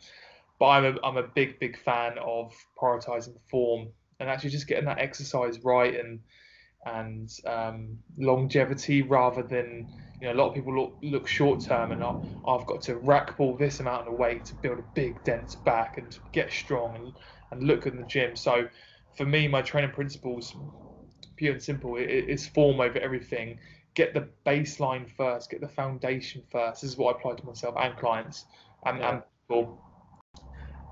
But 0.59 0.67
I'm 0.67 0.85
a, 0.85 0.99
I'm 1.03 1.17
a 1.17 1.23
big, 1.23 1.59
big 1.59 1.77
fan 1.77 2.17
of 2.17 2.53
prioritizing 2.81 3.35
form 3.49 3.89
and 4.19 4.29
actually 4.29 4.51
just 4.51 4.67
getting 4.67 4.85
that 4.85 4.99
exercise 4.99 5.59
right. 5.63 5.99
And 5.99 6.19
and 6.85 7.31
um, 7.45 7.97
longevity 8.17 9.01
rather 9.01 9.43
than 9.43 9.87
you 10.23 10.29
know 10.29 10.35
a 10.35 10.39
lot 10.39 10.47
of 10.47 10.55
people 10.55 10.73
look, 10.73 10.97
look 11.01 11.27
short 11.27 11.59
term 11.59 11.91
and 11.91 12.01
oh, 12.01 12.23
I've 12.47 12.65
got 12.65 12.81
to 12.83 12.95
rack 12.95 13.35
pull 13.35 13.57
this 13.57 13.81
amount 13.81 14.07
of 14.07 14.13
weight 14.13 14.45
to 14.45 14.55
build 14.55 14.79
a 14.79 14.83
big 14.93 15.21
dense 15.25 15.53
back 15.53 15.97
and 15.97 16.17
get 16.31 16.49
strong 16.49 16.95
and, 16.95 17.13
and 17.51 17.67
look 17.67 17.85
in 17.87 17.97
the 17.97 18.03
gym. 18.03 18.37
So 18.37 18.69
for 19.17 19.25
me, 19.25 19.49
my 19.49 19.61
training 19.61 19.91
principles, 19.91 20.55
pure 21.35 21.51
and 21.51 21.61
simple, 21.61 21.97
it, 21.97 22.05
it's 22.05 22.47
form 22.47 22.79
over 22.79 22.97
everything. 22.99 23.59
Get 23.95 24.13
the 24.13 24.29
baseline 24.45 25.09
first, 25.17 25.49
get 25.49 25.59
the 25.59 25.67
foundation 25.67 26.41
first. 26.49 26.83
This 26.83 26.91
is 26.91 26.97
what 26.97 27.13
I 27.13 27.19
apply 27.19 27.33
to 27.33 27.45
myself 27.45 27.75
and 27.77 27.97
clients 27.97 28.45
and, 28.85 28.99
yeah. 28.99 29.09
and 29.09 29.23
people. 29.41 29.77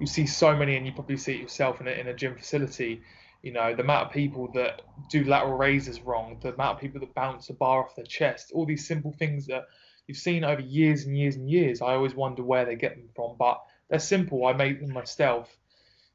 You 0.02 0.08
see 0.08 0.26
so 0.26 0.54
many, 0.54 0.76
and 0.76 0.86
you 0.86 0.92
probably 0.92 1.16
see 1.16 1.36
it 1.36 1.40
yourself 1.40 1.80
in 1.80 1.88
a, 1.88 1.92
in 1.92 2.08
a 2.08 2.14
gym 2.14 2.36
facility 2.36 3.02
you 3.42 3.52
know, 3.52 3.76
the 3.76 3.82
amount 3.82 4.08
of 4.08 4.14
people 4.14 4.50
that 4.54 4.82
do 5.10 5.24
lateral 5.24 5.58
raises 5.58 6.02
wrong, 6.02 6.38
the 6.42 6.54
amount 6.54 6.76
of 6.76 6.82
people 6.82 7.00
that 7.00 7.14
bounce 7.16 7.50
a 7.50 7.54
bar 7.54 7.84
off 7.84 7.96
their 7.96 8.06
chest, 8.06 8.52
all 8.54 8.66
these 8.66 8.88
simple 8.88 9.14
things 9.18 9.48
that 9.48 9.66
you've 10.08 10.18
seen 10.18 10.44
over 10.44 10.62
years 10.62 11.06
and 11.06 11.18
years 11.18 11.36
and 11.36 11.50
years. 11.50 11.82
I 11.82 11.94
always 11.94 12.14
wonder 12.14 12.44
where 12.44 12.66
they 12.66 12.76
get 12.76 12.96
them 12.96 13.10
from, 13.16 13.36
but 13.40 13.62
they're 13.90 14.00
simple. 14.00 14.46
I 14.46 14.54
made 14.54 14.80
them 14.80 14.94
myself. 14.94 15.50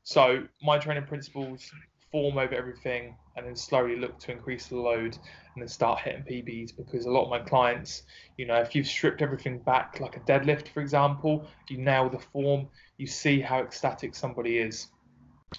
So 0.04 0.44
my 0.62 0.78
training 0.78 1.06
principles 1.06 1.70
form 2.12 2.38
over 2.38 2.54
everything 2.54 3.16
and 3.36 3.44
then 3.44 3.56
slowly 3.56 3.96
look 3.96 4.18
to 4.20 4.32
increase 4.32 4.68
the 4.68 4.76
load 4.76 5.18
and 5.54 5.62
then 5.62 5.68
start 5.68 6.00
hitting 6.00 6.22
PBs 6.22 6.76
because 6.76 7.06
a 7.06 7.10
lot 7.10 7.24
of 7.24 7.30
my 7.30 7.40
clients, 7.40 8.04
you 8.36 8.46
know, 8.46 8.54
if 8.54 8.74
you've 8.74 8.86
stripped 8.86 9.20
everything 9.20 9.58
back 9.58 9.98
like 10.00 10.16
a 10.16 10.20
deadlift, 10.20 10.68
for 10.68 10.80
example, 10.80 11.44
you 11.68 11.78
nail 11.78 12.08
the 12.08 12.18
form, 12.18 12.68
you 12.98 13.06
see 13.06 13.40
how 13.40 13.60
ecstatic 13.60 14.14
somebody 14.14 14.58
is 14.58 14.86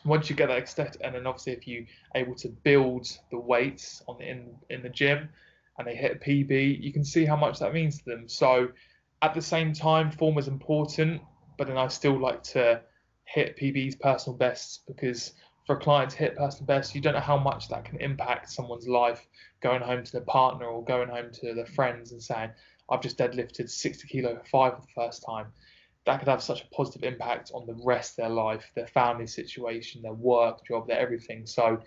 once 0.04 0.30
you 0.30 0.36
get 0.36 0.48
that 0.48 0.58
extent, 0.58 0.98
and 1.02 1.16
then 1.16 1.26
obviously 1.26 1.54
if 1.54 1.68
you 1.68 1.86
able 2.16 2.36
to 2.36 2.50
build 2.50 3.08
the 3.32 3.40
weights 3.40 4.04
on 4.08 4.22
in 4.22 4.56
in 4.70 4.82
the 4.82 4.90
gym, 4.90 5.30
and 5.78 5.88
they 5.88 5.96
hit 5.96 6.18
a 6.18 6.20
PB, 6.20 6.82
you 6.82 6.92
can 6.92 7.06
see 7.06 7.26
how 7.26 7.36
much 7.36 7.60
that 7.60 7.74
means 7.74 8.00
to 8.00 8.06
them. 8.06 8.28
So 8.28 8.70
at 9.22 9.34
the 9.34 9.42
same 9.42 9.74
time, 9.74 10.12
form 10.12 10.38
is 10.38 10.48
important, 10.48 11.22
but 11.58 11.68
then 11.68 11.78
I 11.78 11.88
still 11.88 12.20
like 12.20 12.44
to 12.44 12.82
hit 13.26 13.58
PBs, 13.58 14.00
personal 14.00 14.38
bests, 14.38 14.80
because 14.88 15.34
for 15.66 15.76
a 15.76 15.80
client 15.80 16.12
to 16.12 16.18
hit 16.18 16.36
personal 16.36 16.66
best, 16.66 16.96
you 16.96 17.02
don't 17.02 17.14
know 17.14 17.20
how 17.20 17.38
much 17.38 17.68
that 17.70 17.84
can 17.86 18.00
impact 18.00 18.50
someone's 18.50 18.88
life. 18.88 19.28
Going 19.62 19.82
home 19.82 20.04
to 20.04 20.12
their 20.12 20.22
partner 20.22 20.66
or 20.66 20.84
going 20.84 21.10
home 21.10 21.32
to 21.34 21.54
their 21.54 21.66
friends 21.66 22.12
and 22.12 22.22
saying, 22.22 22.52
"I've 22.90 23.02
just 23.02 23.18
deadlifted 23.18 23.70
60 23.70 24.08
kilo 24.08 24.42
five 24.50 24.76
for 24.76 24.82
the 24.82 24.94
first 24.96 25.24
time." 25.24 25.52
That 26.08 26.20
could 26.20 26.28
have 26.28 26.42
such 26.42 26.64
a 26.64 26.68
positive 26.76 27.04
impact 27.04 27.52
on 27.54 27.68
the 27.68 27.76
rest 27.86 28.12
of 28.12 28.24
their 28.24 28.30
life, 28.30 28.64
their 28.76 28.88
family 28.88 29.28
situation, 29.28 30.02
their 30.02 30.14
work, 30.14 30.66
job, 30.66 30.88
their 30.88 31.00
everything. 31.00 31.46
So, 31.46 31.82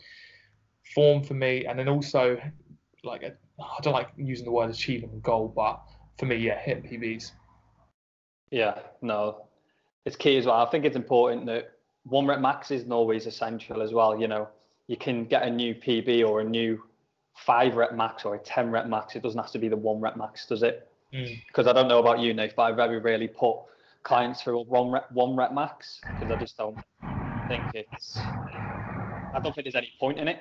form 0.95 1.25
for 1.25 1.35
me, 1.35 1.67
and 1.67 1.79
then 1.79 1.89
also 1.89 2.39
like 3.03 3.25
I 3.25 3.83
don't 3.83 3.93
like 3.93 4.09
using 4.17 4.45
the 4.45 4.53
word 4.53 4.71
achieving 4.71 5.11
a 5.13 5.19
goal, 5.19 5.53
but 5.55 5.81
for 6.19 6.27
me, 6.27 6.37
yeah, 6.37 6.59
hitting 6.59 6.85
PBs. 6.85 7.33
Yeah, 8.51 8.79
no, 9.01 9.47
it's 10.05 10.17
key 10.17 10.37
as 10.37 10.47
well. 10.47 10.57
I 10.57 10.71
think 10.71 10.85
it's 10.85 10.97
important 10.97 11.47
that 11.47 11.73
one 12.05 12.27
rep 12.27 12.41
max 12.41 12.71
isn't 12.71 12.93
always 12.93 13.27
essential 13.27 13.83
as 13.83 13.93
well. 13.93 14.21
You 14.21 14.29
know, 14.29 14.49
you 14.87 14.97
can 14.97 15.25
get 15.25 15.43
a 15.43 15.51
new 15.51 15.75
PB 15.75 16.27
or 16.27 16.41
a 16.41 16.45
new 16.45 16.83
five 17.37 17.77
rep 17.77 17.95
max 17.95 18.25
or 18.25 18.35
a 18.35 18.39
10 18.39 18.71
rep 18.71 18.87
max. 18.87 19.15
It 19.17 19.23
doesn't 19.23 19.41
have 19.41 19.53
to 19.53 19.59
be 19.59 19.69
the 19.69 19.77
one 19.77 20.01
rep 20.01 20.17
max, 20.17 20.47
does 20.47 20.63
it? 20.63 20.89
Because 21.11 21.67
mm. 21.67 21.71
I 21.71 21.73
don't 21.73 21.89
know 21.89 21.99
about 21.99 22.21
you, 22.21 22.35
Nate, 22.35 22.55
but 22.57 22.63
I 22.63 22.73
very 22.73 22.99
rarely 22.99 23.29
put 23.29 23.57
clients 24.03 24.43
through 24.43 24.61
a 24.61 24.63
one 24.63 24.91
rep 24.91 25.11
one 25.13 25.37
rep 25.37 25.53
max 25.53 26.01
because 26.03 26.31
I 26.35 26.37
just 26.41 26.57
don't 26.57 26.79
think 27.49 27.63
it's 27.75 28.17
I 28.19 29.41
don't 29.43 29.55
think 29.55 29.65
there's 29.65 29.75
any 29.75 29.93
point 29.99 30.19
in 30.19 30.29
it 30.29 30.39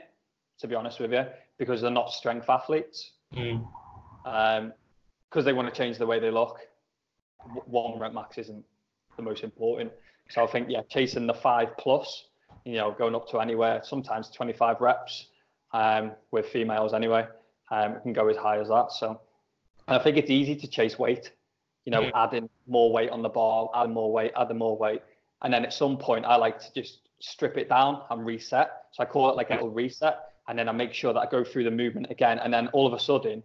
to 0.60 0.68
be 0.68 0.76
honest 0.76 1.00
with 1.00 1.12
you 1.12 1.26
because 1.58 1.82
they're 1.82 1.92
not 1.92 2.12
strength 2.12 2.50
athletes. 2.50 3.12
Mm. 3.34 3.68
Um, 4.26 4.74
because 5.30 5.46
they 5.46 5.54
want 5.54 5.72
to 5.72 5.76
change 5.76 5.98
the 5.98 6.06
way 6.06 6.20
they 6.20 6.32
look. 6.32 6.60
One 7.66 8.00
rep 8.00 8.14
max 8.14 8.38
isn't 8.38 8.66
the 9.16 9.22
most 9.22 9.44
important. 9.44 9.92
So 10.30 10.44
I 10.44 10.48
think 10.48 10.68
yeah, 10.70 10.82
chasing 10.90 11.28
the 11.28 11.34
five 11.34 11.78
plus, 11.78 12.26
you 12.66 12.74
know, 12.74 12.92
going 12.92 13.16
up 13.16 13.30
to 13.30 13.40
anywhere, 13.40 13.82
sometimes 13.84 14.30
25 14.32 14.82
reps 14.82 15.28
um, 15.72 16.14
with 16.32 16.48
females 16.48 16.94
anyway. 16.94 17.28
Um, 17.72 18.02
can 18.02 18.14
go 18.14 18.28
as 18.28 18.38
high 18.38 18.60
as 18.60 18.70
that. 18.70 18.92
So 18.92 19.22
I 19.88 20.00
think 20.00 20.18
it's 20.18 20.32
easy 20.32 20.56
to 20.56 20.68
chase 20.68 20.98
weight 20.98 21.32
you 21.90 21.96
know, 21.96 22.12
adding 22.14 22.48
more 22.68 22.92
weight 22.92 23.10
on 23.10 23.24
the 23.24 23.30
bar, 23.30 23.70
adding 23.74 23.94
more 23.94 24.12
weight, 24.12 24.32
adding 24.38 24.60
more 24.60 24.78
weight. 24.78 25.02
And 25.42 25.52
then 25.52 25.66
at 25.66 25.74
some 25.74 25.98
point, 25.98 26.24
I 26.24 26.36
like 26.36 26.60
to 26.60 26.74
just 26.74 27.00
strip 27.20 27.58
it 27.58 27.68
down 27.68 28.04
and 28.12 28.24
reset. 28.24 28.70
So 28.92 29.02
I 29.02 29.08
call 29.08 29.32
it 29.32 29.36
like 29.36 29.50
a 29.50 29.54
little 29.54 29.72
reset. 29.72 30.20
And 30.48 30.58
then 30.58 30.70
I 30.70 30.72
make 30.72 30.94
sure 30.94 31.14
that 31.14 31.20
I 31.20 31.26
go 31.26 31.44
through 31.44 31.64
the 31.64 31.72
movement 31.72 32.12
again. 32.12 32.38
And 32.40 32.54
then 32.54 32.68
all 32.68 32.86
of 32.86 32.94
a 32.94 33.00
sudden, 33.00 33.42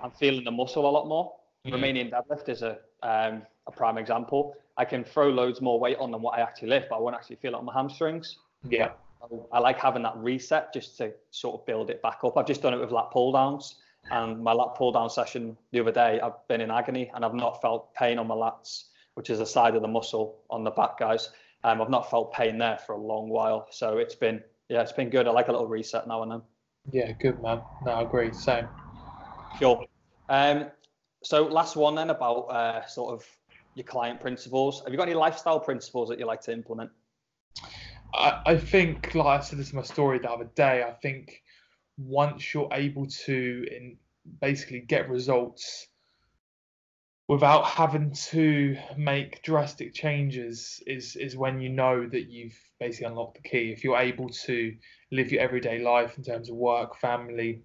I'm 0.00 0.12
feeling 0.12 0.44
the 0.44 0.52
muscle 0.52 0.88
a 0.88 0.92
lot 0.92 1.08
more. 1.08 1.32
Mm-hmm. 1.66 1.74
Romanian 1.74 2.12
deadlift 2.12 2.48
is 2.48 2.62
a, 2.62 2.78
um, 3.02 3.42
a 3.66 3.72
prime 3.72 3.98
example. 3.98 4.54
I 4.76 4.84
can 4.84 5.02
throw 5.02 5.28
loads 5.28 5.60
more 5.60 5.80
weight 5.80 5.96
on 5.98 6.12
than 6.12 6.22
what 6.22 6.38
I 6.38 6.42
actually 6.42 6.68
lift, 6.68 6.86
but 6.90 6.96
I 6.96 7.00
won't 7.00 7.16
actually 7.16 7.36
feel 7.36 7.54
it 7.54 7.56
on 7.56 7.64
my 7.64 7.74
hamstrings. 7.74 8.38
Yeah. 8.68 8.90
I 9.52 9.58
like 9.58 9.78
having 9.78 10.02
that 10.02 10.16
reset 10.18 10.72
just 10.72 10.98
to 10.98 11.12
sort 11.30 11.58
of 11.58 11.66
build 11.66 11.90
it 11.90 12.00
back 12.00 12.18
up. 12.22 12.36
I've 12.36 12.46
just 12.46 12.62
done 12.62 12.74
it 12.74 12.78
with 12.78 12.92
lat 12.92 13.10
pull 13.10 13.32
downs. 13.32 13.76
And 14.10 14.42
my 14.42 14.52
lat 14.52 14.74
pull 14.76 14.92
down 14.92 15.08
session 15.10 15.56
the 15.72 15.80
other 15.80 15.92
day, 15.92 16.20
I've 16.20 16.46
been 16.48 16.60
in 16.60 16.70
agony 16.70 17.10
and 17.14 17.24
I've 17.24 17.34
not 17.34 17.60
felt 17.62 17.94
pain 17.94 18.18
on 18.18 18.26
my 18.26 18.34
lats, 18.34 18.84
which 19.14 19.30
is 19.30 19.38
the 19.38 19.46
side 19.46 19.74
of 19.74 19.82
the 19.82 19.88
muscle 19.88 20.40
on 20.50 20.64
the 20.64 20.70
back, 20.70 20.98
guys. 20.98 21.30
Um, 21.64 21.80
I've 21.80 21.90
not 21.90 22.10
felt 22.10 22.32
pain 22.32 22.58
there 22.58 22.78
for 22.78 22.92
a 22.92 23.00
long 23.00 23.28
while. 23.28 23.66
So 23.70 23.98
it's 23.98 24.14
been, 24.14 24.42
yeah, 24.68 24.82
it's 24.82 24.92
been 24.92 25.08
good. 25.08 25.26
I 25.26 25.30
like 25.30 25.48
a 25.48 25.52
little 25.52 25.66
reset 25.66 26.06
now 26.06 26.22
and 26.22 26.32
then. 26.32 26.42
Yeah, 26.92 27.12
good, 27.12 27.42
man. 27.42 27.62
No, 27.86 27.92
I 27.92 28.02
agree. 28.02 28.32
Same. 28.32 28.68
Sure. 29.58 29.84
Um, 30.28 30.66
so 31.22 31.44
last 31.46 31.76
one 31.76 31.94
then 31.94 32.10
about 32.10 32.42
uh, 32.50 32.86
sort 32.86 33.14
of 33.14 33.26
your 33.74 33.84
client 33.84 34.20
principles. 34.20 34.82
Have 34.84 34.92
you 34.92 34.98
got 34.98 35.08
any 35.08 35.16
lifestyle 35.16 35.58
principles 35.58 36.10
that 36.10 36.18
you 36.18 36.26
like 36.26 36.42
to 36.42 36.52
implement? 36.52 36.90
I, 38.12 38.42
I 38.46 38.56
think, 38.58 39.14
like 39.14 39.40
I 39.40 39.42
said 39.42 39.58
this 39.58 39.70
in 39.70 39.76
my 39.76 39.82
story 39.82 40.18
the 40.18 40.30
other 40.30 40.48
day, 40.54 40.84
I 40.86 40.92
think 40.92 41.42
once 41.96 42.52
you're 42.52 42.68
able 42.72 43.06
to 43.06 43.66
in 43.70 43.96
basically 44.40 44.80
get 44.80 45.08
results 45.08 45.86
without 47.28 47.64
having 47.64 48.12
to 48.12 48.76
make 48.96 49.42
drastic 49.42 49.94
changes 49.94 50.82
is 50.86 51.16
is 51.16 51.36
when 51.36 51.60
you 51.60 51.70
know 51.70 52.06
that 52.06 52.28
you've 52.28 52.58
basically 52.78 53.06
unlocked 53.06 53.42
the 53.42 53.48
key. 53.48 53.72
If 53.72 53.82
you're 53.82 53.98
able 53.98 54.28
to 54.28 54.74
live 55.10 55.32
your 55.32 55.40
everyday 55.40 55.78
life 55.78 56.18
in 56.18 56.24
terms 56.24 56.50
of 56.50 56.56
work 56.56 56.96
family 56.96 57.62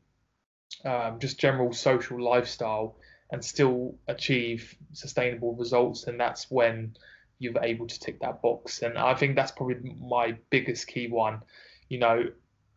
um, 0.86 1.20
just 1.20 1.40
general 1.40 1.74
social 1.74 2.24
lifestyle 2.24 2.98
and 3.32 3.44
still 3.44 3.96
achieve 4.08 4.78
sustainable 4.94 5.56
results 5.56 6.06
then 6.06 6.18
that's 6.18 6.50
when 6.50 6.96
you're 7.40 7.64
able 7.64 7.88
to 7.88 8.00
tick 8.00 8.20
that 8.22 8.42
box. 8.42 8.82
And 8.82 8.98
i 8.98 9.14
think 9.14 9.36
that's 9.36 9.52
probably 9.52 9.96
my 10.00 10.38
biggest 10.50 10.88
key 10.88 11.08
one. 11.08 11.42
You 11.90 12.00
know 12.00 12.24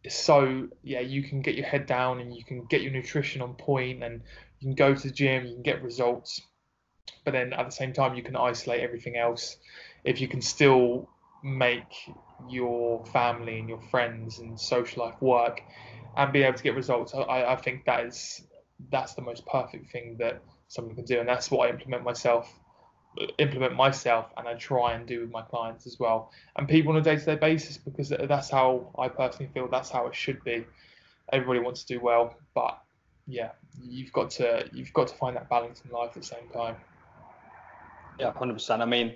so 0.09 0.68
yeah, 0.82 1.00
you 1.00 1.22
can 1.22 1.42
get 1.42 1.55
your 1.55 1.66
head 1.66 1.86
down 1.86 2.20
and 2.20 2.34
you 2.34 2.44
can 2.44 2.64
get 2.64 2.82
your 2.82 2.92
nutrition 2.92 3.42
on 3.42 3.55
point 3.55 4.03
and 4.03 4.22
you 4.61 4.68
can 4.68 4.74
go 4.74 4.94
to 4.94 5.09
the 5.09 5.12
gym, 5.12 5.46
you 5.46 5.55
can 5.55 5.62
get 5.62 5.82
results, 5.82 6.42
but 7.24 7.32
then 7.32 7.53
at 7.53 7.66
the 7.66 7.72
same 7.72 7.92
time 7.92 8.14
you 8.14 8.22
can 8.22 8.36
isolate 8.36 8.80
everything 8.80 9.16
else. 9.16 9.57
If 10.05 10.20
you 10.20 10.28
can 10.28 10.42
still 10.42 11.09
make 11.44 11.92
your 12.48 13.05
family 13.07 13.59
and 13.59 13.68
your 13.68 13.80
friends 13.80 14.38
and 14.38 14.59
social 14.59 15.05
life 15.05 15.20
work 15.20 15.61
and 16.16 16.32
be 16.32 16.42
able 16.42 16.57
to 16.57 16.62
get 16.62 16.74
results, 16.74 17.14
I, 17.14 17.44
I 17.44 17.57
think 17.57 17.84
that 17.84 18.07
is 18.07 18.42
that's 18.90 19.14
the 19.14 19.22
most 19.22 19.46
perfect 19.46 19.92
thing 19.92 20.16
that 20.18 20.42
someone 20.66 20.96
can 20.96 21.05
do, 21.05 21.20
and 21.20 21.28
that's 21.28 21.50
what 21.50 21.68
I 21.68 21.70
implement 21.70 22.03
myself 22.03 22.53
implement 23.38 23.74
myself 23.74 24.26
and 24.36 24.48
I 24.48 24.54
try 24.54 24.94
and 24.94 25.06
do 25.06 25.20
with 25.20 25.30
my 25.30 25.42
clients 25.42 25.86
as 25.86 25.98
well. 25.98 26.30
And 26.56 26.68
people 26.68 26.92
on 26.92 26.98
a 26.98 27.02
day-to-day 27.02 27.36
basis 27.36 27.76
because 27.76 28.08
that's 28.08 28.50
how 28.50 28.90
I 28.98 29.08
personally 29.08 29.50
feel 29.52 29.68
that's 29.68 29.90
how 29.90 30.06
it 30.06 30.14
should 30.14 30.42
be. 30.44 30.64
Everybody 31.32 31.60
wants 31.60 31.84
to 31.84 31.94
do 31.94 32.00
well 32.00 32.34
but 32.54 32.80
yeah 33.28 33.50
you've 33.82 34.12
got 34.12 34.30
to 34.30 34.68
you've 34.72 34.92
got 34.92 35.08
to 35.08 35.14
find 35.14 35.36
that 35.36 35.48
balance 35.48 35.82
in 35.84 35.90
life 35.90 36.10
at 36.16 36.22
the 36.22 36.26
same 36.26 36.48
time. 36.52 36.76
Yeah 38.18 38.32
100% 38.32 38.80
I 38.80 38.84
mean 38.84 39.14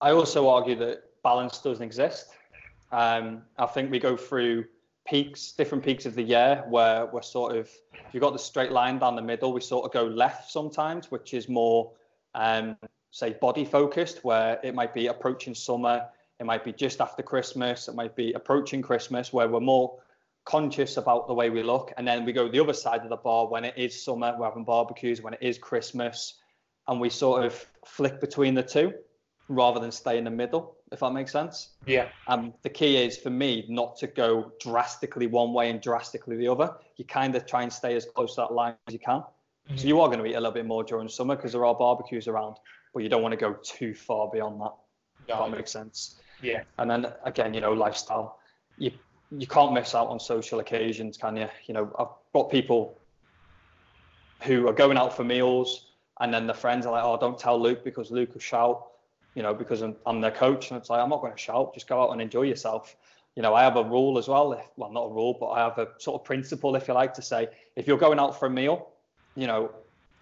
I 0.00 0.12
also 0.12 0.48
argue 0.48 0.76
that 0.76 1.02
balance 1.22 1.58
doesn't 1.58 1.84
exist. 1.84 2.28
Um, 2.92 3.42
I 3.58 3.66
think 3.66 3.90
we 3.90 3.98
go 3.98 4.16
through 4.16 4.64
peaks 5.06 5.52
different 5.52 5.82
peaks 5.82 6.06
of 6.06 6.14
the 6.14 6.22
year 6.22 6.64
where 6.68 7.06
we're 7.06 7.22
sort 7.22 7.56
of 7.56 7.68
if 7.94 8.12
you've 8.12 8.20
got 8.20 8.32
the 8.32 8.38
straight 8.38 8.70
line 8.72 8.98
down 8.98 9.16
the 9.16 9.22
middle 9.22 9.52
we 9.54 9.60
sort 9.60 9.84
of 9.84 9.90
go 9.90 10.04
left 10.04 10.50
sometimes 10.50 11.10
which 11.10 11.32
is 11.32 11.48
more 11.48 11.90
um, 12.38 12.76
say 13.10 13.34
body 13.40 13.64
focused, 13.64 14.24
where 14.24 14.60
it 14.62 14.74
might 14.74 14.94
be 14.94 15.08
approaching 15.08 15.54
summer, 15.54 16.06
it 16.38 16.46
might 16.46 16.64
be 16.64 16.72
just 16.72 17.00
after 17.00 17.22
Christmas, 17.22 17.88
it 17.88 17.94
might 17.94 18.14
be 18.14 18.32
approaching 18.32 18.80
Christmas, 18.80 19.32
where 19.32 19.48
we're 19.48 19.60
more 19.60 19.98
conscious 20.44 20.96
about 20.96 21.26
the 21.26 21.34
way 21.34 21.50
we 21.50 21.62
look. 21.62 21.92
And 21.96 22.06
then 22.06 22.24
we 22.24 22.32
go 22.32 22.48
the 22.48 22.60
other 22.60 22.72
side 22.72 23.02
of 23.02 23.10
the 23.10 23.16
bar 23.16 23.48
when 23.48 23.64
it 23.64 23.74
is 23.76 24.02
summer, 24.02 24.34
we're 24.38 24.46
having 24.46 24.64
barbecues, 24.64 25.20
when 25.20 25.34
it 25.34 25.40
is 25.42 25.58
Christmas, 25.58 26.34
and 26.86 27.00
we 27.00 27.10
sort 27.10 27.44
of 27.44 27.66
flick 27.84 28.20
between 28.20 28.54
the 28.54 28.62
two 28.62 28.94
rather 29.48 29.80
than 29.80 29.90
stay 29.90 30.16
in 30.16 30.24
the 30.24 30.30
middle. 30.30 30.76
if 30.92 31.00
that 31.00 31.12
makes 31.12 31.32
sense. 31.32 31.70
Yeah. 31.86 32.08
Um, 32.28 32.54
the 32.62 32.68
key 32.68 32.96
is 33.04 33.18
for 33.18 33.30
me 33.30 33.66
not 33.68 33.96
to 33.98 34.06
go 34.06 34.52
drastically 34.60 35.26
one 35.26 35.52
way 35.52 35.70
and 35.70 35.80
drastically 35.80 36.36
the 36.36 36.48
other. 36.48 36.74
You 36.96 37.04
kind 37.04 37.34
of 37.34 37.46
try 37.46 37.62
and 37.62 37.72
stay 37.72 37.96
as 37.96 38.04
close 38.04 38.36
to 38.36 38.42
that 38.42 38.52
line 38.52 38.74
as 38.86 38.92
you 38.94 39.00
can. 39.00 39.24
So 39.76 39.84
mm. 39.84 39.88
you 39.88 40.00
are 40.00 40.08
going 40.08 40.20
to 40.20 40.26
eat 40.26 40.34
a 40.34 40.40
little 40.40 40.52
bit 40.52 40.66
more 40.66 40.82
during 40.82 41.08
summer 41.08 41.36
because 41.36 41.52
there 41.52 41.64
are 41.66 41.74
barbecues 41.74 42.26
around, 42.28 42.56
but 42.94 43.02
you 43.02 43.08
don't 43.08 43.22
want 43.22 43.32
to 43.32 43.36
go 43.36 43.56
too 43.62 43.94
far 43.94 44.30
beyond 44.30 44.60
that. 44.60 44.72
No, 45.28 45.42
that 45.42 45.56
makes 45.56 45.70
sense. 45.70 46.16
Yeah. 46.42 46.62
And 46.78 46.90
then 46.90 47.06
again, 47.24 47.54
you 47.54 47.60
know, 47.60 47.72
lifestyle. 47.72 48.38
You 48.78 48.92
you 49.30 49.46
can't 49.46 49.74
miss 49.74 49.94
out 49.94 50.08
on 50.08 50.18
social 50.18 50.60
occasions, 50.60 51.18
can 51.18 51.36
you? 51.36 51.48
You 51.66 51.74
know, 51.74 51.94
I've 51.98 52.08
got 52.32 52.50
people 52.50 52.98
who 54.42 54.68
are 54.68 54.72
going 54.72 54.96
out 54.96 55.14
for 55.14 55.24
meals, 55.24 55.90
and 56.20 56.32
then 56.32 56.46
the 56.46 56.54
friends 56.54 56.86
are 56.86 56.92
like, 56.92 57.04
"Oh, 57.04 57.18
don't 57.18 57.38
tell 57.38 57.60
Luke 57.60 57.84
because 57.84 58.10
Luke 58.10 58.32
will 58.32 58.40
shout." 58.40 58.86
You 59.34 59.42
know, 59.42 59.52
because 59.52 59.82
I'm, 59.82 59.96
I'm 60.06 60.20
their 60.20 60.30
coach, 60.30 60.70
and 60.70 60.80
it's 60.80 60.88
like 60.88 61.00
I'm 61.00 61.10
not 61.10 61.20
going 61.20 61.32
to 61.32 61.38
shout. 61.38 61.74
Just 61.74 61.88
go 61.88 62.02
out 62.02 62.12
and 62.12 62.22
enjoy 62.22 62.42
yourself. 62.42 62.96
You 63.36 63.42
know, 63.42 63.54
I 63.54 63.62
have 63.62 63.76
a 63.76 63.84
rule 63.84 64.18
as 64.18 64.26
well. 64.28 64.52
If, 64.54 64.66
well, 64.76 64.90
not 64.90 65.02
a 65.02 65.12
rule, 65.12 65.36
but 65.38 65.50
I 65.50 65.60
have 65.60 65.78
a 65.78 65.88
sort 65.98 66.20
of 66.20 66.24
principle, 66.24 66.74
if 66.74 66.88
you 66.88 66.94
like, 66.94 67.14
to 67.14 67.22
say 67.22 67.48
if 67.76 67.86
you're 67.86 67.98
going 67.98 68.18
out 68.18 68.38
for 68.38 68.46
a 68.46 68.50
meal, 68.50 68.88
you 69.38 69.46
know, 69.46 69.70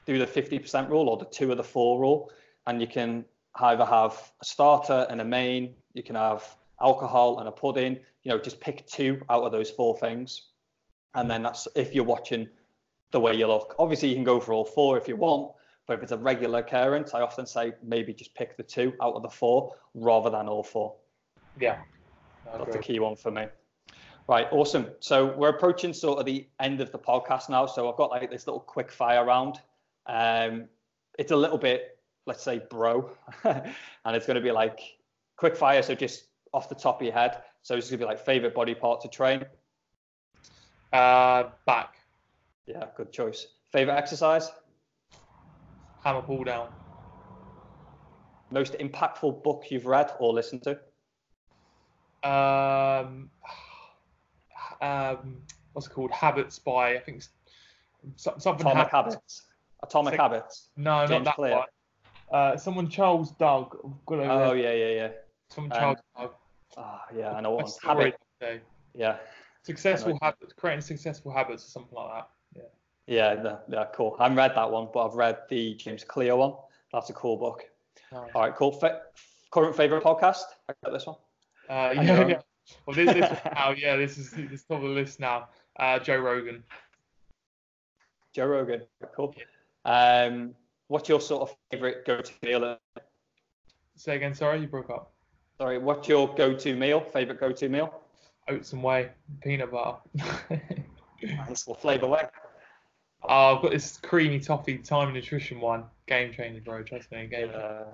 do 0.05 0.19
the 0.19 0.27
50% 0.27 0.91
rule 0.91 1.09
or 1.09 1.17
the 1.17 1.25
two 1.25 1.51
of 1.51 1.57
the 1.57 1.65
four 1.65 1.99
rule, 1.99 2.31
and 2.67 2.81
you 2.81 2.87
can 2.87 3.25
either 3.57 3.85
have 3.85 4.33
a 4.43 4.45
starter 4.45 5.07
and 5.09 5.21
a 5.23 5.25
main, 5.25 5.75
you 5.95 6.03
can 6.03 6.15
have 6.15 6.45
alcohol 6.83 7.39
and 7.39 7.49
a 7.49 7.53
pudding, 7.53 7.99
you 8.23 8.31
know, 8.31 8.39
just 8.39 8.61
pick 8.61 8.87
two 8.87 9.21
out 9.31 9.43
of 9.43 9.53
those 9.53 9.71
four 9.71 9.97
things. 9.99 10.51
And 11.15 11.31
then 11.31 11.43
that's 11.43 11.67
if 11.75 11.95
you're 11.95 12.05
watching 12.05 12.47
the 13.11 13.19
way 13.19 13.35
you 13.35 13.47
look. 13.47 13.75
Obviously, 13.79 14.11
you 14.11 14.15
can 14.15 14.25
go 14.25 14.39
for 14.39 14.53
all 14.53 14.67
four 14.67 14.99
if 14.99 15.09
you 15.09 15.17
want, 15.17 15.53
but 15.87 15.95
if 15.95 16.03
it's 16.03 16.13
a 16.13 16.19
regular 16.19 16.59
occurrence, 16.59 17.15
I 17.15 17.23
often 17.23 17.47
say 17.47 17.73
maybe 17.83 18.13
just 18.13 18.35
pick 18.35 18.59
the 18.59 18.63
two 18.63 18.93
out 19.01 19.15
of 19.15 19.23
the 19.23 19.31
four 19.31 19.73
rather 19.95 20.29
than 20.29 20.47
all 20.47 20.63
four. 20.63 20.95
Yeah. 21.59 21.79
That's 22.45 22.77
the 22.77 22.83
key 22.83 22.99
one 22.99 23.17
for 23.17 23.31
me. 23.31 23.47
Right, 24.29 24.49
awesome. 24.51 24.89
So 24.99 25.27
we're 25.37 25.51
approaching 25.51 25.93
sort 25.93 26.19
of 26.19 26.27
the 26.27 26.49
end 26.59 26.81
of 26.81 26.91
the 26.91 26.99
podcast 26.99 27.49
now. 27.49 27.67
So 27.67 27.89
I've 27.89 27.97
got 27.97 28.11
like 28.11 28.29
this 28.29 28.47
little 28.47 28.61
quick 28.61 28.91
fire 28.91 29.25
round. 29.25 29.61
Um, 30.07 30.65
it's 31.17 31.31
a 31.31 31.37
little 31.37 31.59
bit, 31.59 31.99
let's 32.27 32.43
say, 32.43 32.61
bro, 32.69 33.11
and 33.45 34.17
it's 34.17 34.27
going 34.27 34.35
to 34.35 34.41
be 34.41 34.51
like 34.51 34.81
quick 35.37 35.57
fire. 35.57 35.81
So 35.83 35.95
just 35.95 36.27
off 36.53 36.69
the 36.69 36.75
top 36.75 37.01
of 37.01 37.05
your 37.05 37.15
head. 37.15 37.39
So 37.63 37.77
it's 37.77 37.89
going 37.89 38.01
to 38.01 38.05
be 38.05 38.09
like 38.09 38.19
favorite 38.19 38.55
body 38.55 38.75
part 38.75 39.01
to 39.03 39.09
train. 39.09 39.45
Uh, 40.93 41.45
back. 41.65 41.99
Yeah, 42.67 42.87
good 42.97 43.13
choice. 43.13 43.47
Favorite 43.71 43.95
exercise? 43.95 44.51
Hammer 46.03 46.23
pull 46.23 46.43
down. 46.43 46.69
Most 48.51 48.75
impactful 48.75 49.43
book 49.45 49.65
you've 49.71 49.87
read 49.87 50.13
or 50.19 50.33
listened 50.33 50.65
to? 50.65 50.79
Um, 52.29 53.31
um, 54.83 55.39
what's 55.73 55.87
it 55.87 55.91
called? 55.91 56.11
Habits 56.11 56.59
by 56.59 56.97
I 56.97 57.01
think 57.01 57.23
something. 58.17 58.55
Atomic 58.67 58.89
Habits. 58.89 59.15
Habits. 59.15 59.43
Atomic 59.83 60.21
Habits. 60.21 60.69
No, 60.77 61.07
James 61.07 61.11
not 61.11 61.25
that 61.25 61.35
Clear. 61.37 61.57
one. 61.57 61.67
Uh, 62.33 62.57
someone 62.57 62.89
Charles 62.89 63.33
Duhigg. 63.33 63.73
Oh 64.09 64.53
yeah, 64.53 64.73
yeah, 64.73 64.89
yeah. 64.89 65.09
Someone 65.49 65.73
um, 65.73 65.79
Charles 65.79 65.99
Duhigg. 66.19 66.31
Oh 66.77 67.01
yeah, 67.17 67.33
I 67.33 67.41
know 67.41 67.53
what 67.53 67.65
one. 67.65 67.73
Habit. 67.83 68.19
Yeah. 68.95 69.17
Successful 69.63 70.19
habits, 70.23 70.53
creating 70.57 70.81
successful 70.81 71.33
habits 71.33 71.65
or 71.65 71.69
something 71.69 71.97
like 71.97 72.13
that. 72.15 72.29
Yeah. 72.55 72.63
Yeah, 73.09 73.43
no, 73.43 73.59
yeah, 73.69 73.85
cool. 73.95 74.17
I 74.19 74.25
haven't 74.25 74.39
read 74.39 74.53
that 74.55 74.71
one, 74.71 74.89
but 74.93 75.07
I've 75.07 75.15
read 75.15 75.39
the 75.49 75.75
James 75.75 76.05
Clear 76.05 76.37
one. 76.37 76.55
That's 76.93 77.11
a 77.11 77.13
cool 77.13 77.37
book. 77.37 77.65
All 78.13 78.29
right, 78.35 78.55
cool. 78.55 78.73
Fa- 78.73 79.03
current 79.51 79.77
favorite 79.77 80.03
podcast? 80.03 80.43
I 80.69 80.75
got 80.85 80.93
this 80.93 81.07
one. 81.07 81.17
Uh, 81.69 81.93
yeah, 81.97 82.27
yeah. 82.29 82.41
Well, 82.85 82.97
this, 82.97 83.13
this 83.13 83.39
now, 83.45 83.71
yeah, 83.71 83.97
this 83.97 84.19
is 84.19 84.31
this 84.31 84.65
top 84.65 84.83
of 84.83 84.83
the 84.83 84.89
list 84.89 85.21
now. 85.21 85.49
Uh, 85.79 85.99
Joe 85.99 86.19
Rogan. 86.19 86.63
Joe 88.33 88.47
Rogan, 88.47 88.83
cool. 89.15 89.35
Um, 89.85 90.55
what's 90.89 91.09
your 91.09 91.21
sort 91.21 91.43
of 91.43 91.57
favorite 91.71 92.05
go-to 92.05 92.33
meal? 92.43 92.79
Say 93.97 94.17
again. 94.17 94.35
Sorry, 94.35 94.61
you 94.61 94.67
broke 94.67 94.91
up. 94.91 95.13
Sorry, 95.59 95.79
what's 95.79 96.09
your 96.09 96.35
go-to 96.35 96.77
meal? 96.77 97.01
Favorite 97.01 97.41
go-to 97.41 97.69
meal? 97.69 98.03
Oats 98.49 98.73
and 98.73 98.83
whey, 98.83 99.11
peanut 99.43 99.71
butter. 99.71 99.97
nice. 101.23 101.67
What 101.67 101.81
flavour 101.81 102.09
whey? 102.09 102.23
Oh, 103.23 103.57
I've 103.57 103.63
got 103.63 103.73
this 103.73 103.97
creamy 103.97 104.39
toffee 104.39 104.79
time 104.79 105.13
nutrition 105.13 105.61
one. 105.61 105.85
Game 106.07 106.33
changer, 106.33 106.61
bro. 106.61 106.83
Trust 106.83 107.11
me. 107.11 107.27
Game 107.27 107.51
uh, 107.55 107.85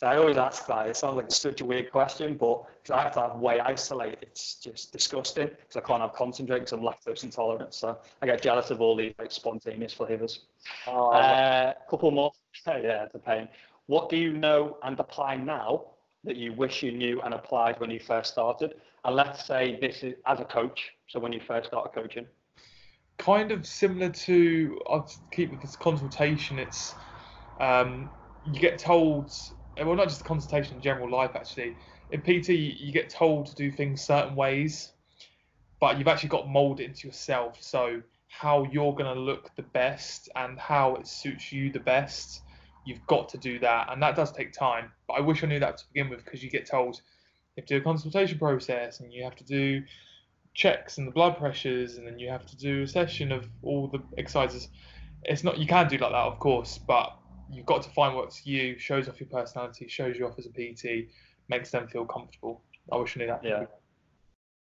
so 0.00 0.06
I 0.06 0.16
always 0.16 0.38
ask 0.38 0.66
that. 0.66 0.86
It 0.86 0.96
sounds 0.96 1.16
like 1.16 1.30
such 1.30 1.60
a 1.60 1.64
weird 1.66 1.92
question, 1.92 2.34
but 2.38 2.64
because 2.82 2.98
I 2.98 3.02
have 3.02 3.12
to 3.12 3.20
have 3.20 3.36
whey 3.36 3.60
isolate. 3.60 4.16
It's 4.22 4.54
just 4.54 4.94
disgusting 4.94 5.48
because 5.48 5.76
I 5.76 5.80
can't 5.80 6.00
have 6.00 6.14
concentrate 6.14 6.60
because 6.60 6.72
I'm 6.72 6.80
lactose 6.80 7.22
intolerant. 7.22 7.74
So 7.74 7.98
I 8.22 8.26
get 8.26 8.40
jealous 8.40 8.70
of 8.70 8.80
all 8.80 8.96
these 8.96 9.12
like 9.18 9.30
spontaneous 9.30 9.92
flavors. 9.92 10.46
A 10.86 10.90
oh, 10.90 11.10
uh, 11.10 11.74
couple 11.90 12.12
more. 12.12 12.32
yeah, 12.66 13.04
it's 13.04 13.14
a 13.14 13.18
pain. 13.18 13.46
What 13.88 14.08
do 14.08 14.16
you 14.16 14.32
know 14.32 14.78
and 14.84 14.98
apply 14.98 15.36
now 15.36 15.88
that 16.24 16.36
you 16.36 16.54
wish 16.54 16.82
you 16.82 16.92
knew 16.92 17.20
and 17.20 17.34
applied 17.34 17.78
when 17.78 17.90
you 17.90 18.00
first 18.00 18.32
started? 18.32 18.76
And 19.04 19.14
let's 19.14 19.44
say 19.44 19.76
this 19.82 20.02
is 20.02 20.14
as 20.24 20.40
a 20.40 20.46
coach. 20.46 20.92
So 21.08 21.20
when 21.20 21.34
you 21.34 21.40
first 21.46 21.68
started 21.68 21.92
coaching. 21.92 22.26
Kind 23.18 23.52
of 23.52 23.66
similar 23.66 24.08
to 24.08 24.80
I'll 24.88 25.12
keep 25.30 25.50
with 25.50 25.60
this 25.60 25.76
consultation. 25.76 26.58
It's 26.58 26.94
um, 27.60 28.08
you 28.46 28.58
get 28.58 28.78
told 28.78 29.30
well, 29.84 29.96
not 29.96 30.08
just 30.08 30.24
consultation 30.24 30.76
in 30.76 30.82
general 30.82 31.10
life, 31.10 31.32
actually. 31.34 31.76
In 32.10 32.20
PT, 32.20 32.50
you 32.50 32.92
get 32.92 33.08
told 33.08 33.46
to 33.46 33.54
do 33.54 33.70
things 33.70 34.02
certain 34.02 34.34
ways, 34.34 34.92
but 35.80 35.98
you've 35.98 36.08
actually 36.08 36.28
got 36.28 36.48
molded 36.48 36.86
into 36.86 37.06
yourself. 37.06 37.56
So, 37.60 38.02
how 38.28 38.64
you're 38.70 38.92
going 38.92 39.12
to 39.12 39.20
look 39.20 39.54
the 39.56 39.62
best 39.62 40.28
and 40.36 40.58
how 40.58 40.94
it 40.94 41.06
suits 41.06 41.52
you 41.52 41.72
the 41.72 41.80
best, 41.80 42.42
you've 42.84 43.04
got 43.06 43.28
to 43.30 43.38
do 43.38 43.58
that. 43.58 43.88
And 43.90 44.02
that 44.02 44.16
does 44.16 44.32
take 44.32 44.52
time. 44.52 44.92
But 45.08 45.14
I 45.14 45.20
wish 45.20 45.42
I 45.42 45.46
knew 45.46 45.58
that 45.60 45.78
to 45.78 45.84
begin 45.92 46.10
with 46.10 46.24
because 46.24 46.42
you 46.42 46.50
get 46.50 46.66
told 46.66 46.96
you 47.56 47.62
have 47.62 47.66
to 47.66 47.74
do 47.74 47.80
a 47.80 47.84
consultation 47.84 48.38
process 48.38 49.00
and 49.00 49.12
you 49.12 49.24
have 49.24 49.34
to 49.36 49.44
do 49.44 49.82
checks 50.54 50.98
and 50.98 51.06
the 51.06 51.12
blood 51.12 51.36
pressures 51.38 51.96
and 51.96 52.06
then 52.06 52.18
you 52.18 52.28
have 52.28 52.46
to 52.46 52.56
do 52.56 52.82
a 52.82 52.86
session 52.86 53.32
of 53.32 53.48
all 53.62 53.88
the 53.88 54.00
exercises. 54.16 54.68
It's 55.24 55.44
not, 55.44 55.58
you 55.58 55.66
can 55.66 55.88
do 55.88 55.98
like 55.98 56.12
that, 56.12 56.16
of 56.16 56.38
course, 56.38 56.78
but 56.78 57.16
you've 57.50 57.66
got 57.66 57.82
to 57.82 57.90
find 57.90 58.14
what's 58.14 58.46
you, 58.46 58.78
shows 58.78 59.08
off 59.08 59.20
your 59.20 59.28
personality, 59.28 59.86
shows 59.88 60.16
you 60.16 60.26
off 60.26 60.38
as 60.38 60.46
a 60.46 60.50
PT, 60.50 61.08
makes 61.48 61.70
them 61.70 61.88
feel 61.88 62.04
comfortable. 62.04 62.62
I 62.92 62.96
wish 62.96 63.16
I 63.16 63.20
knew 63.20 63.26
that. 63.26 63.44
Yeah. 63.44 63.64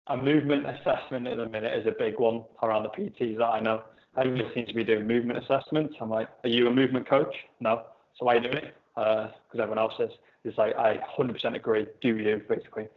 A 0.08 0.18
movement 0.18 0.66
assessment 0.66 1.28
at 1.28 1.38
the 1.38 1.48
minute 1.48 1.78
is 1.78 1.86
a 1.86 1.92
big 1.98 2.20
one 2.20 2.44
around 2.64 2.84
the 2.84 2.90
PTs 2.90 3.38
that 3.38 3.46
I 3.46 3.60
know. 3.60 3.84
Everybody 4.18 4.50
seems 4.54 4.68
to 4.70 4.74
be 4.74 4.84
doing 4.84 5.06
movement 5.06 5.40
assessments. 5.44 5.96
I'm 6.00 6.10
like, 6.10 6.30
are 6.44 6.50
you 6.50 6.68
a 6.68 6.72
movement 6.72 7.08
coach? 7.08 7.36
No. 7.60 7.84
So 8.18 8.26
why 8.26 8.34
are 8.34 8.36
you 8.38 8.44
doing 8.44 8.58
it? 8.58 8.76
Because 8.96 9.32
uh, 9.60 9.62
everyone 9.62 9.80
else 9.80 9.94
is. 10.00 10.12
It's 10.44 10.58
like, 10.58 10.76
I 10.78 11.00
100% 11.20 11.56
agree. 11.56 11.88
Do 12.02 12.16
you, 12.16 12.42
basically. 12.48 12.88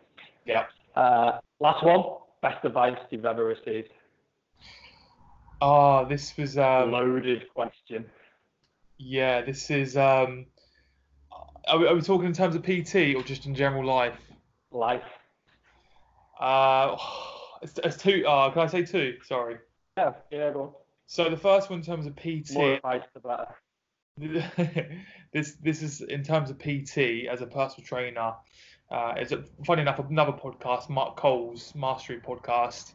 Yeah. 0.47 0.67
Uh, 0.95 1.39
last 1.59 1.85
one. 1.85 2.05
Best 2.43 2.65
advice 2.65 2.97
you've 3.11 3.27
ever 3.27 3.45
received? 3.45 3.91
Oh, 5.61 6.07
this 6.09 6.37
was 6.39 6.57
um, 6.57 6.93
loaded 6.93 7.45
question. 7.55 8.07
Yeah, 9.03 9.41
this 9.41 9.71
is. 9.71 9.97
Um, 9.97 10.45
are, 11.67 11.79
we, 11.79 11.87
are 11.87 11.95
we 11.95 12.03
talking 12.03 12.27
in 12.27 12.35
terms 12.35 12.55
of 12.55 12.63
PT 12.63 13.17
or 13.17 13.23
just 13.23 13.47
in 13.47 13.55
general 13.55 13.85
life? 13.85 14.19
Life. 14.71 15.03
Uh, 16.39 16.97
it's, 17.63 17.79
it's 17.83 17.97
two. 17.97 18.27
Uh, 18.27 18.51
can 18.51 18.63
I 18.63 18.67
say 18.67 18.85
two? 18.85 19.17
Sorry. 19.25 19.57
Yeah, 19.97 20.13
yeah, 20.31 20.51
go 20.51 20.61
on. 20.61 20.73
So 21.07 21.31
the 21.31 21.37
first 21.37 21.71
one 21.71 21.79
in 21.79 21.85
terms 21.85 22.07
of 22.07 22.15
PT. 22.15 22.53
More 22.53 22.75
advice, 22.75 23.03
the 23.15 23.21
better. 23.21 23.47
this 25.33 25.55
this 25.63 25.83
is 25.83 26.03
in 26.03 26.23
terms 26.23 26.51
of 26.51 26.59
PT 26.59 27.27
as 27.31 27.41
a 27.41 27.47
personal 27.47 27.87
trainer. 27.87 28.35
Uh, 28.91 29.15
it's 29.17 29.33
a, 29.33 29.45
funny 29.65 29.81
enough 29.81 29.99
another 29.99 30.33
podcast, 30.33 30.91
Mark 30.91 31.17
Cole's 31.17 31.73
Mastery 31.75 32.21
podcast. 32.21 32.93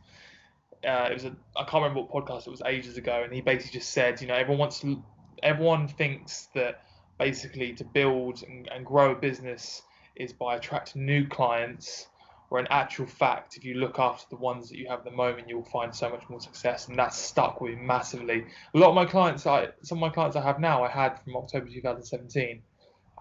Uh, 0.88 1.08
it 1.10 1.14
was 1.16 1.26
a 1.26 1.36
I 1.56 1.64
can't 1.64 1.84
remember 1.84 2.02
what 2.02 2.28
podcast 2.28 2.46
it 2.46 2.52
was 2.52 2.62
ages 2.64 2.98
ago, 2.98 3.24
and 3.24 3.34
he 3.34 3.42
basically 3.42 3.80
just 3.80 3.92
said, 3.92 4.22
you 4.22 4.28
know, 4.28 4.36
everyone 4.36 4.60
wants 4.60 4.82
to 4.82 5.04
everyone 5.46 5.88
thinks 5.88 6.50
that 6.56 6.82
basically 7.20 7.72
to 7.74 7.86
build 7.86 8.44
and, 8.44 8.68
and 8.74 8.86
grow 8.86 9.12
a 9.12 9.16
business 9.16 9.84
is 10.18 10.34
by 10.34 10.56
attracting 10.56 11.06
new 11.06 11.26
clients 11.28 12.08
where 12.50 12.60
in 12.62 12.68
actual 12.70 13.06
fact 13.06 13.56
if 13.56 13.64
you 13.64 13.76
look 13.76 14.00
after 14.00 14.26
the 14.30 14.36
ones 14.36 14.70
that 14.70 14.78
you 14.78 14.88
have 14.88 15.00
at 15.00 15.06
the 15.06 15.12
moment 15.12 15.48
you'll 15.48 15.64
find 15.64 15.96
so 15.96 16.10
much 16.10 16.24
more 16.30 16.42
success 16.42 16.88
and 16.88 16.98
that's 16.98 17.18
stuck 17.18 17.62
with 17.62 17.76
me 17.76 17.82
massively. 17.82 18.46
A 18.74 18.78
lot 18.78 18.90
of 18.90 18.96
my 18.96 19.06
clients 19.06 19.46
i 19.46 19.68
some 19.84 20.00
of 20.00 20.02
my 20.02 20.10
clients 20.10 20.36
i 20.36 20.42
have 20.42 20.60
now 20.60 20.84
i 20.84 20.90
had 20.90 21.20
from 21.24 21.36
october 21.38 21.68
2017 21.68 22.62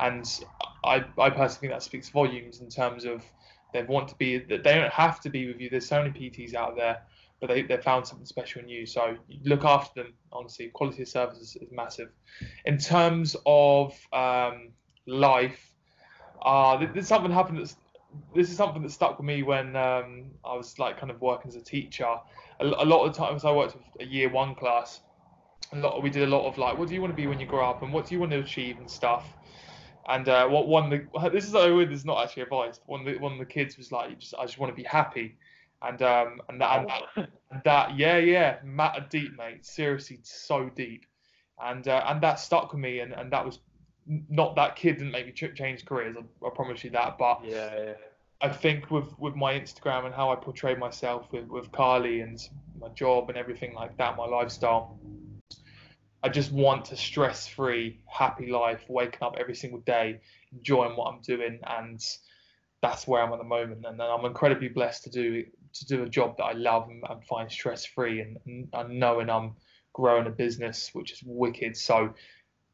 and 0.01 0.41
i 0.85 1.05
i 1.18 1.31
personally 1.31 1.68
think 1.68 1.72
that 1.72 1.83
speaks 1.83 2.09
volumes 2.09 2.61
in 2.61 2.68
terms 2.68 3.05
of 3.05 3.22
they 3.75 3.83
want 3.83 4.09
to 4.09 4.14
be 4.16 4.39
that 4.39 4.64
they 4.64 4.75
don't 4.75 4.93
have 4.93 5.20
to 5.20 5.29
be 5.29 5.49
with 5.49 5.61
you. 5.61 5.68
There's 5.68 5.87
so 5.87 6.03
many 6.03 6.11
pts 6.11 6.55
out 6.55 6.77
there 6.77 7.03
but 7.41 7.49
they, 7.49 7.62
they 7.62 7.76
found 7.76 8.07
something 8.07 8.26
special 8.26 8.62
in 8.62 8.68
you. 8.68 8.87
So 8.87 9.16
look 9.45 9.64
after 9.64 10.03
them, 10.03 10.14
honestly. 10.32 10.68
Quality 10.68 11.03
of 11.03 11.09
service 11.09 11.39
is, 11.39 11.57
is 11.57 11.70
massive. 11.72 12.11
In 12.64 12.78
terms 12.78 13.37
of 13.47 13.95
um, 14.12 14.70
life, 15.07 15.72
uh, 16.43 16.85
there's 16.93 17.09
something 17.09 17.30
happened 17.30 17.59
that's 17.59 17.76
this 18.35 18.51
is 18.51 18.57
something 18.57 18.82
that 18.82 18.91
stuck 18.91 19.18
with 19.18 19.26
me 19.26 19.43
when 19.43 19.74
um, 19.74 20.26
I 20.45 20.55
was 20.55 20.78
like 20.78 20.99
kind 20.99 21.11
of 21.11 21.20
working 21.20 21.49
as 21.49 21.57
a 21.57 21.62
teacher. 21.62 22.07
A, 22.61 22.64
a 22.64 22.85
lot 22.85 23.05
of 23.05 23.14
times 23.14 23.45
I 23.45 23.53
worked 23.53 23.74
with 23.74 23.85
a 24.01 24.05
year 24.05 24.30
one 24.30 24.55
class. 24.55 25.01
A 25.72 25.76
lot 25.76 26.03
we 26.03 26.11
did 26.11 26.22
a 26.22 26.26
lot 26.26 26.47
of 26.47 26.57
like, 26.59 26.78
what 26.78 26.89
do 26.89 26.95
you 26.95 27.01
want 27.01 27.12
to 27.12 27.16
be 27.16 27.26
when 27.26 27.41
you 27.41 27.47
grow 27.47 27.68
up, 27.68 27.82
and 27.82 27.93
what 27.93 28.07
do 28.07 28.14
you 28.14 28.20
want 28.20 28.32
to 28.32 28.39
achieve 28.39 28.78
and 28.78 28.91
stuff. 28.91 29.26
And 30.07 30.28
uh, 30.28 30.47
what 30.47 30.68
one 30.68 30.91
the 30.91 31.30
this 31.30 31.47
is 31.47 31.55
oh, 31.55 31.85
this 31.85 32.01
is 32.01 32.05
not 32.05 32.22
actually 32.22 32.43
advice. 32.43 32.78
One 32.87 33.01
of 33.01 33.07
the, 33.07 33.18
one 33.18 33.32
of 33.32 33.39
the 33.39 33.47
kids 33.47 33.76
was 33.76 33.91
like, 33.91 34.18
just, 34.18 34.35
I 34.39 34.45
just 34.45 34.59
want 34.59 34.70
to 34.70 34.76
be 34.76 34.87
happy, 34.87 35.37
and 35.87 36.03
um 36.03 36.41
and 36.49 36.61
that, 36.61 36.80
and 36.80 36.89
that, 36.89 37.03
and 37.51 37.62
that 37.64 37.97
yeah 37.97 38.18
yeah, 38.18 38.59
matter 38.64 39.05
deep 39.11 39.37
mate, 39.37 39.64
seriously 39.64 40.18
so 40.22 40.70
deep, 40.74 41.05
and 41.62 41.87
uh, 41.89 42.05
and 42.07 42.20
that 42.22 42.41
stuck 42.41 42.72
with 42.72 42.80
me, 42.80 43.01
and, 43.01 43.12
and 43.12 43.32
that 43.32 43.45
was 43.45 43.59
not 44.28 44.57
that 44.57 44.76
kid 44.76 44.99
didn't 44.99 45.12
make 45.12 45.26
me 45.26 45.32
change 45.32 45.85
careers. 45.85 46.16
I, 46.16 46.47
I 46.47 46.51
promise 46.55 46.85
you 46.85 46.91
that. 46.91 47.16
But 47.18 47.41
yeah, 47.45 47.70
yeah, 47.76 47.93
I 48.41 48.49
think 48.49 48.91
with 48.91 49.18
with 49.18 49.35
my 49.35 49.55
Instagram 49.55 50.07
and 50.07 50.14
how 50.14 50.30
I 50.30 50.37
portray 50.37 50.74
myself 50.74 51.32
with 51.32 51.47
with 51.47 51.70
Carly 51.72 52.20
and 52.20 52.39
my 52.80 52.89
job 52.89 53.28
and 53.28 53.39
everything 53.39 53.74
like 53.74 53.97
that, 53.99 54.16
my 54.16 54.26
lifestyle. 54.26 54.99
I 56.22 56.30
just 56.30 56.53
want 56.53 56.91
a 56.91 56.97
stress-free, 56.97 58.01
happy 58.07 58.47
life, 58.47 58.80
waking 58.89 59.18
up 59.20 59.37
every 59.39 59.55
single 59.55 59.80
day, 59.80 60.22
enjoying 60.55 60.97
what 60.97 61.12
I'm 61.12 61.20
doing, 61.20 61.59
and 61.66 62.03
that's 62.80 63.07
where 63.07 63.22
I'm 63.22 63.30
at 63.35 63.39
the 63.39 63.45
moment. 63.45 63.85
And 63.85 64.01
I'm 64.01 64.24
incredibly 64.24 64.68
blessed 64.68 65.05
to 65.05 65.11
do 65.11 65.45
to 65.75 65.87
do 65.87 66.03
a 66.03 66.09
job 66.09 66.37
that 66.39 66.45
I 66.45 66.53
love 66.53 66.89
and, 66.89 67.03
and 67.09 67.25
find 67.25 67.51
stress-free, 67.51 68.20
and, 68.20 68.37
and, 68.47 68.68
and 68.72 68.99
knowing 68.99 69.31
I'm 69.31 69.55
growing 69.93 70.27
a 70.27 70.31
business 70.31 70.91
which 70.93 71.12
is 71.12 71.22
wicked. 71.25 71.77
So 71.77 72.14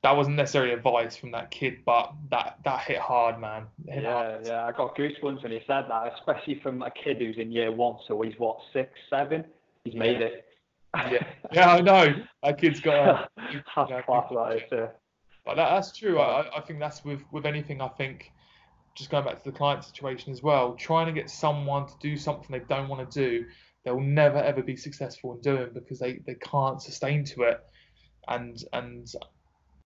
that 0.03 0.17
wasn't 0.17 0.37
necessarily 0.37 0.73
advice 0.73 1.17
from 1.17 1.31
that 1.33 1.51
kid, 1.51 1.79
but 1.85 2.13
that 2.31 2.59
that 2.65 2.81
hit 2.81 2.99
hard, 2.99 3.39
man. 3.39 3.67
Hit 3.87 4.03
yeah, 4.03 4.13
hard. 4.13 4.47
yeah. 4.47 4.67
I 4.67 4.73
got 4.73 4.97
goosebumps 4.97 5.43
when 5.43 5.53
he 5.53 5.61
said 5.67 5.85
that, 5.89 6.15
especially 6.19 6.61
from 6.63 6.83
a 6.83 6.91
kid 6.91 7.19
who's 7.19 7.37
in 7.39 7.53
year 7.53 7.71
one. 7.71 7.97
So 8.09 8.21
he's 8.23 8.35
what 8.39 8.59
six, 8.73 8.91
seven. 9.11 9.45
He's 9.85 9.95
made 9.95 10.21
it. 10.21 10.47
Yeah, 10.95 11.27
yeah, 11.53 11.71
I 11.75 11.81
know. 11.81 12.15
That 12.43 12.59
kid's 12.59 12.81
got. 12.81 13.31
that's 13.37 13.53
you 13.53 13.61
know, 13.77 14.03
class, 14.03 14.27
that 14.31 14.57
is. 14.57 14.63
Yeah. 14.73 14.87
But 15.45 15.55
that, 15.57 15.71
that's 15.71 15.97
true. 15.97 16.19
I, 16.19 16.51
I 16.57 16.61
think 16.61 16.81
that's 16.81 17.05
with 17.05 17.23
with 17.31 17.47
anything. 17.47 17.81
I 17.81 17.89
think 17.89 18.33
just 18.97 19.11
going 19.11 19.25
back 19.25 19.43
to 19.43 19.51
the 19.51 19.57
client 19.57 19.85
situation 19.85 20.33
as 20.33 20.43
well. 20.43 20.75
Trying 20.75 21.07
to 21.07 21.13
get 21.13 21.31
someone 21.31 21.87
to 21.87 21.95
do 22.01 22.17
something 22.17 22.47
they 22.51 22.65
don't 22.69 22.89
want 22.89 23.11
to 23.11 23.21
do, 23.21 23.47
they'll 23.85 24.01
never 24.01 24.39
ever 24.39 24.63
be 24.63 24.77
successful 24.77 25.35
in 25.35 25.41
doing 25.41 25.71
because 25.73 25.99
they 25.99 26.21
they 26.27 26.35
can't 26.35 26.83
sustain 26.83 27.25
to 27.25 27.43
it. 27.43 27.61
And 28.29 28.63
and 28.73 29.13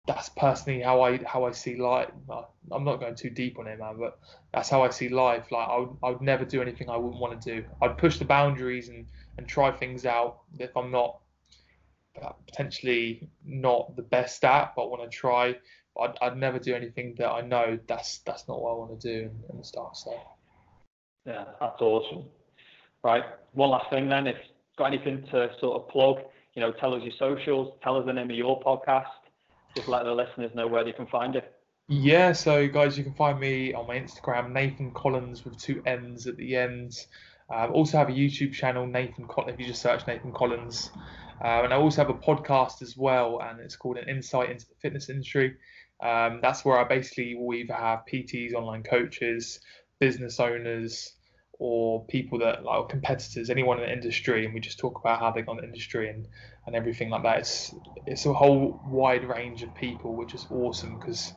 that's 0.06 0.30
personally 0.30 0.82
how 0.82 1.02
I 1.02 1.20
how 1.26 1.46
I 1.46 1.52
see 1.52 1.76
life. 1.76 2.10
I'm 2.72 2.84
not 2.84 3.00
going 3.00 3.16
too 3.16 3.30
deep 3.30 3.58
on 3.58 3.68
it, 3.68 3.80
man, 3.80 3.98
but 3.98 4.20
that's 4.54 4.70
how 4.70 4.84
I 4.84 4.90
see 4.90 5.10
life. 5.10 5.52
Like 5.52 5.68
I 5.68 5.78
would, 5.78 5.98
I 6.04 6.10
would 6.10 6.22
never 6.22 6.46
do 6.46 6.62
anything 6.62 6.90
I 6.90 6.98
wouldn't 6.98 7.22
want 7.22 7.42
to 7.42 7.56
do. 7.56 7.66
I'd 7.82 7.98
push 7.98 8.18
the 8.18 8.26
boundaries 8.26 8.90
and 8.90 9.08
and 9.38 9.48
try 9.48 9.72
things 9.72 10.06
out 10.06 10.42
if 10.60 10.76
I'm 10.76 10.92
not 10.92 11.20
uh, 12.22 12.30
potentially 12.48 13.28
not 13.44 13.96
the 13.96 14.04
best 14.04 14.44
at, 14.46 14.74
but 14.76 14.92
want 14.92 15.10
to 15.10 15.10
try. 15.10 15.56
I'd, 16.02 16.18
I'd 16.22 16.38
never 16.38 16.60
do 16.60 16.76
anything 16.76 17.16
that 17.18 17.30
I 17.30 17.42
know 17.42 17.78
that's 17.88 18.20
that's 18.20 18.48
not 18.48 18.62
what 18.62 18.72
I 18.72 18.76
want 18.76 19.00
to 19.00 19.08
do 19.08 19.26
and, 19.26 19.44
and 19.50 19.66
stuff. 19.66 19.96
So 19.96 20.20
yeah, 21.26 21.46
that's 21.60 21.82
awesome. 21.82 22.26
Right, 23.04 23.24
one 23.52 23.70
last 23.70 23.90
thing 23.90 24.10
then. 24.10 24.28
If 24.28 24.38
you've 24.38 24.78
got 24.78 24.86
anything 24.86 25.24
to 25.32 25.50
sort 25.60 25.82
of 25.82 25.90
plug, 25.90 26.18
you 26.54 26.62
know, 26.62 26.72
tell 26.72 26.94
us 26.94 27.04
your 27.04 27.14
socials, 27.20 27.74
tell 27.84 27.98
us 27.98 28.06
the 28.06 28.14
name 28.14 28.30
of 28.30 28.38
your 28.38 28.62
podcast 28.62 29.08
just 29.76 29.88
let 29.88 30.04
the 30.04 30.14
listeners 30.14 30.52
know 30.54 30.68
where 30.68 30.84
they 30.84 30.92
can 30.92 31.08
find 31.08 31.36
it. 31.36 31.52
Yeah, 31.88 32.32
so 32.32 32.68
guys, 32.68 32.98
you 32.98 33.04
can 33.04 33.14
find 33.14 33.40
me 33.40 33.74
on 33.74 33.88
my 33.88 33.98
Instagram, 33.98 34.52
Nathan 34.52 34.92
Collins 34.92 35.44
with 35.44 35.58
two 35.58 35.82
N's 35.86 36.28
at 36.28 36.38
the 36.38 36.56
end. 36.56 36.94
I 37.50 37.66
um, 37.66 37.74
also 37.74 37.98
have 37.98 38.10
a 38.10 38.14
YouTube 38.14 38.54
channel, 38.54 38.88
Nathan 38.88 39.28
Collins, 39.28 39.56
if 39.56 39.60
you 39.60 39.66
just 39.68 39.82
search 39.82 40.08
Nathan 40.08 40.32
Collins. 40.32 40.92
Uh, 41.44 41.64
and 41.64 41.74
I 41.74 41.78
also 41.78 42.02
have 42.02 42.10
a 42.10 42.18
podcast 42.18 42.82
as 42.82 42.96
well, 42.96 43.42
and 43.42 43.60
it's 43.60 43.76
called 43.76 43.98
An 43.98 44.08
Insight 44.08 44.50
into 44.50 44.66
the 44.66 44.76
Fitness 44.82 45.10
Industry. 45.10 45.58
Um, 46.04 46.40
that's 46.42 46.66
where 46.66 46.78
I 46.78 46.84
basically 46.84 47.36
will 47.36 47.56
either 47.56 47.74
have 47.74 48.04
PTs, 48.12 48.54
online 48.54 48.84
coaches, 48.84 49.62
business 50.00 50.40
owners, 50.40 51.14
or 51.60 52.06
people 52.08 52.40
that 52.40 52.64
like 52.66 52.90
competitors, 52.90 53.50
anyone 53.50 53.80
in 53.80 53.86
the 53.86 53.94
industry, 53.94 54.44
and 54.44 54.54
we 54.54 54.60
just 54.60 54.80
talk 54.80 55.00
about 55.00 55.20
how 55.20 55.32
they 55.32 55.42
got 55.42 55.54
in 55.54 55.58
the 55.60 55.64
industry 55.64 56.10
and, 56.10 56.28
and 56.68 56.76
everything 56.76 57.10
like 57.10 57.24
that. 57.24 57.40
It's 57.40 57.74
it's 58.06 58.26
a 58.26 58.34
whole 58.34 58.82
wide 58.86 59.24
range 59.24 59.64
of 59.64 59.74
people, 59.76 60.14
which 60.16 60.34
is 60.34 60.46
awesome 60.52 61.00
because 61.00 61.34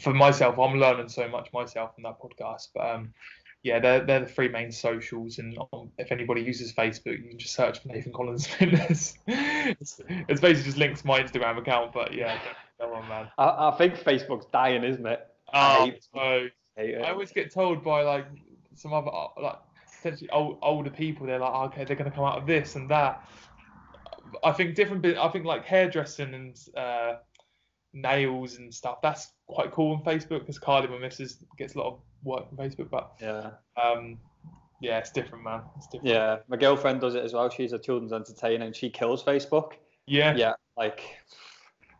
for 0.00 0.14
myself, 0.14 0.56
I'm 0.56 0.78
learning 0.78 1.08
so 1.08 1.28
much 1.28 1.52
myself 1.52 1.94
from 1.94 2.04
that 2.04 2.20
podcast. 2.20 2.68
But 2.74 2.88
um, 2.88 3.14
yeah, 3.64 3.80
they're 3.80 4.04
they're 4.04 4.20
the 4.20 4.26
three 4.26 4.48
main 4.48 4.70
socials, 4.70 5.38
and 5.38 5.58
if 5.98 6.12
anybody 6.12 6.42
uses 6.42 6.72
Facebook, 6.72 7.20
you 7.20 7.30
can 7.30 7.38
just 7.38 7.54
search 7.54 7.82
for 7.82 7.88
Nathan 7.88 8.12
Collins 8.12 8.46
Fitness. 8.46 9.18
it's, 9.26 10.00
it's 10.08 10.40
basically 10.40 10.62
just 10.70 10.76
linked 10.76 11.00
to 11.00 11.06
my 11.08 11.20
Instagram 11.20 11.58
account, 11.58 11.92
but 11.92 12.14
yeah, 12.14 12.38
come 12.80 12.92
on, 12.92 13.08
man. 13.08 13.28
I, 13.38 13.68
I 13.68 13.74
think 13.76 13.94
Facebook's 13.94 14.46
dying, 14.52 14.84
isn't 14.84 15.06
it? 15.06 15.20
Oh, 15.52 15.90
I, 16.14 16.50
I 16.78 17.10
always 17.10 17.32
get 17.32 17.52
told 17.52 17.82
by 17.82 18.02
like 18.02 18.26
some 18.74 18.92
other 18.92 19.10
uh, 19.12 19.28
like 19.40 19.58
potentially 19.96 20.30
old, 20.30 20.58
older 20.62 20.90
people. 20.90 21.26
They're 21.26 21.38
like, 21.38 21.52
oh, 21.52 21.64
okay, 21.64 21.84
they're 21.84 21.96
going 21.96 22.10
to 22.10 22.14
come 22.14 22.24
out 22.24 22.38
of 22.38 22.46
this 22.46 22.76
and 22.76 22.88
that. 22.90 23.28
I 24.44 24.52
think 24.52 24.74
different. 24.74 25.04
I 25.06 25.28
think 25.28 25.44
like 25.44 25.64
hairdressing 25.64 26.34
and 26.34 26.58
uh, 26.76 27.14
nails 27.92 28.56
and 28.56 28.72
stuff. 28.72 29.00
That's 29.02 29.32
quite 29.46 29.72
cool 29.72 29.94
on 29.94 30.02
Facebook 30.04 30.40
because 30.40 30.58
Carly, 30.58 30.88
my 30.88 30.98
missus, 30.98 31.38
gets 31.56 31.74
a 31.74 31.78
lot 31.78 31.86
of 31.86 32.00
work 32.24 32.48
from 32.48 32.58
Facebook. 32.58 32.90
But 32.90 33.12
yeah, 33.20 33.50
um, 33.82 34.18
yeah, 34.80 34.98
it's 34.98 35.10
different, 35.10 35.44
man. 35.44 35.62
It's 35.76 35.86
different. 35.86 36.08
Yeah, 36.08 36.38
my 36.48 36.56
girlfriend 36.56 37.00
does 37.00 37.14
it 37.14 37.24
as 37.24 37.32
well. 37.32 37.48
She's 37.48 37.72
a 37.72 37.78
children's 37.78 38.12
entertainer 38.12 38.64
and 38.64 38.74
she 38.76 38.90
kills 38.90 39.24
Facebook. 39.24 39.72
Yeah. 40.06 40.34
Yeah, 40.36 40.54
like 40.76 41.02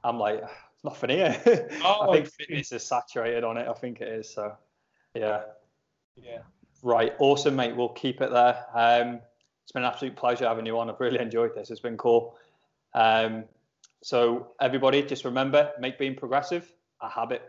I'm 0.05 0.19
like, 0.19 0.43
nothing 0.87 1.11
here. 1.11 1.69
Oh, 1.85 2.09
I 2.09 2.17
think 2.17 2.29
fitness 2.29 2.73
is 2.73 2.83
saturated 2.83 3.45
on 3.45 3.59
it. 3.59 3.69
I 3.69 3.75
think 3.75 4.01
it 4.01 4.09
is. 4.09 4.33
So 4.33 4.57
yeah. 5.15 5.43
Yeah. 6.17 6.39
Right, 6.83 7.15
awesome, 7.19 7.57
mate. 7.57 7.77
We'll 7.77 7.89
keep 7.89 8.21
it 8.21 8.31
there. 8.31 8.65
Um, 8.75 9.21
it's 9.65 9.73
been 9.73 9.83
an 9.83 9.91
absolute 9.91 10.17
pleasure 10.17 10.47
having 10.47 10.67
you 10.67 10.79
on. 10.79 10.89
I've 10.89 11.01
really 11.01 11.19
enjoyed 11.19 11.55
this. 11.55 11.71
It's 11.71 11.81
been 11.81 11.97
cool. 11.97 12.37
Um, 12.95 13.45
so, 14.03 14.53
everybody, 14.61 15.03
just 15.03 15.25
remember 15.25 15.73
make 15.81 15.99
being 15.99 16.15
progressive 16.15 16.71
a 17.01 17.09
habit. 17.09 17.43